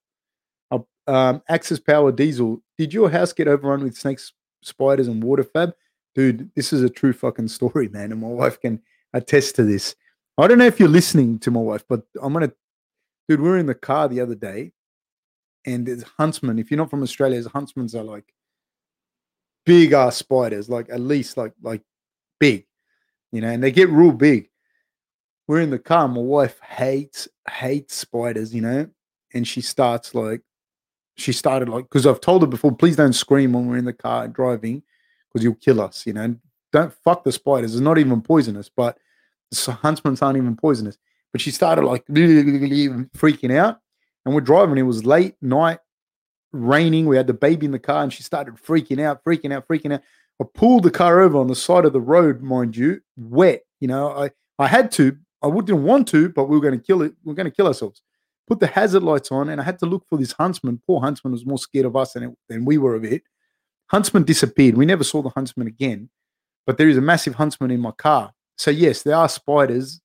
[1.05, 2.63] Um, Axis Power Diesel.
[2.77, 4.31] Did your house get overrun with snakes,
[4.61, 5.73] spiders, and water fab?
[6.15, 8.13] Dude, this is a true fucking story, man.
[8.13, 8.81] And my wife can
[9.13, 9.95] attest to this.
[10.37, 12.51] I don't know if you're listening to my wife, but I'm gonna
[13.27, 14.71] dude, we were in the car the other day,
[15.65, 16.59] and there's huntsmen.
[16.59, 18.33] If you're not from Australia, there's huntsmen are like
[19.65, 21.81] big ass spiders, like at least like like
[22.39, 22.65] big,
[23.31, 24.49] you know, and they get real big.
[25.47, 26.07] We're in the car.
[26.07, 28.87] My wife hates hates spiders, you know,
[29.33, 30.41] and she starts like
[31.15, 33.93] she started like because I've told her before, please don't scream when we're in the
[33.93, 34.81] car driving
[35.27, 36.07] because you'll kill us.
[36.07, 36.35] You know,
[36.71, 37.73] don't fuck the spiders.
[37.73, 38.97] It's not even poisonous, but
[39.51, 40.97] the huntsmen aren't even poisonous.
[41.31, 43.79] But she started like freaking out,
[44.25, 44.77] and we're driving.
[44.77, 45.79] It was late night,
[46.51, 47.07] raining.
[47.07, 49.93] We had the baby in the car, and she started freaking out, freaking out, freaking
[49.93, 50.01] out.
[50.41, 53.63] I pulled the car over on the side of the road, mind you, wet.
[53.79, 55.17] You know, I I had to.
[55.41, 57.13] I didn't want to, but we were going to kill it.
[57.23, 58.01] We are going to kill ourselves
[58.47, 60.81] put the hazard lights on, and I had to look for this huntsman.
[60.85, 63.23] Poor huntsman was more scared of us than, it, than we were of it.
[63.87, 64.75] Huntsman disappeared.
[64.75, 66.09] We never saw the huntsman again,
[66.65, 68.33] but there is a massive huntsman in my car.
[68.57, 70.01] So, yes, there are spiders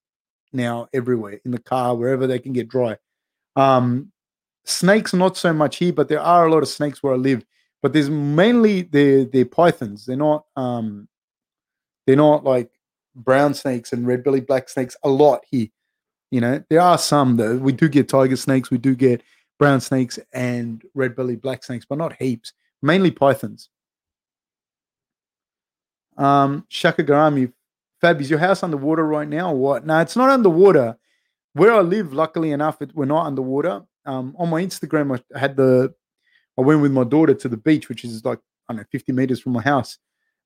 [0.51, 2.97] now everywhere in the car, wherever they can get dry.
[3.55, 4.11] Um,
[4.65, 7.45] snakes, not so much here, but there are a lot of snakes where I live.
[7.81, 10.05] But there's mainly they're, pythons.
[10.05, 11.07] They're not um,
[12.05, 12.69] they're not like
[13.15, 15.67] brown snakes and red belly black snakes a lot here.
[16.31, 17.55] You know, there are some though.
[17.55, 19.23] We do get tiger snakes, we do get
[19.57, 22.53] brown snakes and red belly black snakes, but not heaps.
[22.81, 23.69] Mainly pythons.
[26.17, 27.53] Um, Shakagarami,
[28.01, 29.85] Fab, is your house underwater right now or what?
[29.85, 30.97] No, it's not underwater.
[31.53, 33.81] Where I live, luckily enough, it, we're not underwater.
[34.05, 35.93] Um, on my Instagram, I had the,
[36.57, 38.39] I went with my daughter to the beach, which is like,
[38.69, 39.97] I don't know, 50 meters from my house.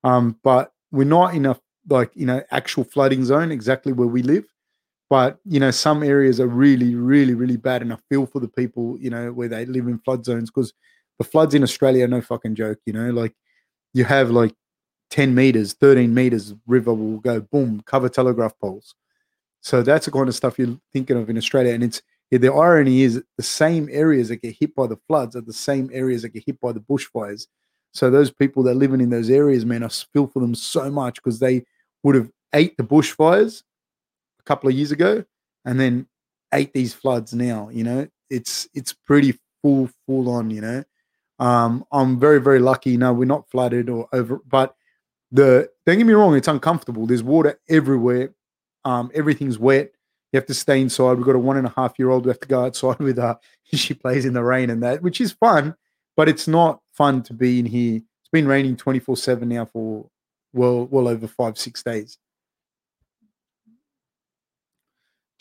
[0.04, 1.60] Um, but we're not in a,
[1.90, 4.46] like, you know, actual flooding zone exactly where we live
[5.14, 8.48] but you know some areas are really really really bad and i feel for the
[8.48, 10.74] people you know where they live in flood zones because
[11.20, 13.32] the floods in australia are no fucking joke you know like
[13.94, 14.56] you have like
[15.14, 18.96] 10 meters 13 meters river will go boom cover telegraph poles
[19.62, 23.04] so that's the kind of stuff you're thinking of in australia and it's the irony
[23.04, 26.30] is the same areas that get hit by the floods are the same areas that
[26.30, 27.46] get hit by the bushfires
[27.94, 31.16] So those people that living in those areas, man, I feel for them so much
[31.16, 31.64] because they
[32.02, 33.64] would have ate the bushfires
[34.40, 35.24] a couple of years ago
[35.64, 36.08] and then
[36.52, 37.70] ate these floods now.
[37.70, 40.50] You know, it's it's pretty full full on.
[40.50, 40.84] You know,
[41.38, 42.98] um, I'm very very lucky.
[42.98, 44.76] No, we're not flooded or over, but
[45.34, 47.06] the don't get me wrong, it's uncomfortable.
[47.06, 48.34] There's water everywhere.
[48.86, 49.92] Um, everything's wet.
[50.32, 51.14] You have to stay inside.
[51.14, 52.26] We've got a one and a half year old.
[52.26, 53.38] We have to go outside with her.
[53.74, 55.74] She plays in the rain and that, which is fun,
[56.16, 57.96] but it's not fun to be in here.
[57.96, 60.06] It's been raining 24 7 now for
[60.54, 62.20] well, well over five, six days.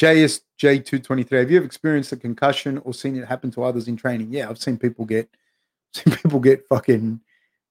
[0.01, 4.29] JSJ223, have you ever experienced a concussion or seen it happen to others in training?
[4.33, 5.29] Yeah, I've seen people get
[5.93, 7.21] seen people get fucking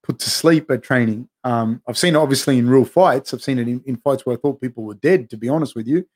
[0.04, 1.28] put to sleep at training.
[1.44, 3.34] Um, I've seen it obviously in real fights.
[3.34, 5.76] I've seen it in, in, fights where I thought people were dead, to be honest
[5.76, 6.08] with you.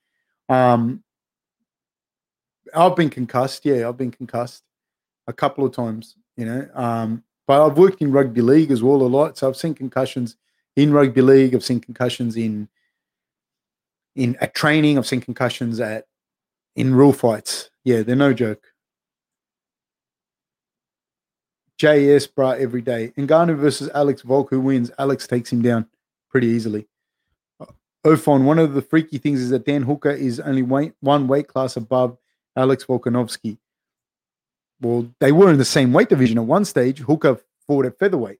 [0.49, 1.03] Um,
[2.73, 3.65] I've been concussed.
[3.65, 4.63] Yeah, I've been concussed
[5.27, 6.67] a couple of times, you know.
[6.73, 9.37] Um, but I've worked in rugby league as well a lot.
[9.37, 10.35] So I've seen concussions
[10.75, 11.55] in rugby league.
[11.55, 12.67] I've seen concussions in
[14.15, 14.97] in at training.
[14.97, 16.05] I've seen concussions at
[16.75, 17.69] in real fights.
[17.83, 18.63] Yeah, they're no joke.
[21.79, 23.13] JS, bruh, every day.
[23.17, 24.91] Ngannou versus Alex Volk, who wins?
[24.97, 25.87] Alex takes him down
[26.29, 26.87] pretty easily.
[28.05, 31.47] Ofon, one of the freaky things is that Dan Hooker is only weight, one weight
[31.47, 32.17] class above
[32.55, 33.57] Alex Volkanovski.
[34.79, 36.99] Well, they were in the same weight division at one stage.
[36.99, 38.39] Hooker fought at featherweight.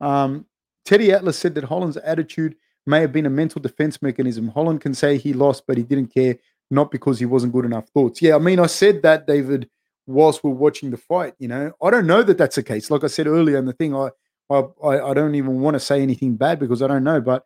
[0.00, 0.46] Um,
[0.84, 2.56] Teddy Atlas said that Holland's attitude
[2.86, 4.48] may have been a mental defense mechanism.
[4.48, 6.36] Holland can say he lost, but he didn't care,
[6.70, 8.20] not because he wasn't good enough thoughts.
[8.20, 9.68] Yeah, I mean, I said that, David,
[10.06, 11.34] whilst we're watching the fight.
[11.38, 12.90] You know, I don't know that that's the case.
[12.90, 14.10] Like I said earlier in the thing, I
[14.50, 17.20] I I don't even want to say anything bad because I don't know.
[17.20, 17.44] But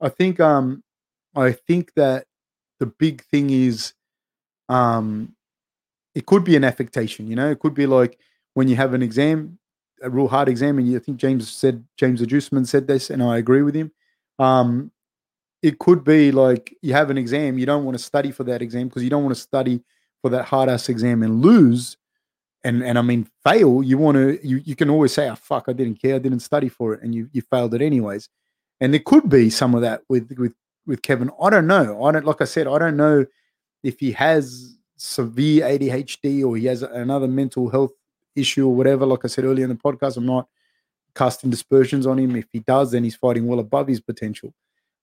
[0.00, 0.82] I think um
[1.34, 2.26] I think that
[2.80, 3.94] the big thing is
[4.68, 5.34] um
[6.14, 7.26] it could be an affectation.
[7.28, 8.18] You know, it could be like
[8.54, 9.58] when you have an exam,
[10.02, 13.10] a real hard exam, and you, I think James said James the Juiceman said this,
[13.10, 13.90] and I agree with him.
[14.38, 14.90] Um,
[15.62, 18.62] it could be like you have an exam, you don't want to study for that
[18.62, 19.82] exam because you don't want to study
[20.24, 21.98] for that hard ass exam and lose
[22.64, 25.64] and and I mean fail, you want to you you can always say, "Oh fuck,
[25.68, 28.30] I didn't care, I didn't study for it," and you you failed it anyways.
[28.80, 30.54] And there could be some of that with with
[30.86, 31.30] with Kevin.
[31.42, 32.02] I don't know.
[32.04, 33.26] I don't like I said, I don't know
[33.82, 37.92] if he has severe ADHD or he has another mental health
[38.34, 39.04] issue or whatever.
[39.04, 40.48] Like I said earlier in the podcast, I'm not
[41.14, 42.34] casting dispersions on him.
[42.34, 44.54] If he does, then he's fighting well above his potential.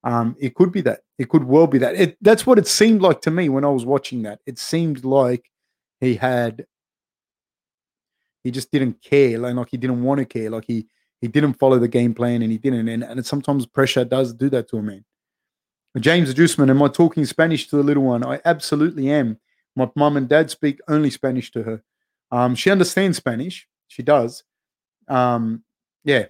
[0.04, 1.02] Um, it could be that.
[1.18, 1.96] It could well be that.
[1.96, 4.40] It, that's what it seemed like to me when I was watching that.
[4.46, 5.50] It seemed like
[6.00, 6.66] he had
[8.44, 10.88] he just didn't care, like, like he didn't want to care, like he
[11.22, 12.88] he didn't follow the game plan and he didn't.
[12.88, 15.06] And, and sometimes pressure does do that to a man.
[16.00, 18.26] James Juiceman, am I talking Spanish to the little one?
[18.26, 19.38] I absolutely am.
[19.76, 21.84] My mom and dad speak only Spanish to her.
[22.32, 23.68] Um, she understands Spanish.
[23.88, 24.44] She does.
[25.08, 25.64] Um,
[26.04, 26.26] yeah.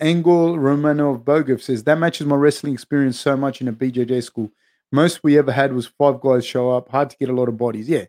[0.00, 4.50] Angel Romanov Bogov says that matches my wrestling experience so much in a BJJ school.
[4.92, 6.88] Most we ever had was five guys show up.
[6.88, 7.88] Hard to get a lot of bodies.
[7.88, 8.04] Yeah.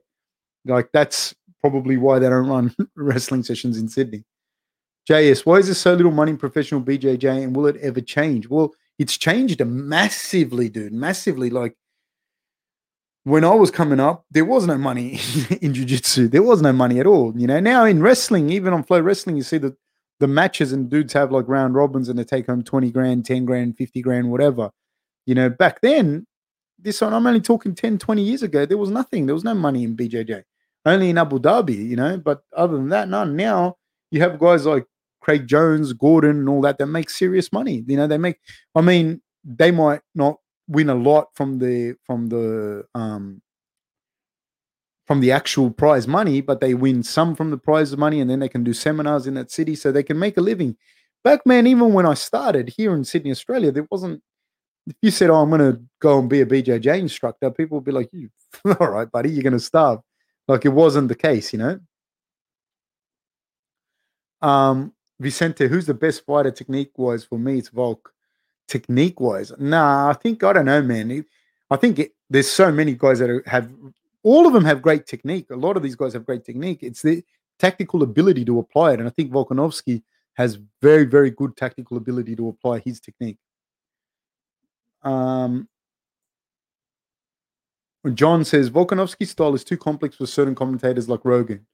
[0.66, 4.24] Like that's probably why they don't run wrestling sessions in Sydney.
[5.10, 8.48] JS, why is there so little money in professional BJJ and will it ever change?
[8.48, 11.49] Well, it's changed massively, dude, massively.
[11.49, 11.76] Like
[13.24, 15.20] when I was coming up, there was no money
[15.61, 16.28] in jiu-jitsu.
[16.28, 17.34] There was no money at all.
[17.36, 19.76] You know, now in wrestling, even on flow wrestling, you see the
[20.19, 23.45] the matches and dudes have like round robins and they take home 20 grand, 10
[23.45, 24.71] grand, 50 grand, whatever.
[25.25, 26.25] You know, back then,
[26.77, 29.25] this one, I'm only talking 10, 20 years ago, there was nothing.
[29.25, 30.43] There was no money in BJJ
[30.85, 32.17] only in Abu Dhabi, you know.
[32.17, 33.35] But other than that, none.
[33.35, 33.77] Now
[34.11, 34.85] you have guys like
[35.21, 37.83] Craig Jones, Gordon, and all that that make serious money.
[37.87, 38.37] You know, they make.
[38.75, 40.37] I mean, they might not
[40.67, 43.41] win a lot from the from the um
[45.10, 48.38] from the actual prize money, but they win some from the prize money, and then
[48.38, 50.77] they can do seminars in that city, so they can make a living.
[51.23, 54.22] Back man, even when I started here in Sydney, Australia, there wasn't.
[54.86, 57.86] If you said, "Oh, I'm going to go and be a BJJ instructor," people would
[57.86, 58.30] be like, "You,
[58.80, 59.99] all right, buddy, you're going to starve."
[60.48, 61.80] Like it wasn't the case, you know.
[64.44, 67.57] Um, Vicente, who's the best fighter technique wise for me?
[67.57, 68.14] It's Volk.
[68.68, 71.26] Technique wise, nah, I think I don't know, man.
[71.72, 73.72] I think it, there's so many guys that are, have
[74.23, 75.49] all of them have great technique.
[75.49, 76.79] A lot of these guys have great technique.
[76.81, 77.23] It's the
[77.57, 82.35] tactical ability to apply it, and I think Volkanovski has very, very good tactical ability
[82.35, 83.37] to apply his technique.
[85.03, 85.67] Um,
[88.13, 91.65] John says Volkanovski's style is too complex for certain commentators like Rogan.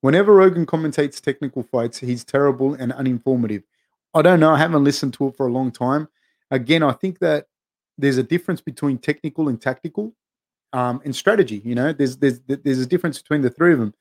[0.00, 3.62] Whenever Rogan commentates technical fights, he's terrible and uninformative.
[4.14, 4.52] I don't know.
[4.52, 6.08] I haven't listened to it for a long time.
[6.50, 7.46] Again, I think that
[7.98, 10.14] there's a difference between technical and tactical
[10.74, 11.62] um, and strategy.
[11.64, 13.94] You know, there's there's there's a difference between the three of them.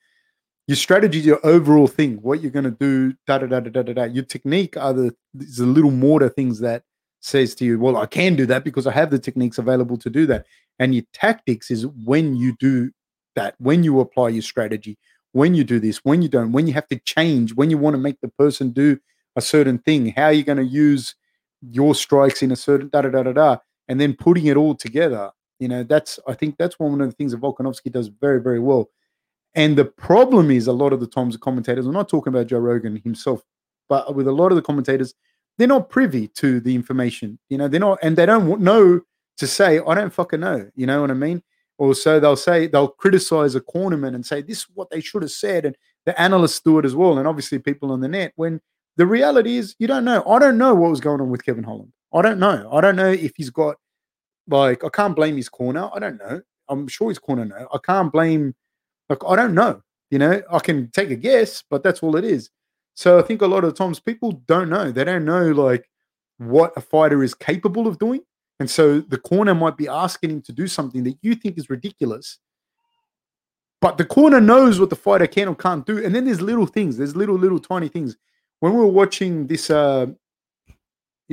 [0.67, 3.83] Your strategy is your overall thing, what you're going to do, da da da da
[3.83, 4.03] da da.
[4.05, 6.83] Your technique are the is a little more to things that
[7.19, 10.09] says to you, well, I can do that because I have the techniques available to
[10.09, 10.45] do that.
[10.79, 12.91] And your tactics is when you do
[13.35, 14.97] that, when you apply your strategy,
[15.31, 17.93] when you do this, when you don't, when you have to change, when you want
[17.93, 18.99] to make the person do
[19.35, 21.15] a certain thing, how you're going to use
[21.61, 24.75] your strikes in a certain da da da da da, and then putting it all
[24.75, 25.31] together.
[25.59, 28.59] You know, that's I think that's one of the things that Volkanovski does very, very
[28.59, 28.89] well.
[29.55, 32.47] And the problem is a lot of the times the commentators, I'm not talking about
[32.47, 33.43] Joe Rogan himself,
[33.87, 35.13] but with a lot of the commentators,
[35.57, 37.37] they're not privy to the information.
[37.49, 39.01] You know, they're not, and they don't know
[39.37, 40.69] to say, I don't fucking know.
[40.75, 41.43] You know what I mean?
[41.77, 45.21] Or so they'll say, they'll criticize a cornerman and say, this is what they should
[45.21, 45.65] have said.
[45.65, 45.75] And
[46.05, 47.19] the analysts do it as well.
[47.19, 48.59] And obviously people on the net, when
[48.97, 50.23] the reality is you don't know.
[50.27, 51.91] I don't know what was going on with Kevin Holland.
[52.13, 52.69] I don't know.
[52.71, 53.77] I don't know if he's got,
[54.47, 55.89] like, I can't blame his corner.
[55.93, 56.41] I don't know.
[56.69, 57.67] I'm sure his corner know.
[57.73, 58.55] I can't blame
[59.09, 59.81] like I don't know.
[60.11, 62.49] You know, I can take a guess, but that's all it is.
[62.95, 64.91] So I think a lot of times people don't know.
[64.91, 65.89] They don't know like
[66.37, 68.21] what a fighter is capable of doing.
[68.59, 71.69] And so the corner might be asking him to do something that you think is
[71.69, 72.37] ridiculous.
[73.81, 76.03] But the corner knows what the fighter can or can't do.
[76.03, 78.15] And then there's little things, there's little, little tiny things.
[78.59, 80.07] When we were watching this, uh,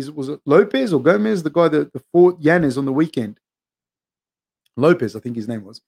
[0.01, 3.39] is was it Lopez or Gomez, the guy that the fought Yanez on the weekend?
[4.77, 5.81] Lopez, I think his name was.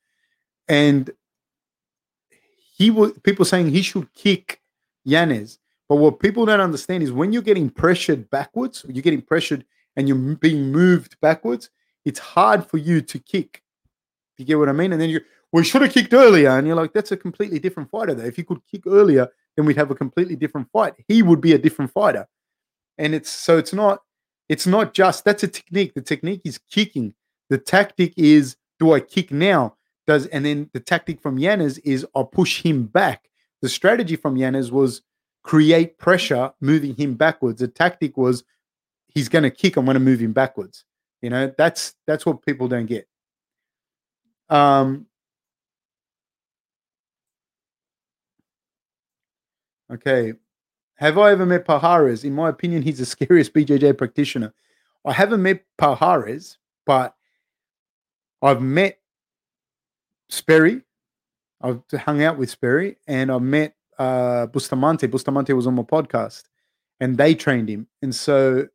[0.68, 1.10] And
[2.76, 4.60] he was people saying he should kick
[5.04, 5.58] Yanez.
[5.88, 9.64] But what people don't understand is when you're getting pressured backwards, you're getting pressured
[9.96, 11.70] and you're being moved backwards,
[12.04, 13.62] it's hard for you to kick.
[14.38, 14.92] You get what I mean?
[14.92, 15.20] And then you
[15.52, 16.50] we should have kicked earlier.
[16.50, 18.26] And you're like, that's a completely different fighter there.
[18.26, 20.94] If you could kick earlier, then we'd have a completely different fight.
[21.08, 22.26] He would be a different fighter.
[23.02, 24.02] And it's so it's not
[24.48, 25.94] it's not just that's a technique.
[25.94, 27.14] The technique is kicking.
[27.50, 29.76] The tactic is do I kick now?
[30.06, 33.28] does and then the tactic from Yanez is I'll push him back.
[33.60, 35.02] The strategy from Yanez was
[35.42, 37.60] create pressure, moving him backwards.
[37.60, 38.44] The tactic was
[39.08, 39.76] he's going to kick.
[39.76, 40.84] I'm going to move him backwards.
[41.20, 43.06] You know, that's that's what people don't get.
[44.48, 45.06] Um.
[49.90, 50.34] Okay.
[51.02, 52.24] Have I ever met Palhares?
[52.24, 54.54] In my opinion, he's the scariest BJJ practitioner.
[55.04, 57.16] I haven't met Palhares, but
[58.40, 59.00] I've met
[60.28, 60.82] Sperry.
[61.60, 65.08] I've hung out with Sperry and I've met uh, Bustamante.
[65.08, 66.44] Bustamante was on my podcast
[67.00, 67.88] and they trained him.
[68.00, 68.68] And so,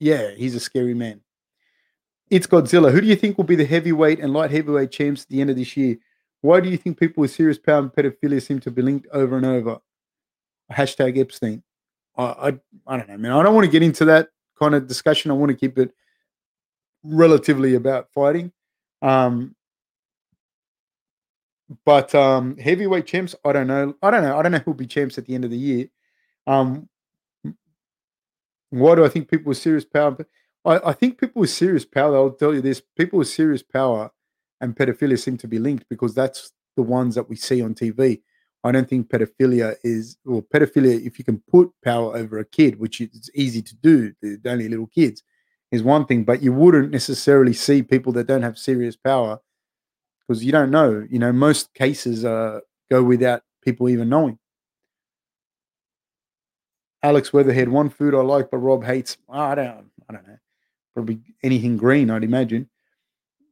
[0.00, 1.20] yeah, he's a scary man.
[2.30, 2.92] It's Godzilla.
[2.92, 5.50] Who do you think will be the heavyweight and light heavyweight champs at the end
[5.50, 5.98] of this year?
[6.40, 9.36] Why do you think people with serious power and pedophilia seem to be linked over
[9.36, 9.80] and over?
[10.72, 11.62] Hashtag Epstein.
[12.16, 12.46] I, I,
[12.86, 13.32] I don't know, man.
[13.32, 14.28] I don't want to get into that
[14.58, 15.30] kind of discussion.
[15.30, 15.92] I want to keep it
[17.02, 18.52] relatively about fighting.
[19.02, 19.54] Um,
[21.84, 23.94] but um, heavyweight champs, I don't know.
[24.02, 24.38] I don't know.
[24.38, 25.88] I don't know who'll be champs at the end of the year.
[26.46, 26.88] Um,
[28.70, 30.16] why do I think people with serious power?
[30.64, 34.10] I, I think people with serious power, I'll tell you this people with serious power
[34.60, 38.22] and pedophilia seem to be linked because that's the ones that we see on TV.
[38.66, 42.80] I don't think pedophilia is, or pedophilia, if you can put power over a kid,
[42.80, 45.22] which is easy to do, they're only little kids,
[45.70, 49.38] is one thing, but you wouldn't necessarily see people that don't have serious power
[50.26, 51.06] because you don't know.
[51.08, 52.60] You know, most cases uh,
[52.90, 54.38] go without people even knowing.
[57.04, 59.16] Alex Weatherhead, one food I like, but Rob hates.
[59.30, 59.90] I don't.
[60.08, 60.38] I don't know.
[60.92, 62.68] Probably anything green, I'd imagine.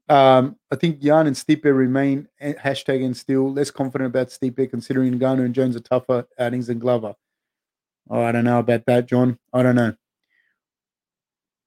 [0.09, 5.19] Um, I think Yan and Stipe remain hashtag and still less confident about Stipe, considering
[5.19, 7.15] Ngannou and Jones are tougher outings than Glover.
[8.11, 9.39] Oh, I don't know about that, John.
[9.53, 9.95] I don't know.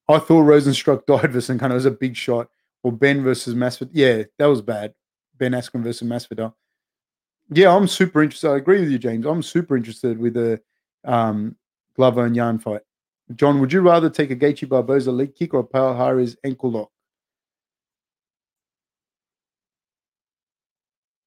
[0.08, 2.50] I thought Rozenstruik died versus Ngannou was a big shot
[2.84, 3.90] or Ben versus Masvidal.
[3.94, 4.94] Yeah, that was bad.
[5.38, 6.54] Ben Askren versus Masvidal.
[7.50, 8.52] Yeah, I'm super interested.
[8.52, 9.26] I agree with you, James.
[9.26, 10.62] I'm super interested with the
[11.06, 11.56] um,
[11.96, 12.82] Glover and Yan fight.
[13.36, 16.92] John, would you rather take a Gaethje Barboza leg kick or Palhares ankle lock?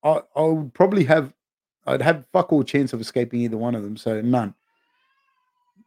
[0.03, 1.33] I, I would probably have,
[1.87, 3.97] I'd have fuck all chance of escaping either one of them.
[3.97, 4.55] So none.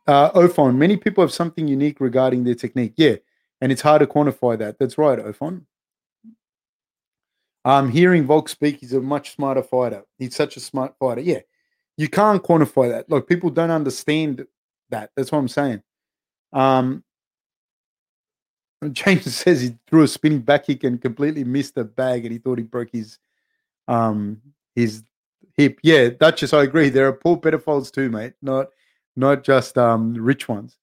[0.05, 2.93] Uh, Ophon, many people have something unique regarding their technique.
[2.97, 3.15] Yeah,
[3.61, 4.77] and it's hard to quantify that.
[4.77, 5.65] That's right, Ophon.
[7.65, 10.03] Um, hearing Volk speak, he's a much smarter fighter.
[10.17, 11.21] He's such a smart fighter.
[11.21, 11.39] Yeah,
[11.95, 13.09] you can't quantify that.
[13.09, 14.45] Like people don't understand
[14.89, 15.11] that.
[15.15, 15.81] That's what I'm saying.
[16.51, 17.03] Um,
[18.91, 22.39] James says he threw a spinning back kick and completely missed the bag, and he
[22.39, 23.17] thought he broke his
[23.87, 24.41] um
[24.75, 25.03] his
[25.55, 25.79] hip.
[25.83, 26.89] Yeah, Duchess, I agree.
[26.89, 28.33] There are poor pedophiles too, mate.
[28.41, 28.67] Not
[29.15, 30.77] not just um rich ones.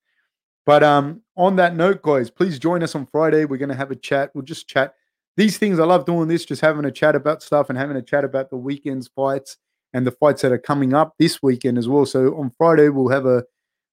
[0.67, 3.45] But um, on that note, guys, please join us on Friday.
[3.45, 4.31] We're going to have a chat.
[4.35, 4.95] We'll just chat.
[5.37, 8.03] These things, I love doing this, just having a chat about stuff and having a
[8.03, 9.57] chat about the weekend's fights
[9.95, 12.07] and the fights that are coming up this weekend as well.
[12.07, 13.43] So on Friday we'll have a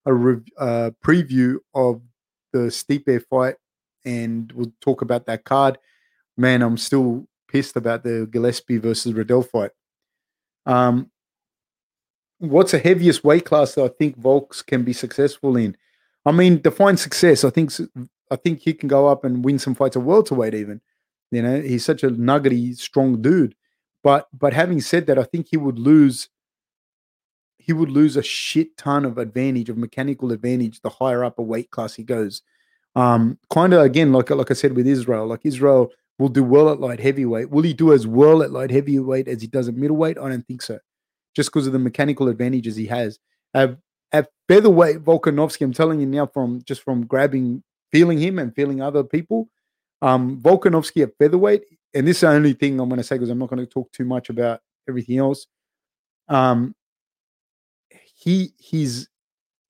[0.06, 2.02] a rev- uh, preview of
[2.54, 3.56] the Stipe fight,
[4.06, 5.78] and we'll talk about that card.
[6.38, 9.72] Man, I'm still pissed about the Gillespie versus Riddell fight.
[10.66, 11.12] Um,
[12.40, 15.76] what's the heaviest weight class that I think Volks can be successful in?
[16.26, 17.44] I mean, define success.
[17.44, 17.72] I think
[18.30, 20.54] I think he can go up and win some fights at welterweight.
[20.54, 20.82] Even,
[21.32, 23.56] you know, he's such a nuggety, strong dude.
[24.04, 26.30] But but having said that, I think he would lose.
[27.58, 31.44] He would lose a shit ton of advantage of mechanical advantage the higher up a
[31.44, 32.42] weight class he goes.
[32.96, 36.70] Um, kind of again, like like I said with Israel, like Israel will do well
[36.70, 37.50] at light heavyweight.
[37.50, 40.18] Will he do as well at light heavyweight as he does at middleweight?
[40.18, 40.80] I don't think so,
[41.36, 43.20] just because of the mechanical advantages he has.
[43.54, 43.78] At,
[44.12, 48.82] at featherweight, Volkanovski, I'm telling you now from just from grabbing, feeling him and feeling
[48.82, 49.50] other people,
[50.02, 51.64] um, Volkanovski at featherweight,
[51.94, 53.72] and this is the only thing I'm going to say because I'm not going to
[53.72, 55.48] talk too much about everything else.
[56.28, 56.76] Um,
[58.16, 59.08] he he's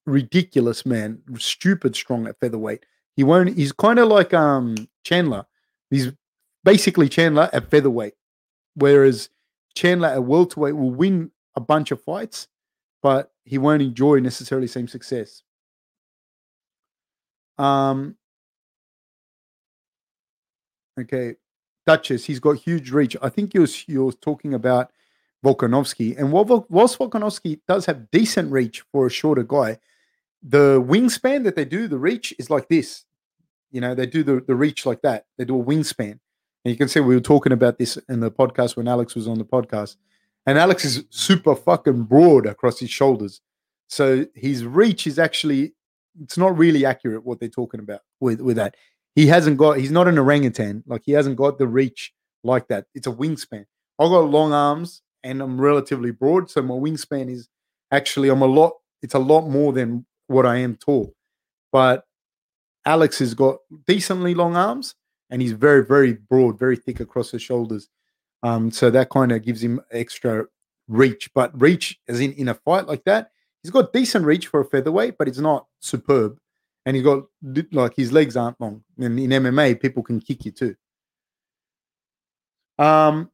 [0.06, 2.84] ridiculous, man, stupid strong at featherweight.
[3.16, 3.56] He won't.
[3.56, 5.44] He's kind of like um Chandler.
[5.90, 6.12] He's
[6.64, 8.14] basically Chandler at featherweight,
[8.74, 9.30] whereas
[9.74, 12.48] Chandler at welterweight will win a bunch of fights,
[13.02, 15.42] but he won't enjoy necessarily same success.
[17.58, 18.16] Um.
[20.98, 21.36] Okay,
[21.86, 22.24] Duchess.
[22.24, 23.16] He's got huge reach.
[23.22, 24.90] I think you're you're talking about
[25.44, 29.78] Volkanovski, and whilst Volkanovski does have decent reach for a shorter guy,
[30.42, 33.04] the wingspan that they do, the reach is like this.
[33.70, 35.26] You know, they do the, the reach like that.
[35.36, 36.20] They do a wingspan.
[36.68, 39.26] And you can see we were talking about this in the podcast when Alex was
[39.26, 39.96] on the podcast.
[40.44, 43.40] And Alex is super fucking broad across his shoulders.
[43.88, 45.72] So his reach is actually
[46.22, 48.76] it's not really accurate what they're talking about with, with that.
[49.14, 50.84] He hasn't got he's not an orangutan.
[50.86, 52.12] Like he hasn't got the reach
[52.44, 52.84] like that.
[52.94, 53.64] It's a wingspan.
[53.98, 56.50] I've got long arms and I'm relatively broad.
[56.50, 57.48] So my wingspan is
[57.90, 61.14] actually I'm a lot it's a lot more than what I am tall.
[61.72, 62.04] But
[62.84, 64.94] Alex has got decently long arms
[65.30, 67.88] and he's very, very broad, very thick across the shoulders.
[68.42, 70.46] Um, so that kind of gives him extra
[70.86, 71.32] reach.
[71.34, 73.30] But reach, as in in a fight like that,
[73.62, 76.38] he's got decent reach for a featherweight, but it's not superb.
[76.86, 77.24] And he's got
[77.72, 78.82] like his legs aren't long.
[78.98, 80.74] And in MMA, people can kick you too.
[82.78, 83.30] Um,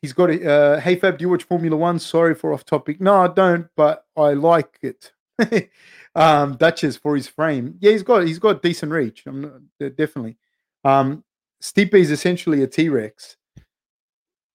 [0.00, 1.98] he's got a uh, hey Fab, do you watch Formula One?
[1.98, 3.00] Sorry for off topic.
[3.00, 5.12] No, I don't, but I like it.
[6.14, 7.76] um, Duchess for his frame.
[7.80, 9.24] Yeah, he's got he's got decent reach.
[9.26, 10.36] I'm not, definitely.
[10.84, 11.24] Um,
[11.62, 13.36] Stipe is essentially a T Rex.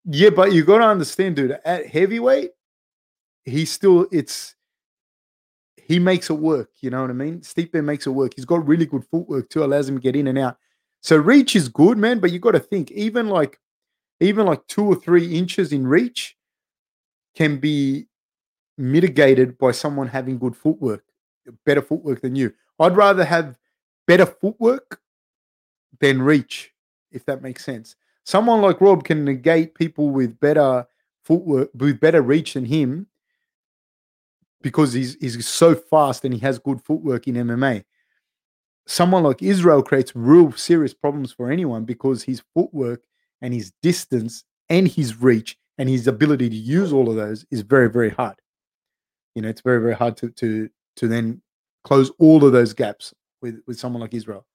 [0.05, 1.57] Yeah, but you got to understand, dude.
[1.63, 2.51] At heavyweight,
[3.43, 4.55] he's still it's
[5.77, 6.71] he makes it work.
[6.81, 7.41] You know what I mean?
[7.41, 8.33] Stipe makes it work.
[8.35, 10.57] He's got really good footwork too, allows him to get in and out.
[11.01, 12.19] So reach is good, man.
[12.19, 13.59] But you got to think, even like
[14.19, 16.35] even like two or three inches in reach
[17.35, 18.07] can be
[18.77, 21.03] mitigated by someone having good footwork
[21.65, 22.53] better footwork than you.
[22.79, 23.57] I'd rather have
[24.07, 24.99] better footwork
[25.99, 26.73] than reach,
[27.11, 27.95] if that makes sense.
[28.23, 30.85] Someone like Rob can negate people with better
[31.23, 33.07] footwork, with better reach than him,
[34.61, 37.83] because he's he's so fast and he has good footwork in MMA.
[38.87, 43.03] Someone like Israel creates real serious problems for anyone because his footwork
[43.41, 47.61] and his distance and his reach and his ability to use all of those is
[47.61, 48.35] very very hard.
[49.35, 51.41] You know, it's very very hard to to to then
[51.83, 54.45] close all of those gaps with with someone like Israel.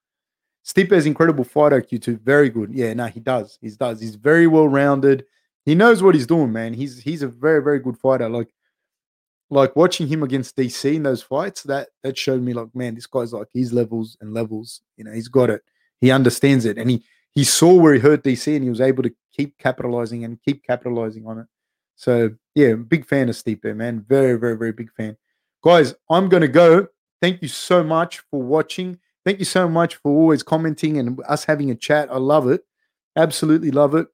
[0.65, 2.17] Stipe has incredible fight IQ too.
[2.23, 2.73] Very good.
[2.73, 3.59] Yeah, no, he does.
[3.61, 4.01] He does.
[4.01, 5.25] He's very well rounded.
[5.65, 6.75] He knows what he's doing, man.
[6.75, 8.29] He's he's a very very good fighter.
[8.29, 8.53] Like
[9.51, 13.07] like watching him against DC in those fights, that that showed me like, man, this
[13.07, 14.81] guy's like his levels and levels.
[14.97, 15.62] You know, he's got it.
[16.01, 19.03] He understands it, and he he saw where he hurt DC, and he was able
[19.03, 21.47] to keep capitalizing and keep capitalizing on it.
[21.97, 24.05] So yeah, big fan of Stipe, man.
[24.09, 25.17] Very very very big fan.
[25.62, 26.87] Guys, I'm going to go.
[27.20, 28.99] Thank you so much for watching.
[29.27, 32.11] Thank you so much for always commenting and us having a chat.
[32.11, 32.62] I love it.
[33.16, 34.09] Absolutely love it.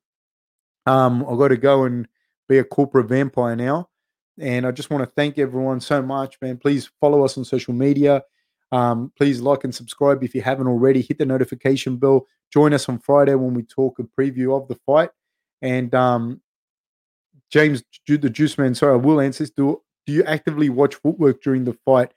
[0.86, 2.08] Um, I've got to go and
[2.48, 3.88] be a corporate vampire now.
[4.38, 6.58] And I just want to thank everyone so much, man.
[6.58, 8.22] Please follow us on social media.
[8.72, 11.00] Um, please like and subscribe if you haven't already.
[11.00, 12.26] Hit the notification bell.
[12.52, 15.10] Join us on Friday when we talk a preview of the fight.
[15.62, 16.40] And um,
[17.50, 19.50] James, the Juice Man, sorry, I will answer this.
[19.50, 22.12] Do do you actively watch footwork during the fight?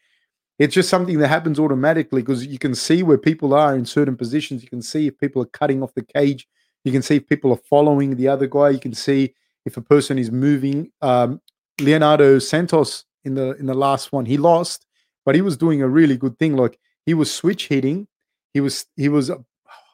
[0.59, 4.17] It's just something that happens automatically because you can see where people are in certain
[4.17, 4.61] positions.
[4.61, 6.47] You can see if people are cutting off the cage.
[6.83, 8.69] You can see if people are following the other guy.
[8.69, 9.33] You can see
[9.65, 10.91] if a person is moving.
[11.01, 11.41] Um,
[11.79, 14.85] Leonardo Santos in the in the last one, he lost,
[15.25, 16.55] but he was doing a really good thing.
[16.55, 18.07] Like he was switch hitting.
[18.53, 19.29] He was he was.
[19.29, 19.45] Oh,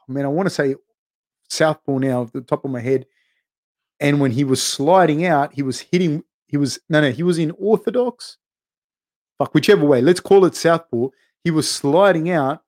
[0.07, 0.75] man, I want to say
[1.49, 3.05] southpaw now, off the top of my head.
[3.99, 7.37] And when he was sliding out, he was hitting, he was, no, no, he was
[7.37, 8.37] in orthodox.
[9.37, 11.07] Fuck, whichever way, let's call it southpaw.
[11.43, 12.63] He was sliding out,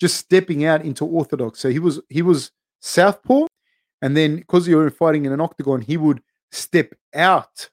[0.00, 1.60] just stepping out into orthodox.
[1.60, 2.50] So he was, he was
[2.80, 3.46] southpaw.
[4.02, 7.70] And then because you were fighting in an octagon, he would step out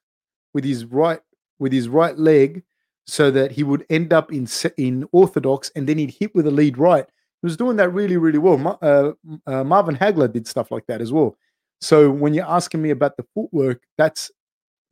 [0.53, 1.19] with his right,
[1.59, 2.63] with his right leg
[3.05, 4.47] so that he would end up in
[4.77, 7.05] in orthodox and then he'd hit with a lead right.
[7.05, 8.79] He was doing that really, really well.
[8.81, 9.11] Uh,
[9.45, 11.35] uh, Marvin Hagler did stuff like that as well.
[11.81, 14.31] So when you're asking me about the footwork, that's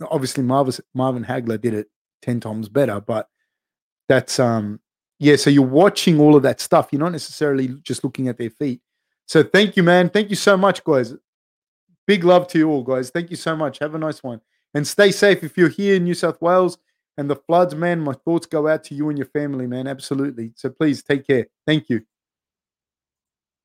[0.09, 1.87] obviously Marvin Marvin Hagler did it
[2.21, 3.27] ten times better, but
[4.07, 4.79] that's um
[5.19, 5.35] yeah.
[5.35, 6.89] So you're watching all of that stuff.
[6.91, 8.81] You're not necessarily just looking at their feet.
[9.27, 10.09] So thank you, man.
[10.09, 11.13] Thank you so much, guys.
[12.07, 13.09] Big love to you all, guys.
[13.11, 13.79] Thank you so much.
[13.79, 14.41] Have a nice one
[14.73, 16.77] and stay safe if you're here in New South Wales
[17.17, 17.99] and the floods, man.
[17.99, 19.87] My thoughts go out to you and your family, man.
[19.87, 20.53] Absolutely.
[20.55, 21.47] So please take care.
[21.67, 22.01] Thank you.